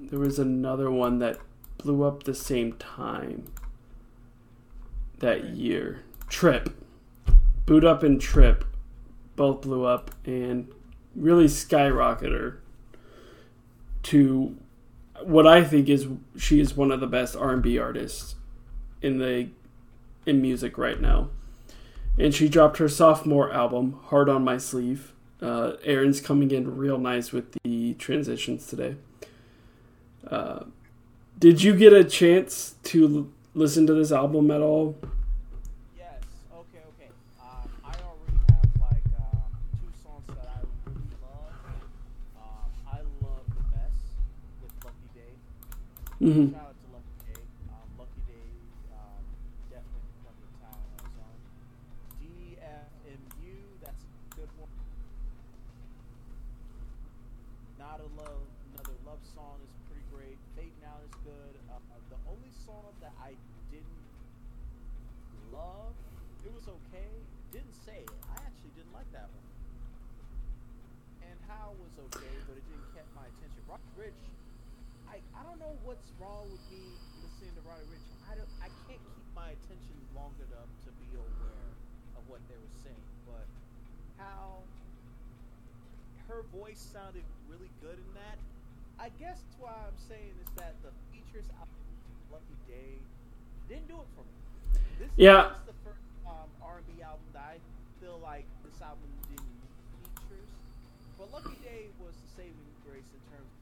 [0.00, 1.38] there was another one that
[1.78, 3.46] blew up the same time
[5.18, 6.00] that year.
[6.28, 6.70] Trip.
[7.66, 8.64] Boo'd Up and Trip
[9.36, 10.70] both blew up and
[11.14, 12.60] really skyrocketed her
[14.02, 14.56] to
[15.22, 18.36] what I think is she is one of the best R&B artists
[19.02, 19.48] in the
[20.26, 21.30] in music right now.
[22.18, 25.12] And she dropped her sophomore album, Heart on My Sleeve.
[25.40, 28.96] Uh, Aaron's coming in real nice with the transitions today.
[30.26, 30.64] Uh,
[31.38, 34.96] did you get a chance to l- listen to this album at all?
[46.20, 46.52] Mm-hmm.
[46.52, 47.48] Shout out to Lucky Daye.
[47.72, 48.60] Um, Lucky Daye,
[48.92, 49.24] um,
[49.72, 51.36] definitely one of the talent on that song.
[52.20, 54.68] DFMU, that's a good one.
[57.80, 58.44] Not a love,
[58.76, 60.36] another love song is pretty great.
[60.60, 61.56] Fading Out is good.
[61.72, 61.80] Uh,
[62.12, 63.32] the only song that I
[63.72, 64.04] didn't
[65.56, 65.96] love,
[66.44, 67.16] it was okay.
[67.48, 68.12] Didn't say it.
[68.28, 69.48] I actually didn't like that one.
[71.32, 73.64] And How was okay, but it didn't catch my attention.
[73.64, 74.20] Rock Rich
[75.10, 76.86] I, I don't know what's wrong with me
[77.18, 78.06] listening to Roddy Ricch.
[78.30, 81.66] I don't I can't keep my attention long enough to be aware
[82.14, 83.06] of what they were saying.
[83.26, 83.42] But
[84.22, 84.62] how
[86.30, 88.38] her voice sounded really good in that.
[88.98, 91.68] I guess why I'm saying is that the features out
[92.30, 93.00] Lucky Daye
[93.68, 95.10] didn't do it for me.
[95.16, 95.48] Yeah.
[95.48, 100.20] This is the first um, R&B album that I feel like this album didn't need
[100.28, 100.48] features,
[101.18, 103.52] but Lucky Daye was the saving grace in terms.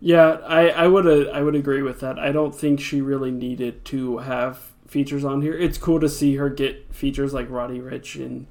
[0.00, 2.18] Yeah, I, I would I would agree with that.
[2.18, 5.56] I don't think she really needed to have features on here.
[5.58, 8.46] It's cool to see her get features like Roddy Ricch and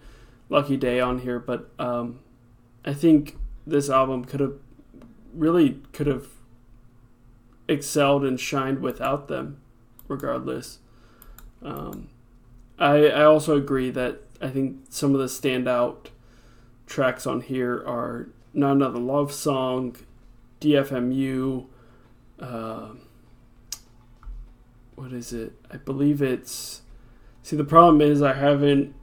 [0.50, 2.20] Lucky Daye on here, but um,
[2.84, 4.54] I think this album could have
[5.34, 6.28] really could have
[7.68, 9.60] excelled and shined without them,
[10.08, 10.80] regardless.
[11.64, 12.10] Um,
[12.78, 16.08] I I also agree that I think some of the standout
[16.86, 19.96] tracks on here are Not Another Love Song,
[20.62, 21.66] DFMU.
[22.40, 22.90] Uh,
[24.96, 25.54] what is it?
[25.72, 26.82] I believe it's.
[27.44, 28.96] See, the problem is I haven't.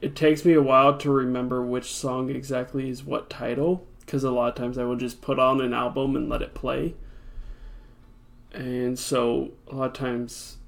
[0.00, 4.30] It takes me a while to remember which song exactly is what title because a
[4.30, 6.94] lot of times I will just put on an album and let it play.
[8.52, 10.58] And so a lot of times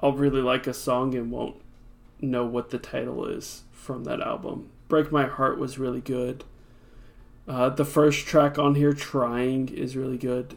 [0.00, 1.60] I'll really like a song and won't
[2.20, 4.70] know what the title is from that album.
[4.88, 6.44] Break My Heart was really good.
[7.46, 10.56] Uh, the first track on here, Trying, is really good.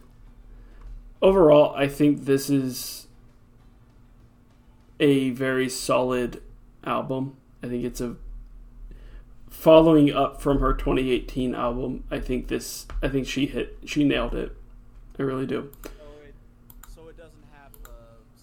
[1.22, 3.08] Overall, I think this is
[5.00, 6.42] a very solid
[6.84, 7.38] album.
[7.66, 8.16] I think it's a
[9.50, 12.04] following up from her 2018 album.
[12.12, 12.86] I think this.
[13.02, 13.80] I think she hit.
[13.86, 14.56] She nailed it.
[15.18, 15.72] I really do.
[16.94, 17.90] So it, doesn't have the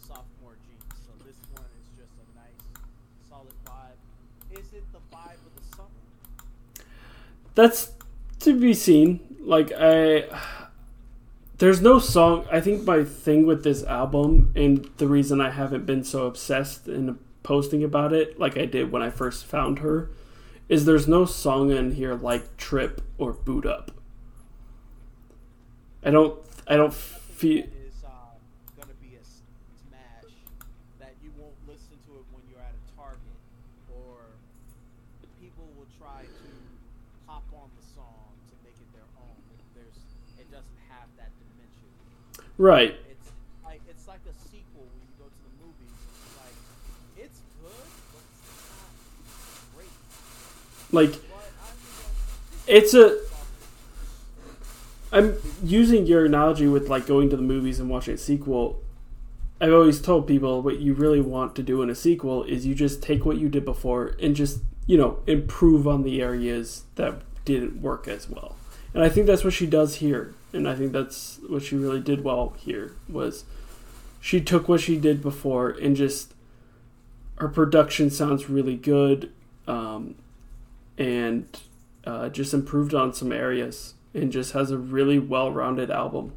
[0.08, 0.82] sophomore jeans.
[1.06, 4.58] So this one is just a nice, solid vibe.
[4.58, 6.84] Is it the vibe of the summer?
[7.54, 7.92] That's
[8.40, 9.20] to be seen.
[9.40, 10.24] Like I.
[11.58, 12.48] There's no song.
[12.50, 16.88] I think my thing with this album, and the reason I haven't been so obsessed
[16.88, 20.10] in posting about it, like I did when I first found her,
[20.68, 23.90] is there's no song in here like Trip or Boo'd Up.
[26.04, 26.38] I don't.
[26.66, 27.64] I don't feel.
[27.64, 27.68] Uh
[28.78, 29.42] gonna be a s
[29.86, 30.32] smash that is uh, gonna be a s- smash
[30.98, 33.38] that you won't listen to it when you're at a Target,
[33.94, 34.18] or
[35.40, 36.50] people will try to
[37.26, 39.38] hop on the song to make it their own.
[39.78, 39.98] There's,
[40.42, 41.88] it doesn't have that dimension.
[42.58, 42.98] Right.
[43.10, 43.30] It's
[43.62, 45.94] like it's like a sequel when you go to the movies.
[45.94, 46.58] It's like
[47.22, 48.90] it's good, but it's not
[49.78, 49.94] great.
[50.92, 51.14] Like
[52.66, 53.18] it's a.
[55.10, 58.80] I'm using your analogy with like going to the movies and watching a sequel.
[59.60, 62.74] I've always told people what you really want to do in a sequel is you
[62.74, 67.20] just take what you did before and just, you know, improve on the areas that
[67.44, 68.56] didn't work as well.
[68.94, 70.34] And I think that's what she does here.
[70.52, 73.44] And I think that's what she really did well here was
[74.20, 76.34] she took what she did before and just
[77.36, 79.32] her production sounds really good
[79.66, 80.14] um,
[80.98, 81.60] and
[82.04, 86.34] uh, just improved on some areas and just has a really well-rounded album.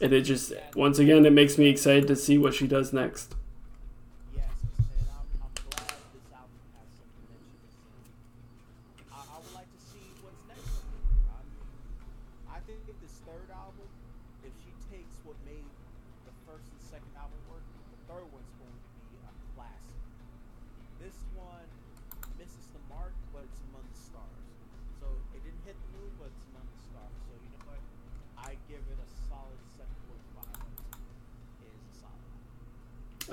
[0.00, 3.34] And it just once again it makes me excited to see what she does next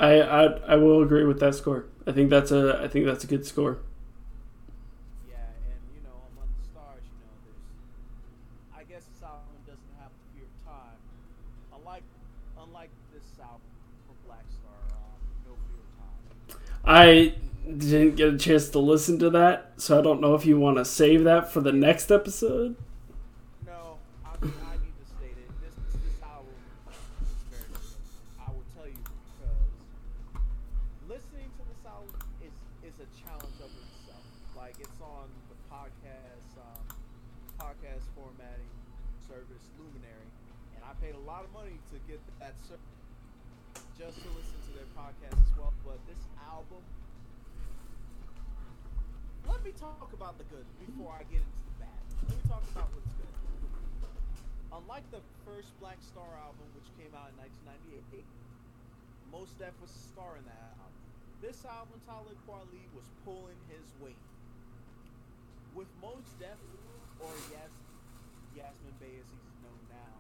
[0.04, 0.44] I, I
[0.74, 3.46] I will agree with that score I think that's a I think that's a good
[3.46, 3.80] score
[5.28, 5.36] Yeah,
[5.70, 7.68] and you know, among the stars, you know, there's.
[8.76, 11.00] I guess this album doesn't have the fear of time.
[11.74, 12.04] Unlike,
[12.58, 13.72] unlike this album
[14.06, 16.24] from Black Star, um, No Fear of Time.
[16.86, 17.36] I
[17.78, 20.78] didn't get a chance to listen to that so I don't know if you want
[20.78, 22.76] to save that for the next episode
[50.34, 52.02] about the good before I get into the bad.
[52.26, 53.38] Let me talk about what's good.
[54.74, 58.26] Unlike the first Black Star album, which came out in 1998,
[59.30, 61.02] Mos Def was a star in that album.
[61.38, 64.18] This album, Talib Kweli was pulling his weight.
[65.78, 66.58] With Mos Def,
[67.22, 67.70] or Yes,
[68.58, 70.16] Yasiin Bey as he's known now,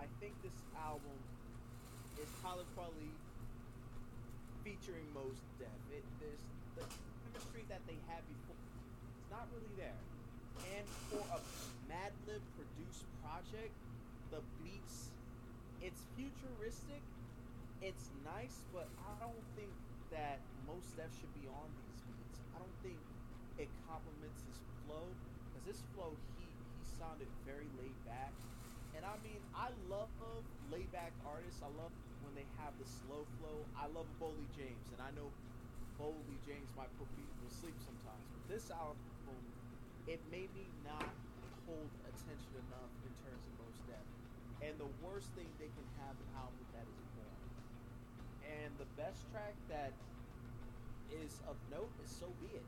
[0.00, 1.20] I think this album
[2.16, 3.12] is Talib Kweli
[4.64, 5.76] featuring Mos Def.
[5.92, 6.44] It, there's
[6.80, 8.67] the chemistry that they had before.
[9.30, 9.98] Not really there.
[10.76, 11.40] And for a
[11.86, 13.72] Madlib produced project,
[14.30, 15.08] the beats
[15.80, 17.02] it's futuristic.
[17.78, 19.70] It's nice, but I don't think
[20.10, 22.38] that Mos Def should be on these beats.
[22.50, 22.98] I don't think
[23.62, 25.06] it complements his flow
[25.50, 28.34] because his flow he he sounded very laid back,
[28.98, 30.10] and I mean I love
[30.74, 31.62] laid back artists.
[31.62, 31.94] I love
[32.26, 33.62] when they have the slow flow.
[33.78, 35.30] I love Boldy James, and I know
[35.94, 38.98] Boldy James might put people to sleep sometimes, but this album
[40.08, 41.12] it made me not
[41.68, 44.06] hold attention enough in terms of Mos Def.
[44.64, 47.52] And the worst thing they can have an album that is boring.
[48.48, 49.92] And the best track that
[51.12, 52.64] is of note is So Be It.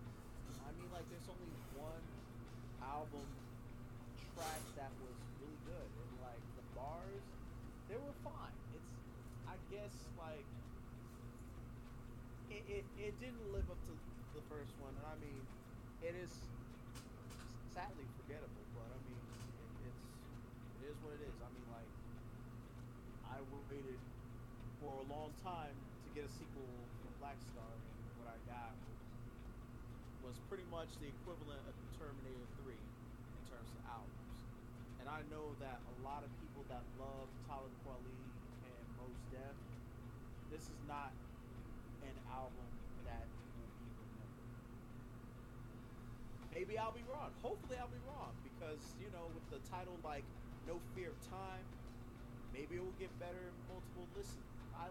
[0.68, 2.04] I mean, like, there's only one
[2.84, 3.24] album
[4.36, 5.88] track that was really good.
[5.96, 7.24] And, like, the bars,
[7.88, 8.56] they were fine.
[8.76, 8.92] It's,
[9.48, 10.44] I guess, like,
[12.52, 13.94] it, it, it didn't live up to
[14.36, 14.92] the first one.
[14.92, 15.40] And I mean,
[16.04, 16.32] it is
[17.80, 18.66] sadly forgettable.
[18.74, 20.04] But I mean, it, it's
[20.82, 21.36] it is what it is.
[21.38, 21.92] I mean, like
[23.30, 23.38] I
[23.70, 24.00] waited
[24.82, 25.74] for a long time
[26.06, 26.70] to get a sequel
[27.02, 28.70] from Black Star, and what I got
[30.22, 34.38] was, pretty much the equivalent of Terminator 3 in terms of albums.
[35.02, 38.18] And I know that a lot of people that love Talib Kweli
[38.62, 39.58] and Mos Def,
[40.54, 41.10] this is not
[42.06, 42.70] an album
[43.10, 43.26] that
[43.58, 43.90] will be.
[46.54, 47.34] maybe I'll be wrong.
[47.42, 50.26] Hopefully, I'll be wrong because you know, with the title like
[50.66, 51.66] "No Fear of Time,"
[52.54, 54.46] maybe it will get better multiple listens.
[54.78, 54.86] I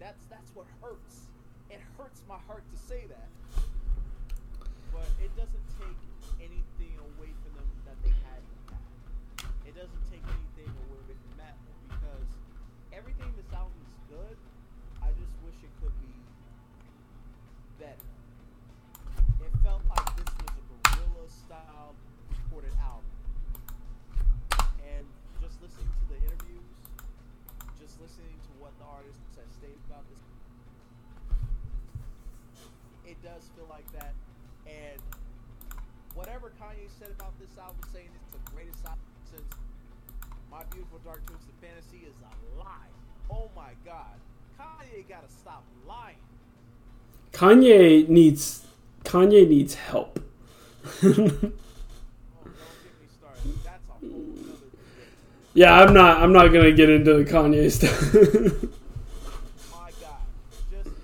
[0.00, 1.28] That's that's what hurts.
[1.70, 3.29] It hurts my heart to say that.
[33.22, 34.14] Does feel like that.
[34.66, 35.00] And
[36.14, 39.48] whatever Kanye said about this album, saying it's the greatest album since
[40.50, 42.90] My Beautiful Dark Twisted Fantasy is a lie.
[43.30, 44.18] Oh my God,
[44.58, 46.16] Kanye gotta stop lying.
[47.32, 48.66] Kanye needs
[49.04, 50.20] Kanye needs help.
[51.02, 51.50] Oh,
[55.52, 56.22] yeah, I'm not.
[56.22, 57.90] I'm not gonna get into the Kanye stuff.
[59.74, 60.22] My God,
[60.70, 60.94] just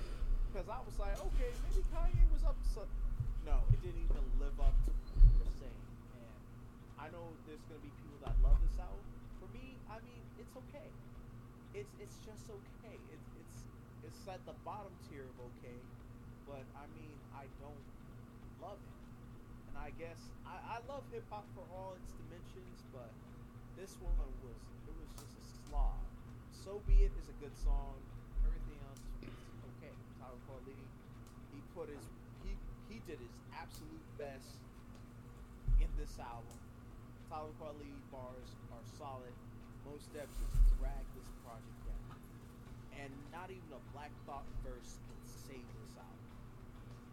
[0.55, 3.03] because I was like, okay, maybe Kanye was up to something.
[3.43, 5.83] No, it didn't even live up to what you're saying.
[6.15, 6.31] And
[6.95, 9.03] I know there's gonna be people that love this album.
[9.43, 10.89] For me, I mean, it's okay.
[11.75, 12.97] It's it's just okay.
[13.11, 13.57] It's it's
[14.07, 15.75] it's at the bottom tier of okay.
[16.47, 17.85] But I mean, I don't
[18.63, 18.95] love it.
[19.69, 20.17] And I guess
[20.49, 23.13] I, I love hip hop for all its dimensions, but
[23.77, 24.59] this one was
[24.89, 26.01] it was just a slog.
[26.51, 27.95] So be it is a good song.
[28.43, 29.37] Everything else was
[29.77, 29.95] okay.
[30.19, 30.81] Talib Kweli,
[31.53, 32.03] he put his
[32.43, 32.57] he
[32.89, 34.59] he did his absolute best
[35.79, 36.59] in this album.
[37.29, 39.35] Talib Kweli bars are solid.
[39.85, 42.19] Most steps just dragged this project down.
[42.99, 46.27] And not even a Black Thought verse can save this album.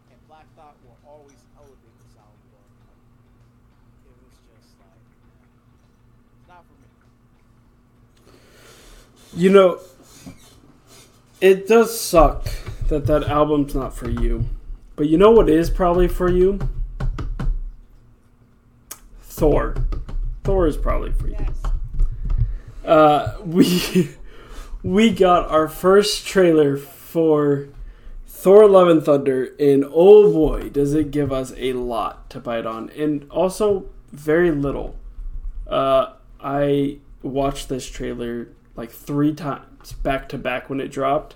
[0.10, 3.04] And Black Thought will always elevate this album, but like,
[4.10, 5.06] it was just like
[6.43, 8.40] it's not for me.
[9.36, 9.80] You know,
[11.42, 12.48] it does suck
[12.90, 14.46] that that album's not for you.
[14.96, 16.60] But you know what is probably for you?
[19.22, 19.76] Thor.
[20.44, 21.38] Thor is probably for you.
[21.40, 21.64] Yes.
[22.86, 24.12] Uh, we
[24.84, 27.70] we got our first trailer for
[28.28, 32.68] Thor: Love and Thunder, and oh boy, does it give us a lot to bite
[32.68, 34.96] on, and also very little.
[35.66, 36.14] Uh,
[36.44, 41.36] I watched this trailer like three times back to back when it dropped,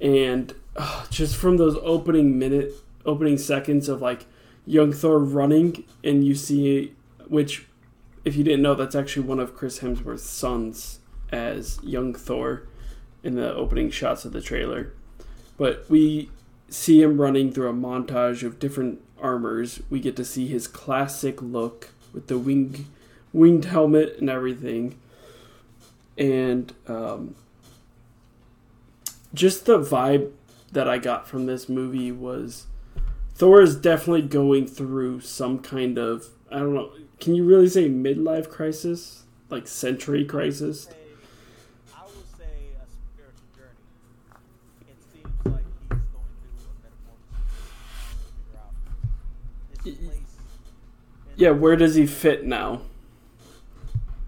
[0.00, 2.72] and uh, just from those opening minute,
[3.04, 4.26] opening seconds of like
[4.64, 6.94] young Thor running, and you see
[7.28, 7.66] which,
[8.24, 12.66] if you didn't know, that's actually one of Chris Hemsworth's sons as young Thor
[13.22, 14.92] in the opening shots of the trailer.
[15.56, 16.30] But we
[16.68, 19.82] see him running through a montage of different armors.
[19.90, 22.86] We get to see his classic look with the wing,
[23.36, 24.98] winged helmet and everything.
[26.16, 27.34] And um,
[29.34, 30.30] just the vibe
[30.72, 32.66] that I got from this movie was
[33.34, 36.90] Thor is definitely going through some kind of I don't know.
[37.20, 39.24] Can you really say midlife crisis?
[39.50, 40.88] Like century crisis?
[41.94, 44.88] I would say a spiritual journey.
[44.88, 48.72] It seems like he's going through a metamorphosis, trying to figure out
[49.84, 50.16] his Y- place.
[50.16, 52.82] in Yeah, where does he fit now?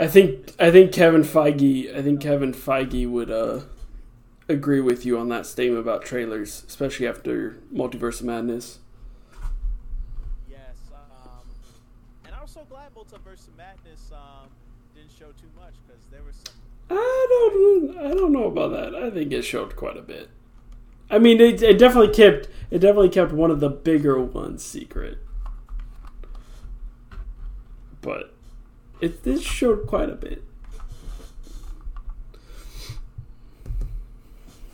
[0.00, 3.60] I think I think Kevin Feige I think Kevin Feige would uh
[4.48, 8.78] agree with you on that statement about trailers, especially after Multiverse of Madness.
[10.50, 10.58] Yes,
[10.90, 11.42] um,
[12.24, 14.48] and I'm so glad Multiverse of Madness um,
[14.94, 16.54] didn't show too much because there was some.
[16.88, 18.94] I don't I don't know about that.
[18.94, 20.30] I think it showed quite a bit.
[21.10, 25.18] I mean, it, it definitely kept it definitely kept one of the bigger ones secret,
[28.00, 28.29] but
[29.00, 30.42] it this showed quite a bit.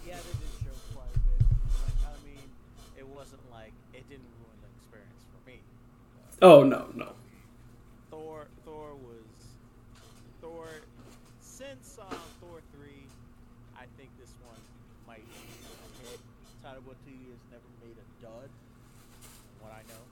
[0.07, 1.47] Yeah, they did show quite a bit.
[1.86, 2.48] Like, I mean,
[2.98, 5.61] it wasn't like it didn't ruin the experience for me.
[6.40, 7.12] But Oh no no.
[8.11, 9.27] Thor, Thor was
[10.40, 10.66] Thor.
[11.40, 13.07] Since um, Thor three,
[13.77, 14.61] I think this one
[15.07, 15.39] might be
[16.05, 16.20] a hit.
[16.65, 18.51] Taika Waititi has never made a dud,
[19.23, 20.03] from what I know.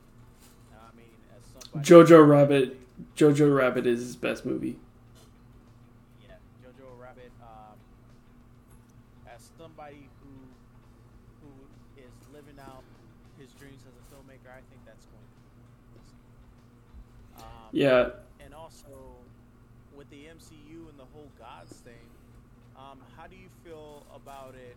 [0.70, 2.78] And I mean, as somebody Jojo Rabbit
[3.16, 4.76] Jojo Rabbit is his best movie.
[6.20, 7.30] Yeah, Jojo Rabbit.
[7.40, 7.78] Um,
[9.32, 10.32] as somebody who
[11.42, 11.52] who
[11.96, 12.82] is living out
[13.38, 15.44] his dreams as a filmmaker, I think that's going to be.
[17.36, 18.10] Um, Yeah,
[18.40, 19.26] And also,
[19.96, 22.06] with the MCU and the whole gods thing,
[22.76, 24.76] um, how do you feel about it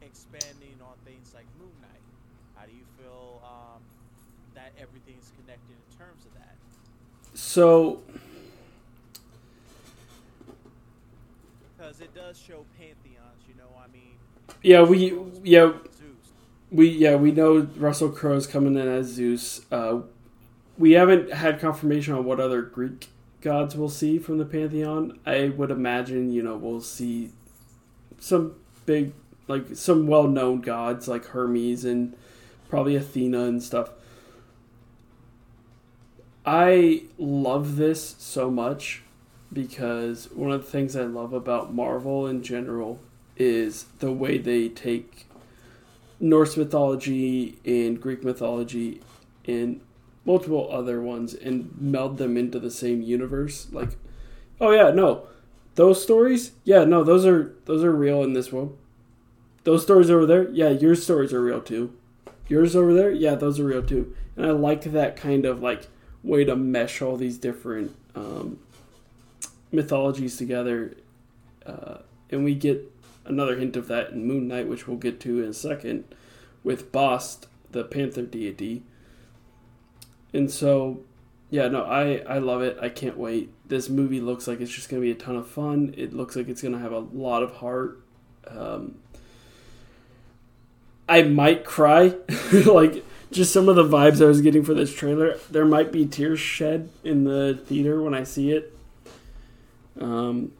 [0.00, 2.02] expanding on things like Moon Knight?
[2.54, 3.82] How do you feel um,
[4.54, 6.61] that everything's connected in terms of that?
[7.52, 8.00] So
[11.76, 13.68] Because it does show pantheons, you know.
[13.78, 14.16] I mean,
[14.62, 15.14] yeah we
[15.44, 15.72] yeah
[16.70, 19.66] we yeah we know Russell Crowe's coming in as Zeus.
[19.70, 20.00] Uh,
[20.78, 23.08] we haven't had confirmation on what other Greek
[23.42, 25.18] gods we'll see from the pantheon.
[25.26, 27.32] I would imagine you know we'll see
[28.18, 28.54] some
[28.86, 29.12] big
[29.46, 32.16] like some well known gods like Hermes and
[32.70, 33.90] probably Athena and stuff.
[36.44, 39.02] I love this so much
[39.52, 43.00] because one of the things I love about Marvel in general
[43.36, 45.26] is the way they take
[46.18, 49.00] Norse mythology and Greek mythology
[49.46, 49.80] and
[50.24, 53.68] multiple other ones and meld them into the same universe.
[53.72, 53.90] Like,
[54.60, 55.26] oh yeah, no,
[55.74, 58.76] those stories, yeah, no, those are those are real in this world.
[59.64, 61.92] Those stories over there, yeah, your stories are real too.
[62.48, 64.14] Yours over there, yeah, those are real too.
[64.36, 65.88] And I like that kind of like
[66.22, 68.58] way to mesh all these different um,
[69.70, 70.94] mythologies together.
[71.64, 71.98] Uh,
[72.30, 72.90] and we get
[73.24, 76.04] another hint of that in Moon Knight, which we'll get to in a second,
[76.62, 78.82] with Bast, the Panther deity.
[80.32, 81.00] And so,
[81.50, 82.78] yeah, no, I, I love it.
[82.80, 83.50] I can't wait.
[83.68, 85.94] This movie looks like it's just going to be a ton of fun.
[85.96, 88.00] It looks like it's going to have a lot of heart.
[88.46, 88.96] Um,
[91.08, 92.14] I might cry.
[92.52, 95.38] like, just some of the vibes I was getting for this trailer.
[95.50, 98.76] There might be tears shed in the theater when I see it.
[100.00, 100.52] Um,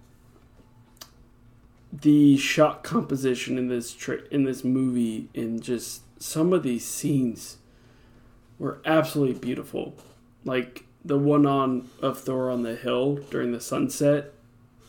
[1.92, 7.58] the shot composition in this tra- in this movie and just some of these scenes
[8.58, 9.94] were absolutely beautiful.
[10.44, 14.32] Like the one on of Thor on the hill during the sunset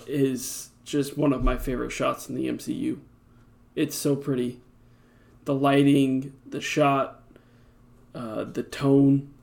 [0.08, 3.00] is just one of my favorite shots in the MCU.
[3.76, 4.62] It's so pretty.
[5.46, 7.23] The lighting, the shot,
[8.16, 9.34] uh, the tone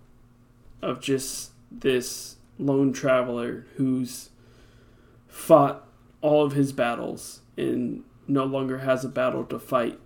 [0.82, 4.30] of just this lone traveler who's
[5.28, 5.86] fought
[6.20, 9.98] all of his battles and no longer has a battle to fight.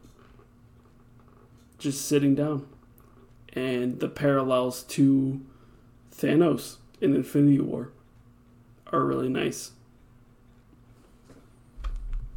[1.79, 2.67] Just sitting down.
[3.53, 5.41] And the parallels to
[6.11, 7.93] Thanos in Infinity War
[8.91, 9.73] are really nice.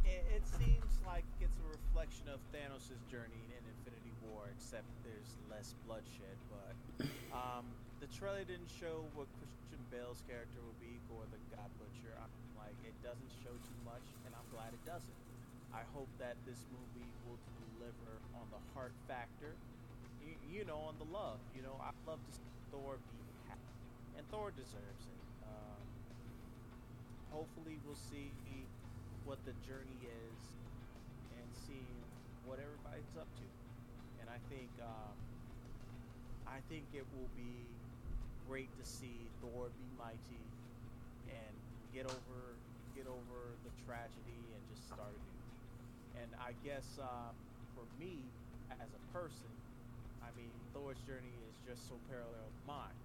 [0.04, 5.34] It, it seems like it's a reflection of Thanos' journey in Infinity War, except there's
[5.50, 6.38] less bloodshed.
[6.50, 7.64] But um,
[7.98, 12.14] the trailer didn't show what Christian Bale's character would be, or the God Butcher.
[12.14, 15.18] I'm like, it doesn't show too much, and I'm glad it doesn't.
[15.74, 19.50] I hope that this movie will deliver on the heart factor,
[20.22, 21.42] you, you know, on the love.
[21.58, 23.18] You know, I love to see Thor be
[23.50, 23.74] happy,
[24.14, 25.22] and Thor deserves it.
[25.42, 25.82] Um,
[27.34, 28.30] hopefully, we'll see
[29.26, 30.38] what the journey is
[31.34, 31.82] and see
[32.46, 33.46] what everybody's up to.
[34.22, 35.18] And I think, um,
[36.46, 37.66] I think it will be
[38.46, 40.46] great to see Thor be mighty
[41.26, 41.54] and
[41.90, 42.54] get over
[42.94, 45.18] get over the tragedy and just start
[46.38, 47.32] I guess uh,
[47.74, 48.34] for me
[48.80, 49.50] as a person,
[50.22, 52.98] I mean Thor's journey is just so parallel to mine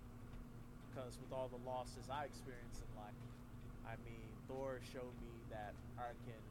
[0.90, 3.20] because with all the losses I experienced in life,
[3.86, 6.42] I mean Thor showed me that I can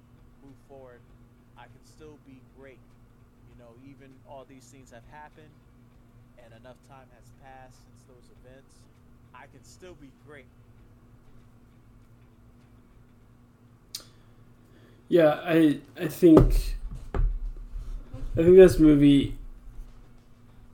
[0.42, 1.02] move forward.
[1.56, 2.82] I can still be great.
[3.46, 5.54] You know, even all these things have happened
[6.38, 8.84] and enough time has passed since those events,
[9.34, 10.50] I can still be great.
[15.12, 16.78] Yeah, I I think
[17.12, 17.18] I
[18.34, 19.36] think this movie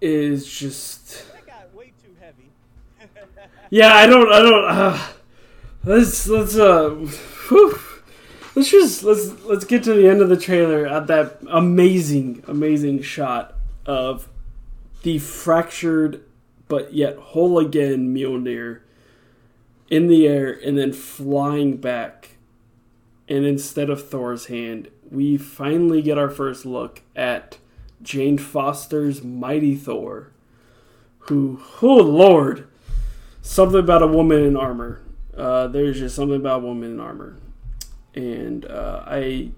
[0.01, 2.53] is just That got way too heavy.
[3.71, 5.07] Yeah, I don't I don't uh,
[5.83, 6.91] let's let's uh
[7.49, 7.81] whew.
[8.55, 13.03] let's just let's let's get to the end of the trailer at that amazing amazing
[13.03, 13.57] shot
[13.87, 14.29] of
[15.03, 16.23] the fractured
[16.69, 18.83] but yet whole again Mjolnir
[19.91, 22.38] in the air and then flying back
[23.29, 27.59] and instead of Thor's hand, we finally get our first look at
[28.03, 30.33] Jane Foster's Mighty Thor,
[31.21, 32.69] who, oh lord,
[33.43, 35.03] something about a woman in armor.
[35.37, 37.37] Uh, there's just something about a woman in armor,
[38.15, 39.51] and uh, I,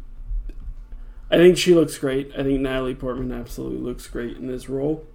[1.30, 2.32] I think she looks great.
[2.36, 5.06] I think Natalie Portman absolutely looks great in this role.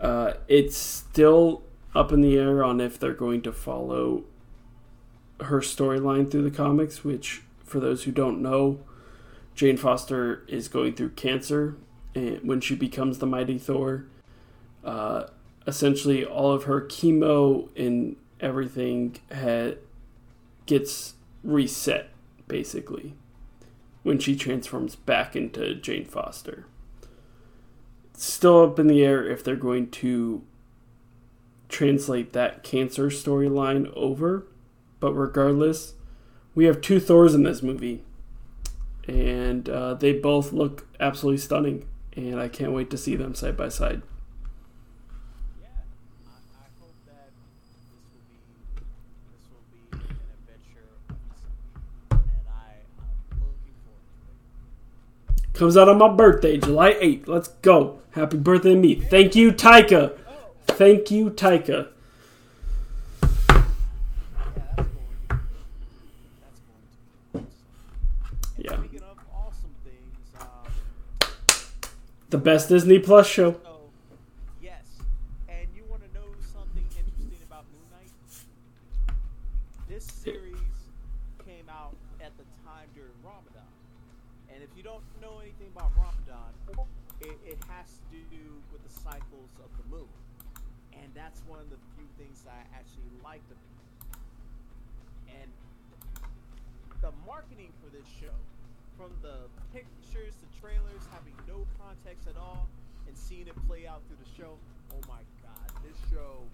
[0.00, 1.62] Uh, it's still
[1.94, 4.24] up in the air on if they're going to follow
[5.40, 8.80] her storyline through the comics, which for those who don't know,
[9.54, 11.76] Jane Foster is going through cancer,
[12.14, 14.06] and when she becomes the Mighty Thor,
[14.84, 15.24] uh,
[15.66, 19.78] essentially all of her chemo and everything had,
[20.66, 22.10] gets reset,
[22.46, 23.14] basically,
[24.02, 26.66] when she transforms back into Jane Foster.
[28.14, 30.42] Still up in the air if they're going to
[31.68, 34.46] translate that cancer storyline over,
[35.00, 35.94] but regardless,
[36.58, 38.02] we have two Thors in this movie,
[39.06, 41.86] and uh, they both look absolutely stunning.
[42.16, 44.02] And I can't wait to see them side by side.
[55.52, 57.28] Comes out on my birthday, July 8th.
[57.28, 58.00] Let's go.
[58.10, 58.96] Happy birthday to me.
[58.96, 60.18] Thank you, Taika.
[60.66, 61.90] Thank you, Taika.
[64.52, 65.36] yeah, that's going to be
[66.40, 66.98] that's going to be
[67.34, 67.46] awesome.
[68.56, 68.78] And Yeah.
[68.78, 70.66] Speaking of awesome things, um,
[72.30, 73.56] The best Disney Plus show.
[103.28, 104.54] Seeing it play out through the show,
[104.92, 106.44] oh my god, this show,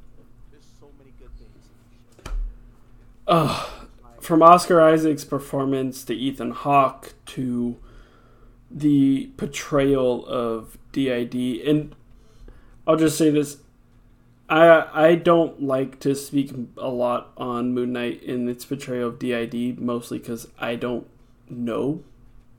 [0.51, 2.35] there's so many good things
[4.21, 7.77] From Oscar Isaac's performance to Ethan Hawke to
[8.71, 11.35] the portrayal of DID.
[11.67, 11.95] And
[12.87, 13.59] I'll just say this.
[14.49, 19.19] I I don't like to speak a lot on Moon Knight and its portrayal of
[19.19, 21.07] DID, mostly because I don't
[21.49, 22.03] know.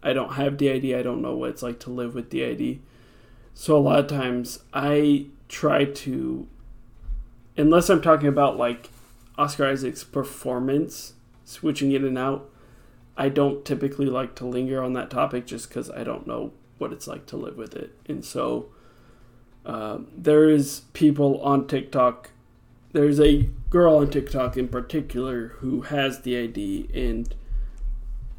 [0.02, 0.96] I don't have DID.
[0.96, 2.80] I don't know what it's like to live with DID.
[3.56, 6.46] So a lot of times I try to,
[7.58, 8.90] unless I'm talking about like
[9.38, 11.14] Oscar Isaac's performance,
[11.46, 12.50] switching in and out,
[13.18, 16.92] I don't typically like to linger on that topic just because I don't know what
[16.92, 17.96] it's like to live with it.
[18.08, 18.68] And so
[19.66, 22.32] um, there is people on TikTok.
[22.92, 27.34] There's a girl on TikTok in particular who has the ID and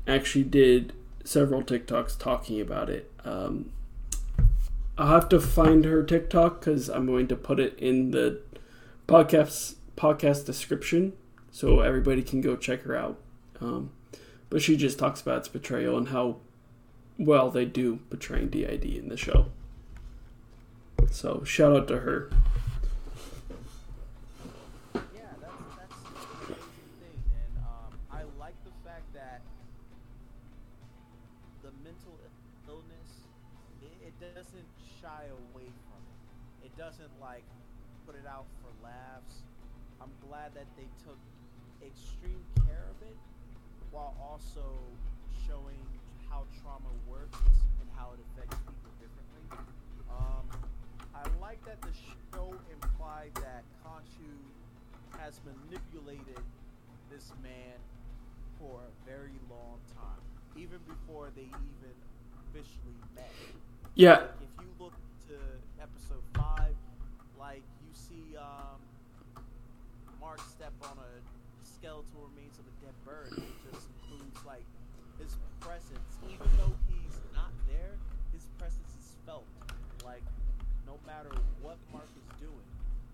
[0.07, 0.93] actually did
[1.25, 3.11] several TikToks talking about it.
[3.25, 3.71] Um,
[4.99, 8.41] I'll have to find her TikTok because I'm going to put it in the
[9.07, 11.13] podcast podcast description
[11.51, 13.19] so everybody can go check her out.
[13.61, 13.91] Um,
[14.51, 16.37] but she just talks about its portrayal and how
[17.19, 19.47] well they do portraying DID in the show.
[21.11, 22.31] So shout out to her.
[40.37, 41.17] Glad that they took
[41.81, 43.17] extreme care of it
[43.91, 44.65] while also
[45.49, 45.81] showing
[46.29, 47.39] how trauma works
[47.81, 49.65] and how it affects people differently.
[50.11, 50.45] Um,
[51.15, 51.95] I like that the
[52.35, 54.29] show implied that Khonshu
[55.19, 56.45] has manipulated
[57.11, 57.81] this man
[58.61, 60.21] for a very long time,
[60.55, 61.97] even before they even
[62.45, 63.33] officially met.
[63.95, 64.36] Yeah.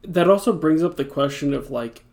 [0.03, 2.05] That also brings up the question of like,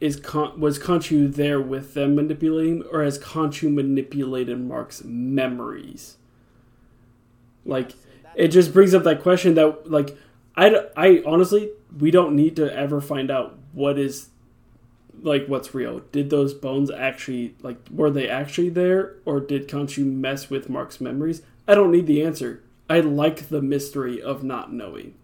[0.00, 6.16] is Con- was Khonshu there with them manipulating, or has Khonshu manipulated Mark's memories?
[7.64, 7.92] Like,
[8.36, 10.16] it just brings up that question that like
[10.56, 14.28] I I honestly we don't need to ever find out what is
[15.22, 16.00] like what's real.
[16.12, 21.00] Did those bones actually like were they actually there or did Khonshu mess with mark's
[21.00, 21.42] memories?
[21.66, 22.62] I don't need the answer.
[22.88, 25.14] I like the mystery of not knowing.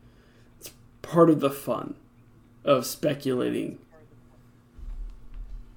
[0.58, 0.70] It's
[1.02, 1.94] part of the fun
[2.64, 3.78] of speculating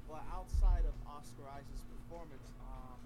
[0.07, 2.99] Well, outside of Oscar Isaac's performance, um,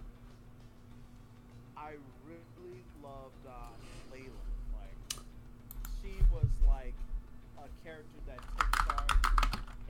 [1.77, 1.91] I
[2.27, 3.72] really loved uh,
[4.11, 4.43] Layla.
[4.76, 5.23] Like,
[6.01, 6.93] she was like
[7.57, 9.11] a character that took charge,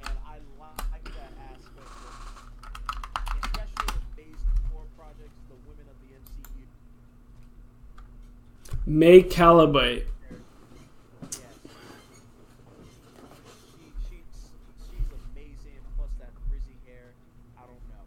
[0.06, 2.14] and I like that aspect of,
[3.44, 6.66] especially in Phase Four projects, the women of the MCU.
[8.86, 10.04] May Calamawy
[11.22, 11.42] Yes.
[13.70, 14.32] She, she's,
[14.88, 15.82] she's amazing.
[15.98, 17.14] Plus that frizzy hair.
[17.58, 18.06] I don't know.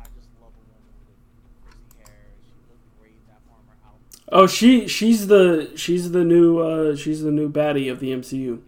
[0.00, 1.18] I just love a woman with
[1.66, 2.24] frizzy hair.
[2.46, 4.13] She looked great in that armor outfit.
[4.30, 8.60] Oh she she's the she's the new uh she's the new baddie of the mcu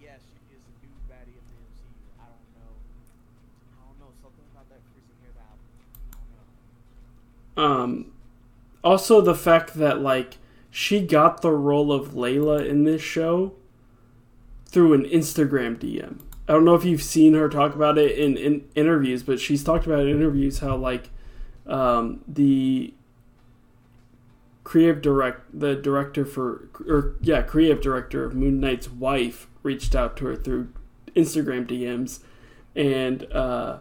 [0.00, 2.18] Yes, she is a new baddie of the MCU.
[2.18, 2.72] I don't know.
[3.72, 4.12] I don't know.
[4.22, 5.48] Something about that hair that
[7.56, 7.74] I don't know.
[7.74, 8.12] um
[8.84, 10.38] also the fact that like
[10.70, 13.54] she got the role of Layla in this show
[14.66, 16.20] through an Instagram DM.
[16.48, 19.64] I don't know if you've seen her talk about it in, in interviews, but she's
[19.64, 21.10] talked about in interviews how like
[21.66, 22.94] um, the
[24.76, 30.18] creative direct the director for or yeah creative director of Moon Knight's wife reached out
[30.18, 30.68] to her through
[31.14, 32.20] Instagram DMs,
[32.74, 33.78] and uh,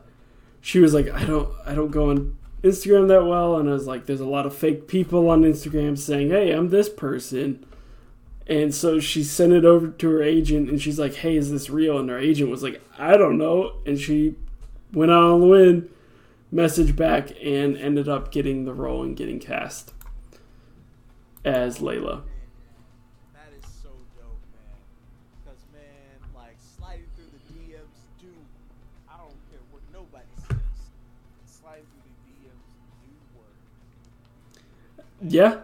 [0.62, 3.88] she was like, I don't I don't go on Instagram that well, and I was
[3.88, 7.66] like, there's a lot of fake people on Instagram saying, hey, I'm this person.
[8.48, 11.68] And so she sent it over to her agent, and she's like, "Hey, is this
[11.68, 14.36] real?" And her agent was like, "I don't know." And she
[14.94, 15.90] went out on the wind,
[16.54, 19.95] messaged back, and ended up getting the role and getting cast
[21.46, 22.22] as Layla.
[23.34, 24.80] That is so dope, man.
[25.44, 28.28] Because, man, like, sliding through the DMs do,
[29.10, 30.58] I don't care what nobody says.
[31.46, 32.68] Sliding through the DMs
[33.02, 35.06] do work.
[35.32, 35.60] Yeah,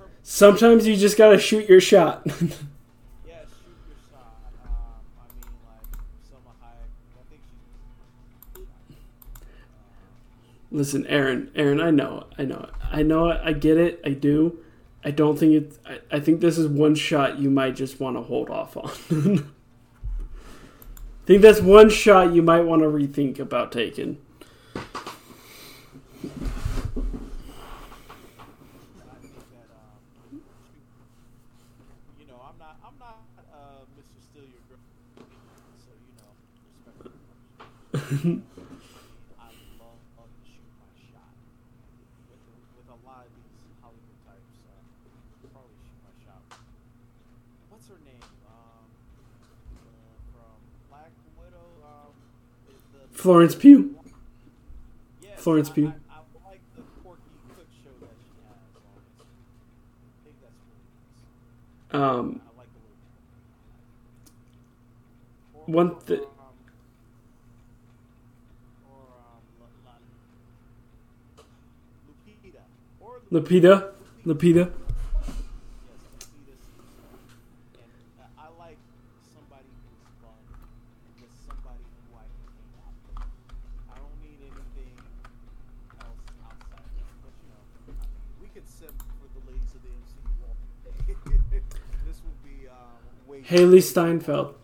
[0.00, 2.26] Uh, sometimes you just gotta shoot your shot.
[10.76, 14.58] Listen, Aaron, Aaron, I know, I know, I know, I get it, I do.
[15.02, 15.78] I don't think it.
[15.86, 18.90] I, I think this is one shot you might just want to hold off on.
[18.90, 19.42] I
[21.24, 24.18] think that's one shot you might want to rethink about taking.
[28.96, 30.42] And I think that, um,
[32.20, 34.20] you know, I'm not, I'm not, uh, Mr.
[34.20, 34.78] Steal Your Girl,
[35.80, 36.32] so you know,
[37.92, 38.44] respect.
[39.38, 39.50] I
[39.80, 41.32] love, love to shoot my shot.
[42.28, 42.40] With,
[42.76, 44.78] with a lot of these Hollywood types, uh,
[45.52, 46.42] probably shoot my shot.
[47.70, 48.24] What's her name?
[48.46, 48.86] Um,
[49.74, 50.58] uh, from
[50.90, 51.66] Black Widow.
[51.84, 52.14] Um,
[52.68, 53.05] is the Florence Pugh.
[53.05, 53.05] Yes, Florence I, Pugh.
[53.05, 53.05] I, I like the quirky cook show that she has on it.
[53.05, 53.05] I
[60.24, 60.54] think that's
[61.92, 62.02] really nice.
[62.02, 62.40] Um,
[65.66, 66.20] One or, thi- um,
[68.86, 69.94] or um, La, La,
[72.06, 72.62] Lupita.
[73.00, 73.92] Or Lupita,
[74.24, 74.70] Lupita.
[74.70, 76.58] Yes, Lupita Season.
[77.74, 77.90] And
[78.22, 78.78] uh, I like
[79.34, 80.38] somebody who's fun,
[81.18, 83.26] with somebody who I can hang out with.
[83.90, 84.94] I don't need anything
[85.98, 87.10] else outside of that.
[87.26, 87.98] But you know, I mean,
[88.38, 90.54] we could simp for the ladies of the MCU all
[90.86, 90.94] day.
[92.06, 94.54] this will be um, way Hailee Steinfeld.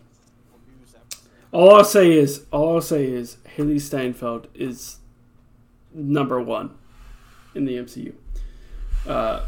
[1.51, 4.97] All I'll say is, all I'll say is, Hailee Steinfeld is
[5.93, 6.71] number one
[7.53, 8.13] in the MCU.
[9.07, 9.45] Uh,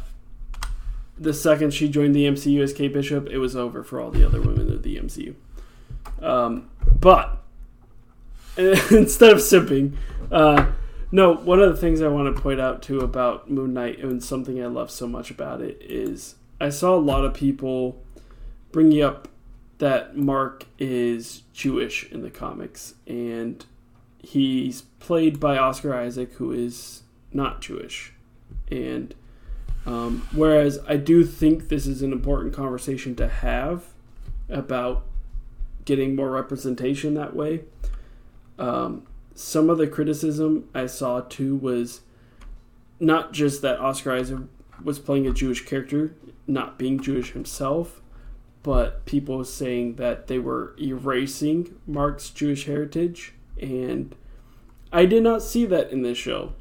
[1.17, 4.25] the second she joined the MCU as Kate Bishop, it was over for all the
[4.25, 5.33] other women of the MCU.
[6.21, 7.41] Um, but
[8.57, 9.95] instead of simping,
[10.31, 10.71] uh,
[11.11, 14.23] no, one of the things I want to point out too about Moon Knight and
[14.23, 18.03] something I love so much about it is I saw a lot of people
[18.75, 19.29] bringing up
[19.77, 23.65] that Mark is Jewish in the comics, and
[24.17, 28.11] he's played by Oscar Isaac, who is not Jewish.
[28.69, 29.15] And
[29.85, 33.85] um, whereas I do think this is an important conversation to have
[34.49, 35.05] about
[35.85, 37.61] getting more representation that way.
[38.59, 42.01] Um, some of the criticism I saw too was
[42.99, 44.39] not just that Oscar Isaac
[44.83, 46.13] was playing a Jewish character,
[46.45, 48.01] not being Jewish himself,
[48.65, 53.31] but people saying that they were erasing Mark's Jewish heritage,
[53.61, 54.15] and
[54.91, 56.53] I did not see that in this show.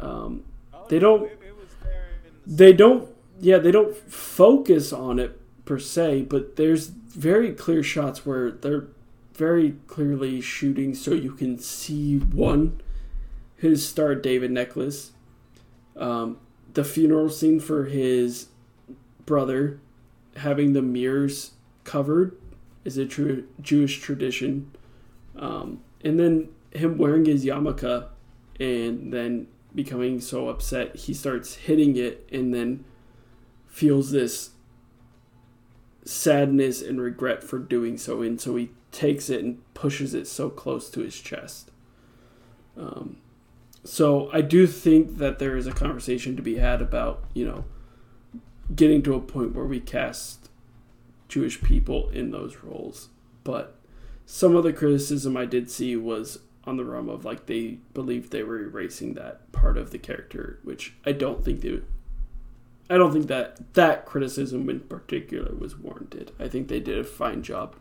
[0.00, 3.06] Um, Oh, They don't- It, it was there in the they don't,
[3.38, 8.88] yeah, they don't focus on it per se, but there's very clear shots where they're
[9.34, 12.80] very clearly shooting so you can see one
[13.56, 15.12] his star David necklace,
[15.98, 16.38] um,
[16.72, 18.46] the funeral scene for his
[19.26, 19.78] brother
[20.36, 21.52] having the mirrors
[21.84, 22.36] covered
[22.84, 24.70] is a true Jewish tradition,
[25.36, 28.06] um, and then him wearing his yarmulke
[28.58, 32.84] and then becoming so upset he starts hitting it and then
[33.66, 34.50] feels this
[36.04, 38.22] sadness and regret for doing so.
[38.22, 41.70] And so he takes it and pushes it so close to his chest.
[42.76, 43.18] Um,
[43.84, 47.64] so i do think that there is a conversation to be had about you know
[48.74, 50.48] getting to a point where we cast
[51.28, 53.08] jewish people in those roles
[53.44, 53.76] but
[54.26, 58.30] some of the criticism i did see was on the realm of like they believed
[58.30, 61.80] they were erasing that part of the character which i don't think they
[62.92, 66.32] I don't think that that criticism in particular was warranted.
[66.38, 67.76] I think they did a fine job.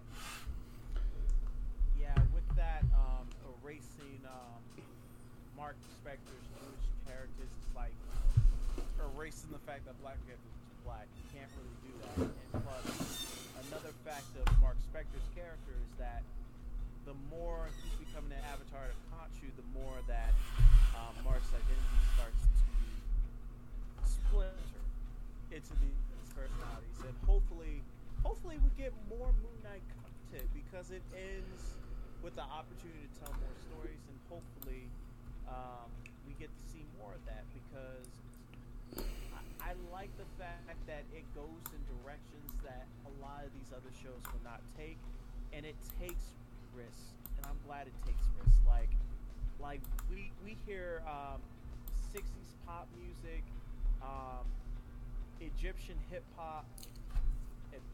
[28.81, 31.77] Get more Moon Knight content because it ends
[32.25, 34.89] with the opportunity to tell more stories, and hopefully,
[35.45, 35.85] um,
[36.25, 38.09] we get to see more of that because
[39.61, 43.69] I, I like the fact that it goes in directions that a lot of these
[43.69, 44.97] other shows will not take,
[45.53, 46.33] and it takes
[46.73, 48.65] risks, and I'm glad it takes risks.
[48.65, 48.89] Like,
[49.61, 51.37] like we we hear um,
[52.09, 53.45] 60s pop music.
[54.01, 54.49] Um,
[55.41, 56.65] Egyptian hip hop,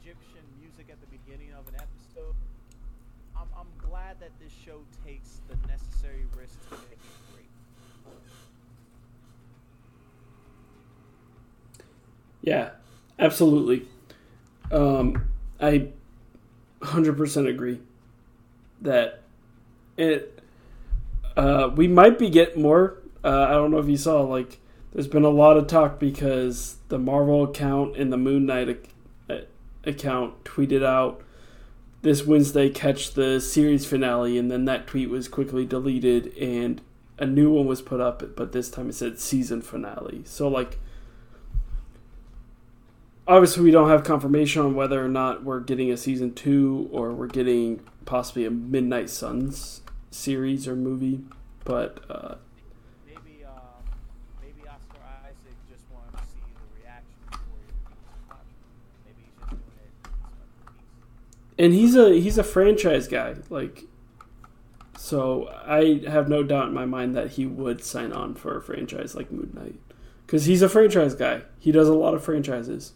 [0.01, 2.35] Egyptian music at the beginning of an episode.
[3.35, 6.99] I'm, I'm glad that this show takes the necessary risks to make it
[7.33, 7.49] great.
[12.41, 12.69] Yeah,
[13.19, 13.87] absolutely.
[14.71, 15.27] Um,
[15.59, 15.89] I
[16.81, 17.79] 100% agree
[18.81, 19.21] that
[19.97, 20.39] it.
[21.35, 22.97] Uh, we might be getting more.
[23.23, 24.59] Uh, I don't know if you saw like
[24.91, 28.69] there's been a lot of talk because the Marvel account and the Moon Knight
[29.87, 31.21] account tweeted out
[32.01, 36.81] this Wednesday catch the series finale, and then that tweet was quickly deleted, and
[37.17, 40.21] a new one was put up, but this time it said season finale.
[40.25, 40.79] So like,
[43.27, 47.11] obviously we don't have confirmation on whether or not we're getting a season two or
[47.13, 49.81] we're getting possibly a Midnight Suns
[50.11, 51.21] series or movie,
[51.63, 52.03] but.
[52.09, 52.35] Uh,
[61.57, 63.85] and he's a he's a franchise guy like
[64.97, 68.61] so i have no doubt in my mind that he would sign on for a
[68.61, 69.75] franchise like moon knight.
[70.25, 71.43] Because he's a franchise guy.
[71.57, 72.91] He does a lot of franchises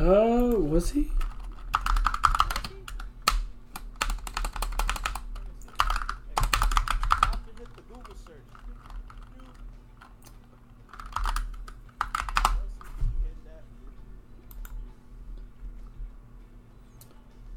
[0.00, 1.10] in the movie.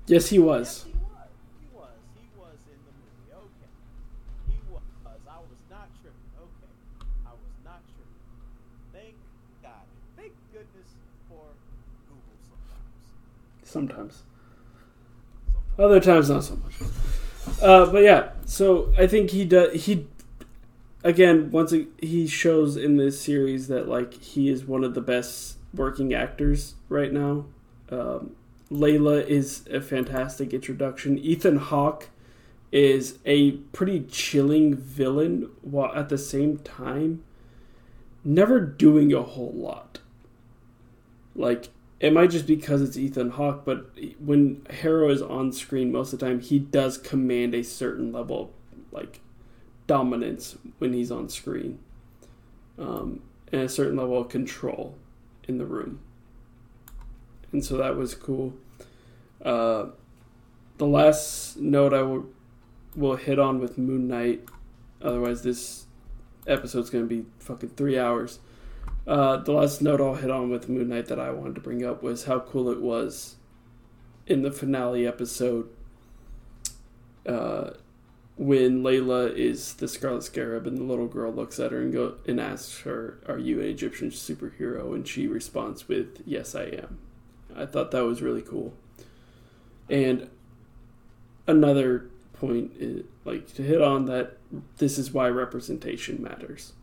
[0.09, 0.27] Okay.
[0.29, 0.92] He was.
[13.73, 14.23] Sometimes.
[15.77, 16.73] Other times, not so much.
[17.61, 19.85] Uh, but yeah, so I think he does.
[19.85, 20.07] He
[21.03, 25.57] again once he shows in this series that like he is one of the best
[25.73, 27.45] working actors right now.
[27.89, 28.35] Um,
[28.71, 31.17] Layla is a fantastic introduction.
[31.17, 32.09] Ethan Hawke
[32.71, 37.23] is a pretty chilling villain while at the same time
[38.23, 39.99] never doing a whole lot.
[41.35, 41.69] Like
[42.03, 46.11] it might just be because it's Ethan Hawke, but when Harrow is on screen most
[46.11, 48.49] of the time, he does command a certain level of
[48.91, 49.21] like
[49.87, 51.79] dominance when he's on screen,
[52.77, 53.21] um,
[53.53, 54.97] and a certain level of control
[55.47, 56.01] in the room.
[57.53, 58.53] And so that was cool.
[59.41, 59.85] Uh,
[60.79, 62.25] the last note I will
[62.97, 64.43] will hit on with Moon Knight,
[65.01, 65.85] otherwise this
[66.47, 68.39] episode's going to be fucking three hours.
[69.05, 71.85] Uh, the last note I'll hit on with Moon Knight that I wanted to bring
[71.85, 73.35] up was how cool it was
[74.27, 75.67] in the finale episode
[77.27, 77.71] uh,
[78.37, 82.15] when Layla is the Scarlet Scarab and the little girl looks at her and go
[82.25, 86.99] and asks her, "Are you an Egyptian superhero?" and she responds with, "Yes, I am."
[87.55, 88.73] I thought that was really cool.
[89.89, 90.29] And
[91.45, 94.37] another point, is, like to hit on that,
[94.77, 96.73] this is why representation matters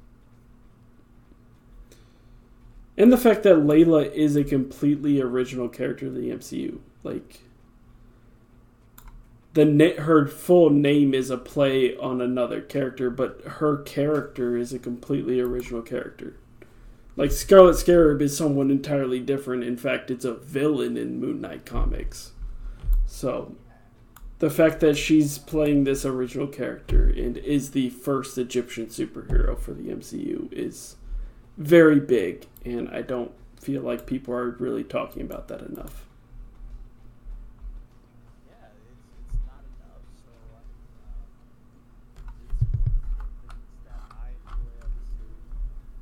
[3.00, 6.80] and the fact that Layla is a completely original character in the MCU.
[7.02, 7.40] Like
[9.54, 14.78] the her full name is a play on another character, but her character is a
[14.78, 16.36] completely original character.
[17.16, 19.64] Like Scarlet Scarab is someone entirely different.
[19.64, 22.32] In fact, it's a villain in Moon Knight comics.
[23.06, 23.56] So,
[24.40, 29.72] the fact that she's playing this original character and is the first Egyptian superhero for
[29.72, 30.96] the MCU is
[31.56, 36.04] very big, and I don't feel like people are really talking about that enough.
[38.48, 39.04] Yeah, it's,
[39.34, 40.04] it's not enough.
[40.24, 42.52] So uh, it's one of
[43.36, 45.52] the things that I enjoy of the series.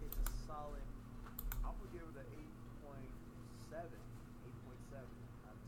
[0.06, 0.84] It's a solid.
[1.64, 2.28] I'm gonna give it an
[3.72, 3.98] 8.7,
[4.68, 5.02] 8.7
[5.46, 5.62] out of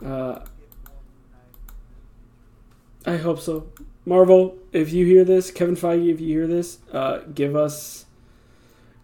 [0.00, 0.10] 10.
[0.10, 3.12] Uh, Get more Moon Knight in the future.
[3.12, 3.68] I hope so.
[4.06, 8.06] Marvel, if you hear this, Kevin Feige, if you hear this, uh, give us,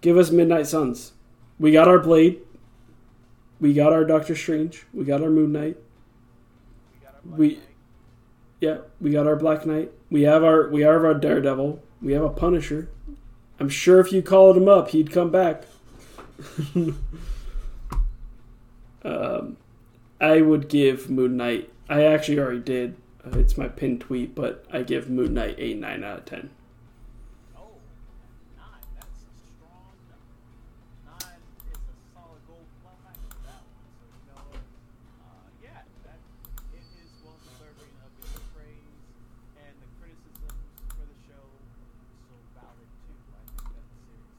[0.04, 1.12] give us Midnight Suns.
[1.58, 2.40] We got our Blade.
[3.60, 4.84] We got our Doctor Strange.
[4.92, 5.78] We got our Moon Knight.
[6.92, 7.58] We got our Black We- Knight.
[8.60, 9.92] Yeah, we got our Black Knight.
[10.10, 11.82] We have our we have our Daredevil.
[12.02, 12.88] We have a Punisher.
[13.58, 15.64] I'm sure if you called him up, he'd come back.
[19.04, 19.56] um,
[20.20, 21.70] I would give Moon Knight.
[21.88, 22.96] I actually already did.
[23.24, 26.50] Uh, it's my pinned tweet, but I give Moon Knight a nine out of ten.
[27.56, 27.76] Oh,
[28.56, 28.84] nine.
[28.96, 31.24] That's a strong number.
[31.24, 31.40] Nine
[31.72, 33.88] is a solid gold plaque for that one.
[33.96, 34.60] So you know, what?
[35.24, 36.18] uh, yeah, that
[36.76, 38.92] it is well deserving of its praise,
[39.60, 40.60] and the criticisms
[40.96, 43.16] for the show is so valid too.
[43.32, 44.36] I think that the series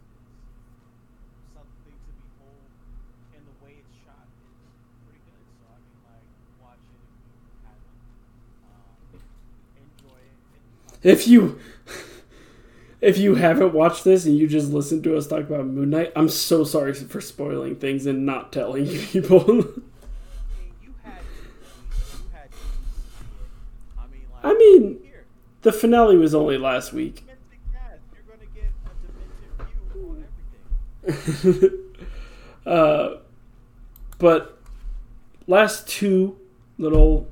[1.25, 2.69] is something to behold,
[3.33, 5.41] and the way it's shot is pretty good.
[5.57, 6.25] So I mean, like,
[6.61, 7.97] watch it if you haven't.
[8.69, 9.17] Um,
[9.81, 10.37] enjoy it.
[10.53, 11.59] And, uh, If you
[12.99, 16.11] if you haven't watched this and you just listened to us talk about Moon Knight,
[16.15, 19.65] I'm so sorry for spoiling things and not telling people.
[24.43, 24.97] I mean,
[25.61, 27.23] the finale was only last week.
[32.65, 33.17] uh,
[34.17, 34.57] but
[35.45, 36.39] last two
[36.79, 37.29] little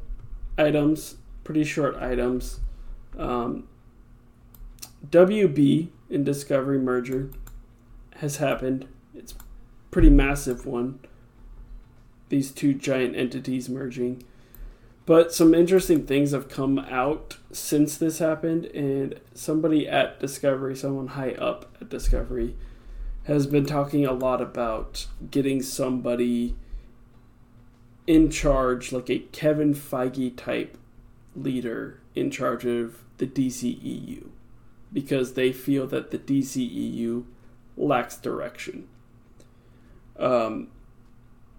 [0.60, 2.60] items, pretty short items.
[3.18, 3.68] Um,
[5.10, 7.30] WB and Discovery merger
[8.18, 8.88] has happened.
[9.14, 9.36] It's
[9.92, 11.00] pretty massive one.
[12.30, 14.24] These two giant entities merging.
[15.06, 21.08] But some interesting things have come out since this happened, and somebody at Discovery, someone
[21.08, 22.56] high up at Discovery,
[23.26, 26.56] has been talking a lot about getting somebody
[28.08, 30.78] in charge, like a Kevin Feige type
[31.36, 34.28] leader in charge of the DCEU,
[34.92, 37.26] because they feel that the DCEU
[37.78, 38.88] lacks direction.
[40.18, 40.68] Um,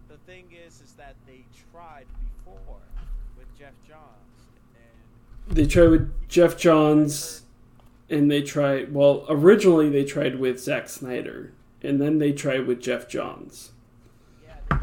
[0.09, 2.06] The thing is, is that they tried
[2.44, 2.78] before
[3.36, 4.47] with Geoff Johns,
[5.48, 7.43] and they tried with Geoff Johns,
[8.09, 8.93] and they tried.
[8.94, 11.52] Well, originally they tried with Zack Snyder,
[11.82, 13.72] and then they tried with Geoff Johns.
[14.47, 14.78] yeah,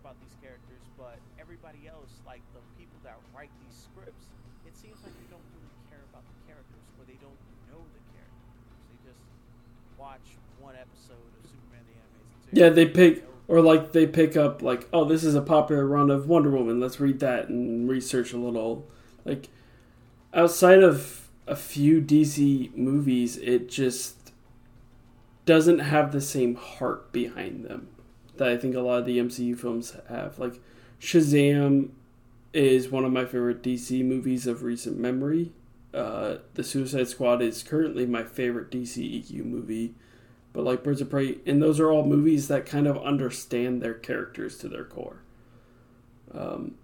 [0.00, 4.32] about these characters, but everybody else, like the people that write these scripts,
[4.64, 7.36] it seems like they don't really care about the characters or they don't
[7.68, 8.56] know the characters.
[8.88, 9.22] They just
[10.00, 12.56] watch one episode of Superman the Animated Series.
[12.56, 16.10] Yeah, they pick or like they pick up like, oh, this is a popular run
[16.10, 16.80] of Wonder Woman.
[16.80, 18.88] Let's read that and research a little.
[19.24, 19.48] Like
[20.32, 24.32] outside of a few DC movies, it just
[25.44, 27.88] doesn't have the same heart behind them
[28.40, 30.38] that I think a lot of the MCU films have.
[30.38, 30.60] Like
[31.00, 31.90] Shazam
[32.52, 35.52] is one of my favorite DC movies of recent memory.
[35.94, 39.94] Uh, the Suicide Squad is currently my favorite DCEU movie
[40.52, 43.94] but like Birds of Prey, and those are all movies that kind of understand their
[43.94, 45.22] characters to their core.
[46.34, 46.74] Um,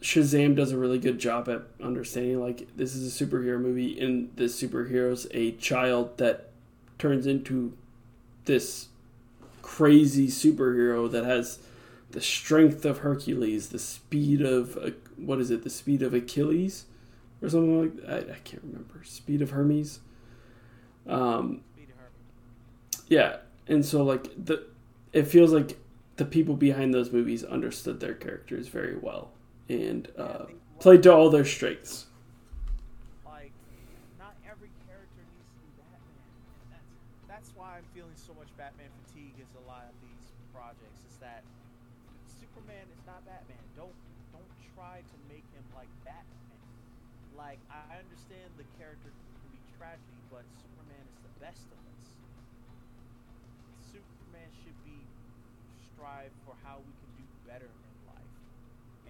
[0.00, 4.30] Shazam does a really good job at understanding like this is a superhero movie, and
[4.36, 6.50] this superhero's a child that
[6.98, 7.76] turns into
[8.44, 8.88] this
[9.76, 11.60] crazy superhero that has
[12.10, 15.62] the strength of Hercules, the speed of uh, what is it?
[15.62, 16.86] The speed of Achilles,
[17.40, 18.10] or something like that.
[18.10, 19.04] I, I can't remember.
[19.04, 20.00] Speed of Hermes.
[21.06, 21.60] Um,
[23.06, 23.36] yeah,
[23.68, 24.64] and so like the,
[25.12, 25.78] it feels like
[26.16, 29.30] the people behind those movies understood their characters very well
[29.68, 30.46] and uh,
[30.80, 32.06] played to all their strengths.
[51.50, 52.06] Best of us.
[53.90, 55.02] Superman should be
[55.82, 58.34] strive for how we can do better in life.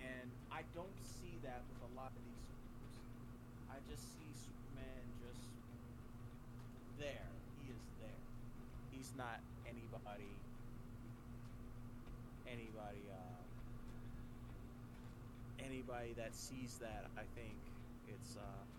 [0.01, 3.36] And I don't see that with a lot of these superheroes.
[3.69, 5.52] I just see Superman just
[6.97, 7.28] there.
[7.60, 8.25] He is there.
[8.89, 10.33] He's not anybody
[12.49, 13.44] anybody uh
[15.60, 17.52] anybody that sees that I think
[18.09, 18.69] it's uh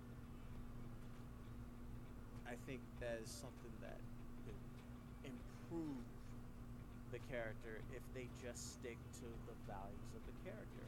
[2.52, 3.96] I think that is something that
[4.44, 4.60] could
[5.24, 6.04] improve
[7.16, 10.84] the character if they just stick to the values of the character.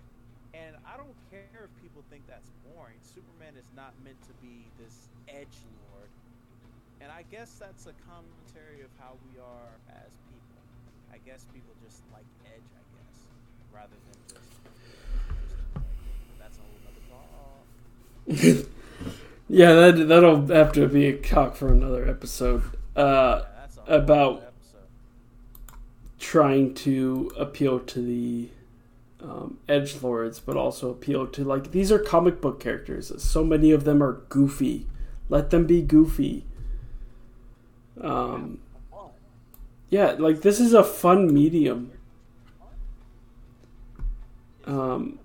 [0.51, 2.99] And I don't care if people think that's boring.
[2.99, 5.55] Superman is not meant to be this edge
[5.87, 6.11] lord.
[6.99, 10.59] And I guess that's a commentary of how we are as people.
[11.15, 13.15] I guess people just like edge, I guess,
[13.71, 14.51] rather than just.
[14.51, 14.83] just
[16.43, 18.67] that's a whole other talk.
[19.53, 22.63] yeah, that that'll have to be a talk for another episode.
[22.95, 23.43] Uh,
[23.85, 24.51] about
[26.19, 28.49] trying to appeal to the
[29.21, 33.11] um, edge lords, but also appeal to like these are comic book characters.
[33.21, 34.87] So many of them are goofy.
[35.29, 36.45] Let them be goofy.
[38.01, 38.59] Um,
[39.89, 41.91] yeah, like this is a fun medium.
[44.65, 45.19] Um,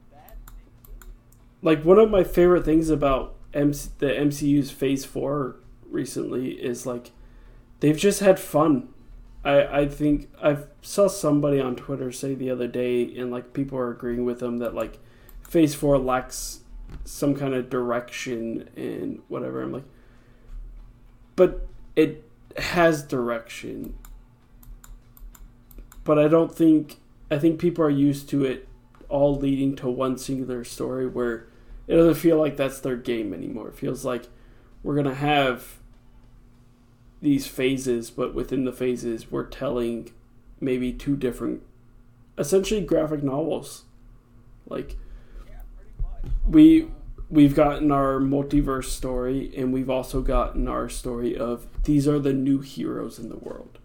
[1.62, 5.56] like one of my favorite things about MC- the MCU's Phase Four
[5.88, 7.10] recently is like
[7.80, 8.88] they've just had fun.
[9.44, 13.78] I I think I saw somebody on Twitter say the other day, and like people
[13.78, 14.98] are agreeing with them that like
[15.42, 16.60] Phase Four lacks
[17.04, 19.62] some kind of direction and whatever.
[19.62, 19.84] I'm like,
[21.36, 22.24] but it
[22.56, 23.96] has direction.
[26.04, 26.96] But I don't think
[27.30, 28.68] I think people are used to it
[29.08, 31.47] all leading to one singular story where
[31.88, 33.68] it doesn't feel like that's their game anymore.
[33.68, 34.28] It feels like
[34.82, 35.78] we're gonna have
[37.20, 40.10] these phases, but within the phases, we're telling
[40.60, 41.62] maybe two different,
[42.36, 43.84] essentially graphic novels.
[44.68, 44.96] Like
[46.46, 46.88] we
[47.30, 52.32] we've gotten our multiverse story, and we've also gotten our story of these are the
[52.32, 53.78] new heroes in the world.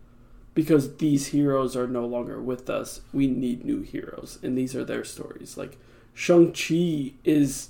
[0.54, 4.86] Because these heroes are no longer with us, we need new heroes, and these are
[4.86, 5.58] their stories.
[5.58, 5.78] Like
[6.14, 7.70] Shang-Chi is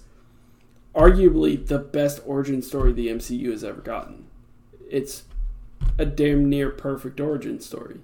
[0.96, 4.28] arguably the best origin story the MCU has ever gotten.
[4.90, 5.24] It's
[5.98, 8.00] a damn near perfect origin story.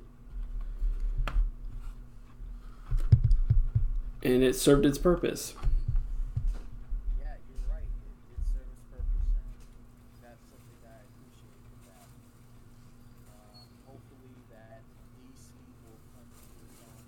[4.24, 5.54] and it served its purpose.
[7.20, 7.88] Yeah, you're right.
[7.88, 12.08] It, it serves its purpose, and that's something that I appreciate with that.
[13.32, 14.84] Um, hopefully, that
[15.24, 15.56] DC
[15.88, 17.04] will come to its own.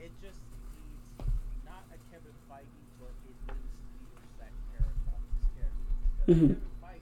[0.00, 3.68] It just needs not a Kevin Feige, but it needs
[4.00, 5.52] leaders that care about these
[6.28, 6.56] Mhm.
[6.80, 7.00] Not.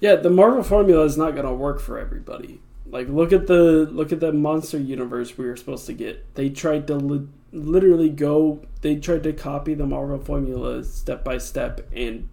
[0.00, 2.60] Yeah, the Marvel formula is not gonna work for everybody.
[2.86, 6.34] Like, look at the look at the monster universe we were supposed to get.
[6.34, 8.60] They tried to li- literally go.
[8.82, 12.28] They tried to copy the Marvel formula step by step, and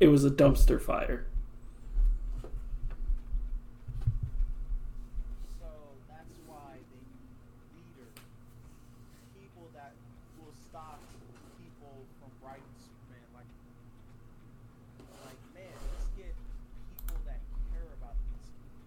[0.00, 1.24] it was a dumpster fire.
[5.60, 5.66] So
[6.08, 8.14] that's why they need leaders,
[9.34, 9.92] people that
[10.38, 11.00] will stop
[11.58, 13.28] people from writing Superman.
[13.34, 13.50] Like,
[15.24, 16.32] like man, let's get
[17.00, 17.40] people that
[17.72, 18.86] care about these people,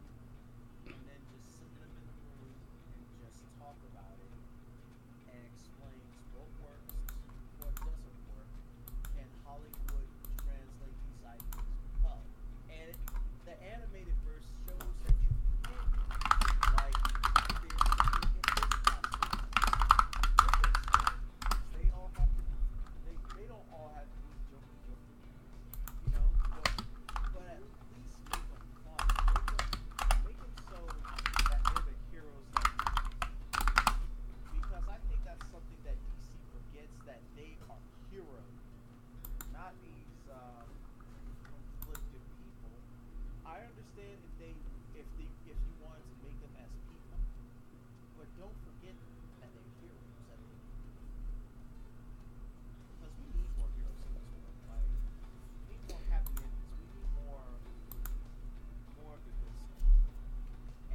[0.93, 2.53] and then just sit them in the room
[2.95, 4.33] and just talk about it
[5.33, 6.93] and explains what works,
[7.61, 8.51] what doesn't work,
[9.17, 10.07] and Hollywood
[10.43, 11.69] translate these ideas
[12.03, 12.21] well.
[12.69, 12.93] And
[13.45, 15.31] the animated verse shows that you
[15.65, 15.83] can.
[16.77, 16.97] Like,
[17.59, 18.69] the, the,
[21.73, 22.43] they all have to,
[23.05, 25.13] they, they don't all have to be Joker Joker,
[26.05, 26.27] you know?
[26.61, 26.71] But,
[27.33, 29.03] but at least make them fun.
[29.33, 29.67] Make them,
[30.25, 30.79] make them so
[31.49, 32.69] that they're the heroes that
[34.53, 37.79] because I think that's something that DC forgets that they are
[38.11, 38.57] heroes,
[39.53, 40.67] not these um,
[41.45, 42.73] conflicted people.
[43.45, 44.53] I understand if they
[44.99, 47.17] if they if you wanted to make them as people,
[48.17, 48.95] but don't forget
[49.41, 50.13] that they're heroes.
[50.29, 50.63] At the end.
[52.99, 54.57] Because we need more heroes in this world.
[54.67, 54.87] Like
[55.69, 56.69] we need more happy endings.
[56.75, 57.43] We need more
[59.01, 59.87] more of the good stuff.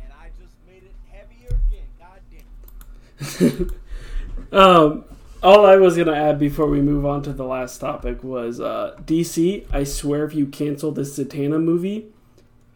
[0.04, 1.88] And I just made it heavier again.
[1.98, 3.13] God damn it.
[4.52, 5.04] um,
[5.42, 8.96] all I was gonna add before we move on to the last topic was uh,
[9.04, 9.66] DC.
[9.72, 12.06] I swear, if you cancel this Zatanna movie,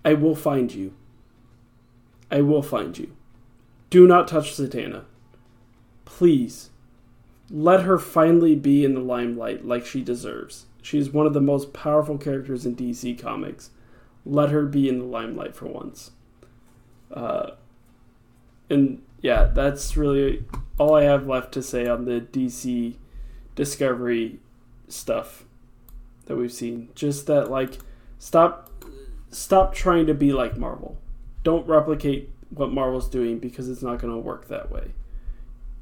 [0.05, 0.94] I will find you.
[2.31, 3.12] I will find you.
[3.91, 5.05] Do not touch Zatanna.
[6.05, 6.70] Please.
[7.51, 10.67] Let her finally be in the limelight like she deserves.
[10.83, 13.70] She is one of the most powerful characters in DC Comics.
[14.27, 16.10] Let her be in the limelight for once.
[17.10, 17.52] Uh,
[18.68, 20.45] and yeah, that's really
[20.79, 22.97] all I have left to say on the DC
[23.55, 24.39] Discovery
[24.89, 25.45] stuff
[26.27, 26.89] that we've seen.
[26.95, 27.79] Just that like
[28.19, 28.71] stop
[29.31, 30.97] stop trying to be like Marvel.
[31.43, 34.93] Don't replicate what Marvel's doing because it's not going to work that way.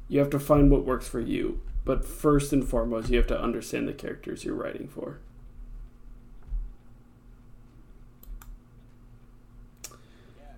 [0.09, 3.41] You have to find what works for you, but first and foremost, you have to
[3.41, 5.19] understand the characters you're writing for.
[9.83, 10.55] Yeah.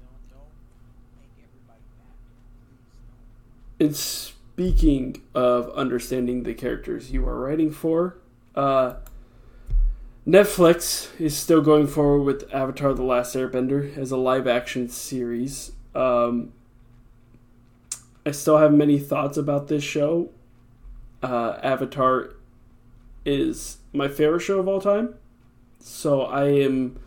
[0.00, 0.52] Don't don't
[1.20, 2.16] make everybody mad.
[2.64, 3.71] Please don't.
[3.82, 8.16] And speaking of understanding the characters you are writing for,
[8.54, 8.94] uh,
[10.24, 15.72] Netflix is still going forward with Avatar: The Last Airbender as a live-action series.
[15.96, 16.52] Um,
[18.24, 20.30] I still have many thoughts about this show.
[21.20, 22.34] Uh, Avatar
[23.24, 25.16] is my favorite show of all time,
[25.80, 27.00] so I am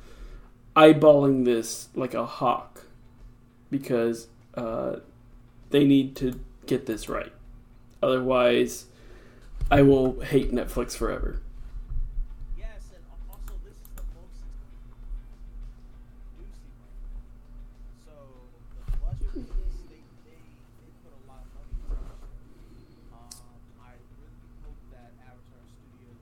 [0.75, 2.81] eyeballing this like a hawk
[3.71, 4.97] because uh,
[5.69, 6.37] they need to
[6.67, 7.31] get this right.
[8.01, 8.85] Otherwise,
[9.71, 11.41] I will hate Netflix forever.
[12.57, 14.45] Yes, and also this is the most.
[18.05, 18.13] So
[18.77, 22.13] the budget for this, they, they, they put a lot of money into it.
[23.13, 23.29] Um,
[23.81, 26.19] I really hope that Avatar Studios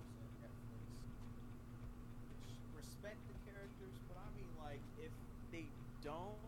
[2.75, 5.11] respect the characters, but I mean, like, if
[5.51, 5.65] they
[6.03, 6.39] don't,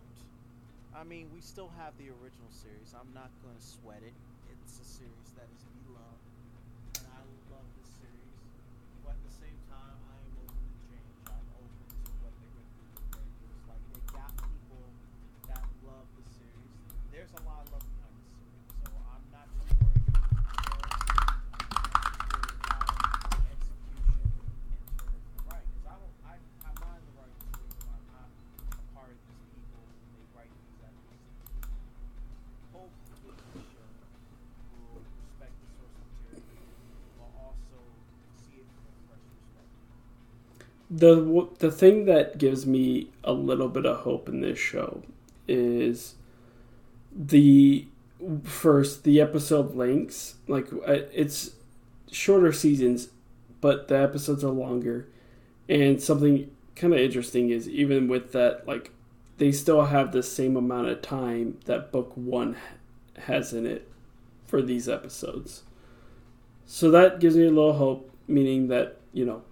[0.95, 2.74] I mean, we still have the original series.
[2.95, 4.13] I'm not going to sweat it.
[4.51, 6.25] It's a series that is beloved,
[6.99, 8.39] and I love this series.
[9.03, 11.15] But at the same time, I am open to change.
[11.29, 13.59] I'm open to what they're going to do with the characters.
[13.67, 14.85] Like, they got people
[15.51, 16.73] that love the series.
[17.11, 20.55] There's a lot of love behind the series, so I'm not too worried about the
[20.55, 20.95] details.
[20.95, 22.85] I'm just worried about
[23.51, 24.31] execution in
[24.95, 25.71] terms of the writing.
[25.75, 26.33] 'Cause I don't, I,
[26.65, 27.69] I'm not in the writing room.
[27.91, 31.23] I'm not a part of these people when they write these episodes.
[32.75, 33.87] Hopefully, the show
[34.91, 36.75] will respect the source material,
[37.15, 37.79] but also
[38.43, 40.75] see it from a fresh perspective.
[40.95, 45.01] The the thing that gives me a little bit of hope in this show
[45.47, 46.15] is
[47.15, 47.87] the
[48.43, 51.51] first the episode lengths like uh, it's
[52.11, 53.09] shorter seasons
[53.61, 55.07] but the episodes are longer
[55.67, 58.91] and something kind of interesting is even with that like
[59.37, 62.55] they still have the same amount of time that book one
[63.17, 63.87] has in it
[64.45, 65.63] for these episodes.
[66.65, 69.43] So that gives me a little hope, meaning that, you know,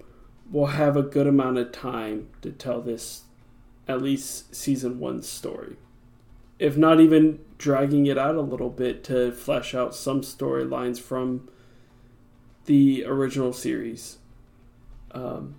[0.53, 3.23] we'll have a good amount of time to tell this,
[3.87, 5.75] at least season one story.
[6.59, 11.49] If not even dragging it out a little bit to flesh out some storylines from
[12.65, 14.19] the original series.
[15.11, 15.55] Um,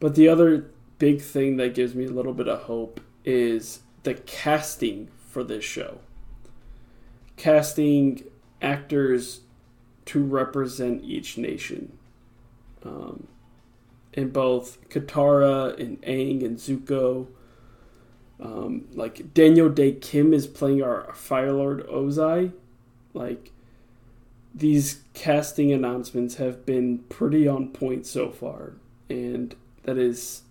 [0.00, 0.66] but the other
[0.98, 5.64] big thing that gives me a little bit of hope is the casting for this
[5.64, 6.00] show.
[7.36, 8.24] Casting
[8.60, 9.42] actors
[10.06, 11.96] to represent each nation.
[12.84, 13.28] Um,
[14.14, 17.26] in both Katara and Aang and Zuko.
[18.40, 22.52] Um, like Daniel Dae Kim is playing our Fire Lord Ozai.
[23.12, 23.50] Like
[24.54, 28.74] these casting announcements have been pretty on point so far,
[29.08, 30.42] and that is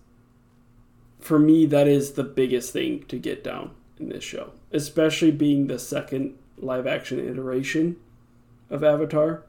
[1.18, 5.66] for me that is the biggest thing to get down in this show, especially being
[5.66, 7.96] the second live action iteration
[8.70, 9.42] of Avatar,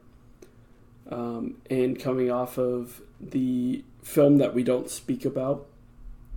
[1.10, 5.66] um, and coming off of the film that we don't speak about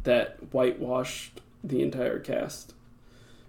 [0.02, 2.74] that whitewashed the entire cast,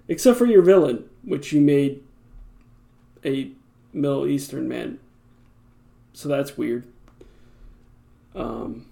[0.08, 2.02] except for your villain, which you made
[3.24, 3.50] a
[3.94, 4.98] Middle Eastern man.
[6.12, 6.86] So that's weird.
[8.34, 8.84] Um,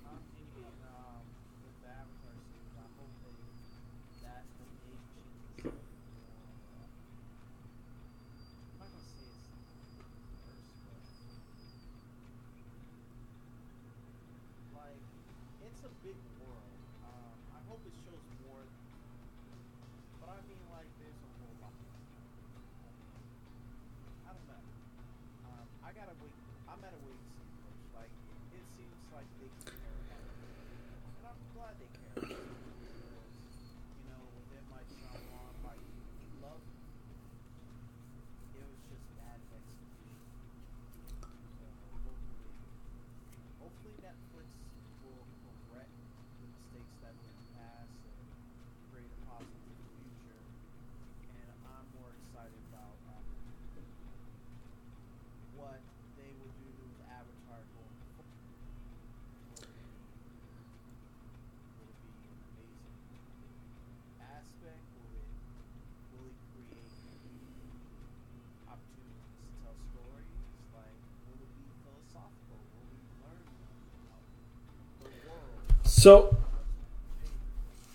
[76.08, 76.34] So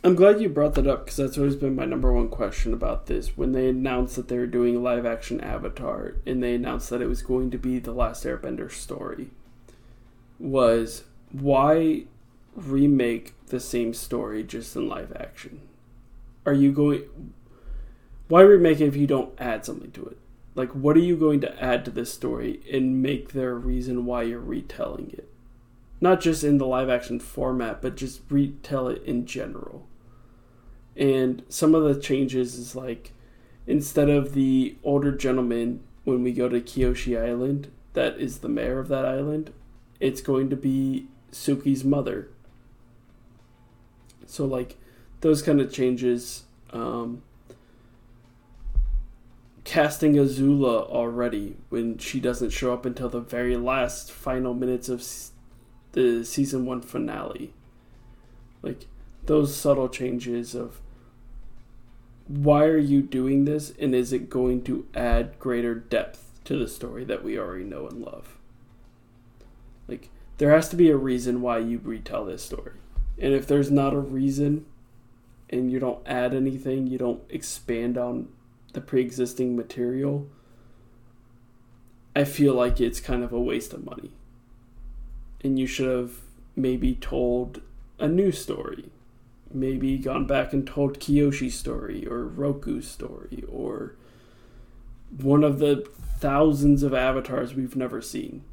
[0.03, 3.07] I'm glad you brought that up because that's always been my number one question about
[3.07, 3.35] this.
[3.35, 7.01] When they announced that they were doing a live action Avatar and they announced that
[7.01, 9.31] it was going to be the Last Airbender story,
[10.37, 12.03] was why
[12.55, 15.61] remake the same story just in live action?
[16.45, 17.33] Are you going.
[18.27, 20.19] Why remake it if you don't add something to it?
[20.53, 24.05] Like, what are you going to add to this story and make there a reason
[24.05, 25.32] why you're retelling it?
[26.03, 29.87] Not just in the live action format, but just retell it in general.
[30.97, 33.13] And some of the changes is like
[33.67, 38.79] instead of the older gentleman when we go to Kyoshi Island, that is the mayor
[38.79, 39.53] of that island,
[40.01, 42.27] it's going to be Suki's mother.
[44.25, 44.75] So like
[45.21, 46.43] those kind of changes.
[46.73, 47.21] Um,
[49.63, 55.01] casting Azula already when she doesn't show up until the very last final minutes of
[55.93, 57.53] the season one finale.
[58.61, 58.87] Like
[59.25, 60.81] those subtle changes of
[62.27, 66.67] why are you doing this and is it going to add greater depth to the
[66.67, 68.37] story that we already know and love?
[69.87, 72.73] Like there has to be a reason why you retell this story.
[73.19, 74.65] And if there's not a reason
[75.49, 78.29] and you don't add anything, you don't expand on
[78.73, 80.27] the pre-existing material,
[82.15, 84.11] I feel like it's kind of a waste of money
[85.43, 86.13] and you should have
[86.55, 87.61] maybe told
[87.99, 88.89] a new story.
[89.51, 93.95] Maybe gone back and told Kyoshi's story or Roku's story or
[95.15, 98.43] one of the thousands of avatars we've never seen.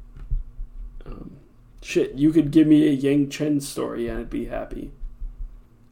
[1.05, 1.37] Um,
[1.81, 4.91] shit, you could give me a Yang Chen story and I'd be happy.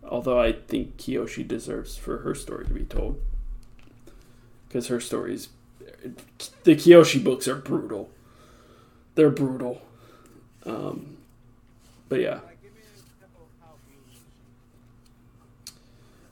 [0.04, 3.20] Although I think Kyoshi deserves for her story to be told.
[4.68, 5.50] Because her stories.
[6.64, 8.10] The Kyoshi books are brutal.
[9.16, 9.82] They're brutal.
[10.66, 11.18] Um,
[12.08, 12.40] but yeah.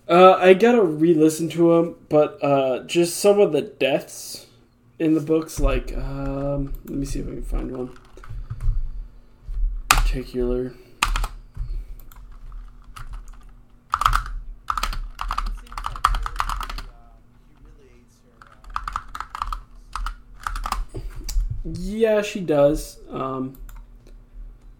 [0.08, 4.48] Uh, I gotta re-listen to them, but uh, just some of the deaths
[5.00, 5.60] in the books.
[5.60, 7.98] Like, um, let me see if I can find one.
[9.90, 10.74] Particular.
[21.66, 23.00] Yeah, she does.
[23.10, 23.58] Um,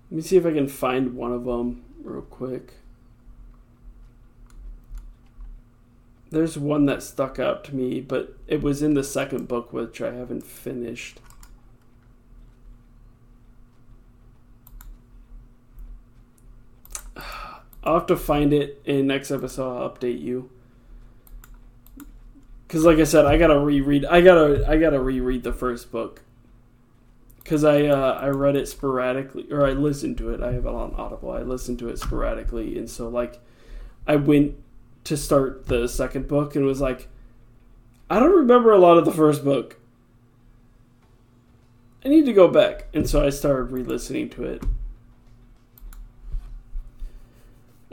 [0.10, 2.74] let me see if I can find one of them real quick.
[6.30, 10.02] There's one that stuck out to me, but it was in the second book, which
[10.02, 11.20] I haven't finished.
[17.84, 19.78] I'll have to find it in next episode.
[19.78, 20.50] I'll update you.
[22.68, 24.04] Cause like I said, I gotta reread.
[24.06, 26.24] I gotta I gotta reread the first book.
[27.48, 30.42] Cause I uh, I read it sporadically, or I listened to it.
[30.42, 31.32] I have it on Audible.
[31.32, 33.40] I listened to it sporadically, and so like,
[34.06, 34.56] I went
[35.06, 37.08] to start the second book and was like,
[38.10, 39.78] I don't remember a lot of the first book.
[42.04, 44.64] I need to go back, and so I started re-listening to it.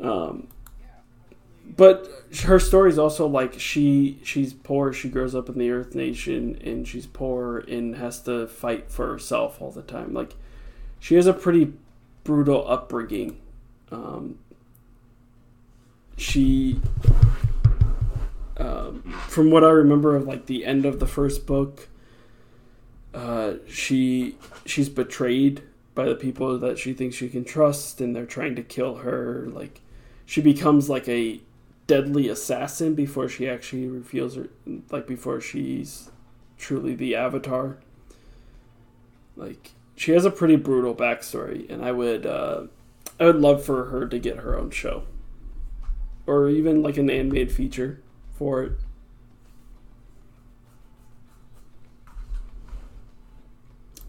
[0.02, 0.49] Um,
[1.77, 2.09] but
[2.44, 4.93] her story is also like she she's poor.
[4.93, 9.09] She grows up in the Earth Nation, and she's poor and has to fight for
[9.09, 10.12] herself all the time.
[10.12, 10.35] Like
[11.01, 11.73] she has a pretty
[12.23, 13.41] brutal upbringing.
[13.91, 14.39] Um,
[16.17, 16.81] she,
[18.57, 21.89] um, from what I remember of like the end of the first book,
[23.12, 25.62] uh, she she's betrayed
[25.94, 29.47] by the people that she thinks she can trust, and they're trying to kill her.
[29.51, 29.81] Like
[30.25, 31.41] she becomes like a
[31.87, 34.49] deadly assassin before she actually reveals her
[34.91, 36.11] like before she's
[36.59, 37.79] truly the avatar.
[39.37, 42.65] Like she has a pretty brutal backstory and i would uh
[43.21, 45.05] i would love for her to get her own show.
[46.27, 48.01] Or even like an animated feature
[48.33, 48.73] for it.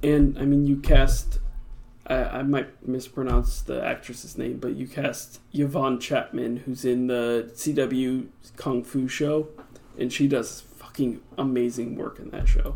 [0.02, 1.40] And i mean you cast
[2.08, 7.52] I, I might mispronounce the actress's name, but you cast Yvonne Chapman, who's in the
[7.56, 9.50] CW Kung Fu show,
[9.98, 12.76] and she does fucking amazing work in that show.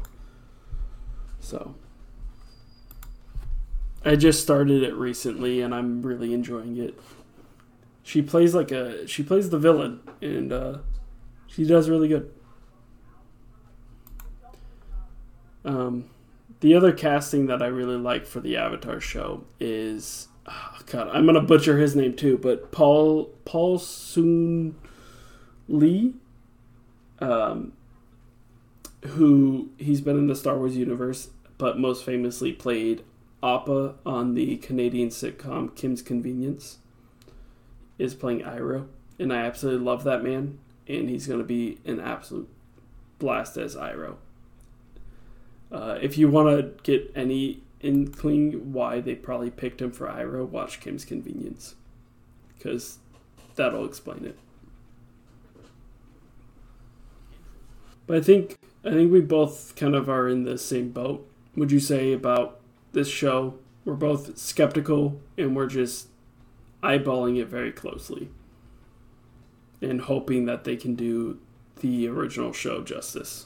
[1.40, 1.76] So,
[4.04, 7.00] I just started it recently, and I'm really enjoying it.
[8.02, 10.78] She plays like a she plays the villain, and uh,
[11.48, 12.32] she does really good.
[15.64, 16.10] Um,
[16.62, 21.26] the other casting that I really like for the Avatar show is oh God, I'm
[21.26, 24.76] gonna butcher his name too, but Paul Paul Soon
[25.68, 26.16] Lee,
[27.20, 27.74] um,
[29.06, 33.04] who he's been in the Star Wars universe, but most famously played
[33.42, 36.80] Appa on the Canadian sitcom Kim's Convenience,
[37.98, 42.50] is playing Iroh, and I absolutely love that man, and he's gonna be an absolute
[43.20, 44.16] blast as Iroh.
[45.72, 50.48] Uh, if you want to get any inkling why they probably picked him for Iroh,
[50.48, 51.76] watch Kim's Convenience,
[52.58, 52.98] because
[53.56, 54.38] that'll explain it.
[58.08, 61.30] But I think I think we both kind of are in the same boat.
[61.56, 62.60] Would you say about
[62.92, 63.60] this show?
[63.86, 66.08] We're both skeptical and we're just
[66.82, 68.30] eyeballing it very closely
[69.82, 71.40] and hoping that they can do
[71.82, 73.46] the original show justice.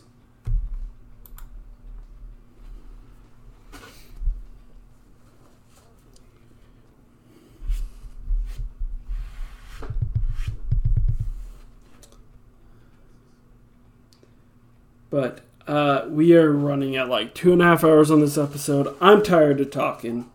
[15.14, 18.98] But uh, we are running at like two and a half hours on this episode.
[19.00, 20.28] I'm tired of talking.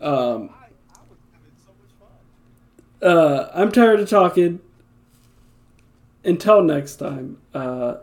[0.00, 0.50] Um,
[3.00, 4.58] uh, I'm tired of talking.
[6.24, 7.98] Until next time, uh,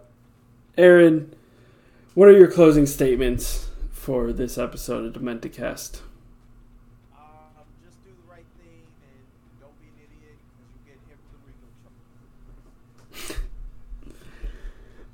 [0.78, 1.36] Aaron,
[2.14, 6.00] what are your closing statements for this episode of Dementicast?
[7.14, 11.18] Um, just do the right thing and don't be an idiot because you get hit
[11.20, 11.68] with a Rico
[13.28, 13.40] truck.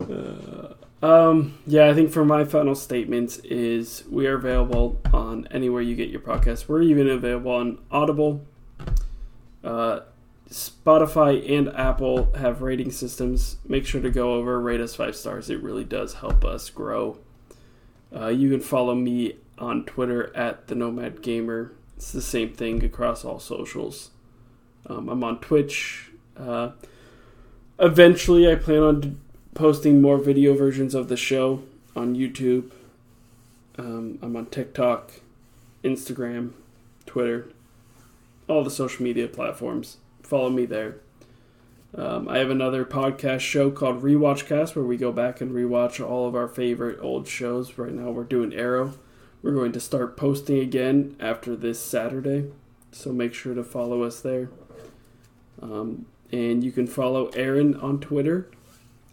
[0.09, 0.73] Uh,
[1.05, 5.95] um, yeah, I think for my final statements is we are available on anywhere you
[5.95, 6.67] get your podcast.
[6.67, 8.45] We're even available on Audible.
[9.63, 10.01] Uh,
[10.49, 13.57] Spotify and Apple have rating systems.
[13.67, 15.49] Make sure to go over, rate us five stars.
[15.49, 17.17] It really does help us grow.
[18.15, 21.73] Uh, you can follow me on Twitter at the Nomad Gamer.
[21.97, 24.11] It's the same thing across all socials.
[24.87, 26.11] Um, I'm on Twitch.
[26.37, 26.71] Uh,
[27.79, 29.21] eventually, I plan on
[29.55, 31.63] posting more video versions of the show
[31.95, 32.71] on YouTube.
[33.79, 35.13] Um, I'm on TikTok,
[35.83, 36.51] Instagram,
[37.05, 37.47] Twitter,
[38.47, 39.97] all the social media platforms.
[40.21, 40.97] Follow me there.
[41.97, 46.27] Um, I have another podcast show called Rewatchcast where we go back and rewatch all
[46.27, 47.77] of our favorite old shows.
[47.77, 48.95] Right now, we're doing Arrow.
[49.41, 52.51] We're going to start posting again after this Saturday,
[52.91, 54.49] so make sure to follow us there.
[55.61, 58.49] Um, and you can follow Aaron on Twitter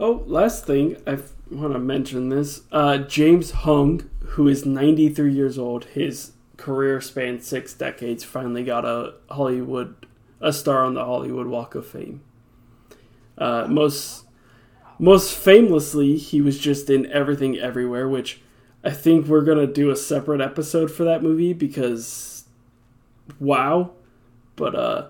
[0.00, 1.18] Oh, last thing I
[1.50, 2.62] want to mention this.
[2.72, 8.24] Uh, James Hong, who is 93 years old, his career spanned six decades.
[8.24, 10.06] Finally got a Hollywood,
[10.40, 12.22] a star on the Hollywood Walk of Fame.
[13.38, 14.24] Uh, most,
[14.98, 18.40] most famously, he was just in Everything Everywhere, which
[18.82, 22.46] I think we're gonna do a separate episode for that movie because,
[23.38, 23.92] wow.
[24.56, 25.06] But uh,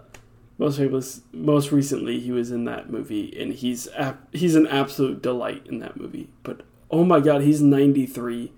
[0.58, 3.88] most famous, most recently, he was in that movie, and he's
[4.32, 6.28] he's an absolute delight in that movie.
[6.42, 8.52] But oh my god, he's ninety three.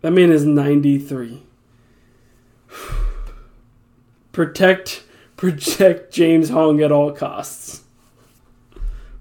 [0.00, 1.42] That man is ninety three.
[4.32, 5.02] protect,
[5.36, 7.82] protect James Hong at all costs.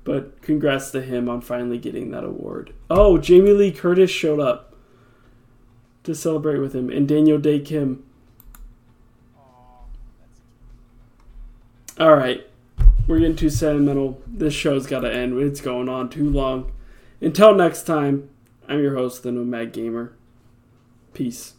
[0.03, 2.73] But congrats to him on finally getting that award.
[2.89, 4.75] Oh, Jamie Lee Curtis showed up
[6.03, 8.03] to celebrate with him, and Daniel Dae Kim.
[11.99, 12.45] All right,
[13.07, 14.21] we're getting too sentimental.
[14.27, 15.41] This show's got to end.
[15.41, 16.71] It's going on too long.
[17.21, 18.29] Until next time,
[18.69, 20.13] I'm your host, the Nomad Gamer.
[21.15, 21.55] Peace.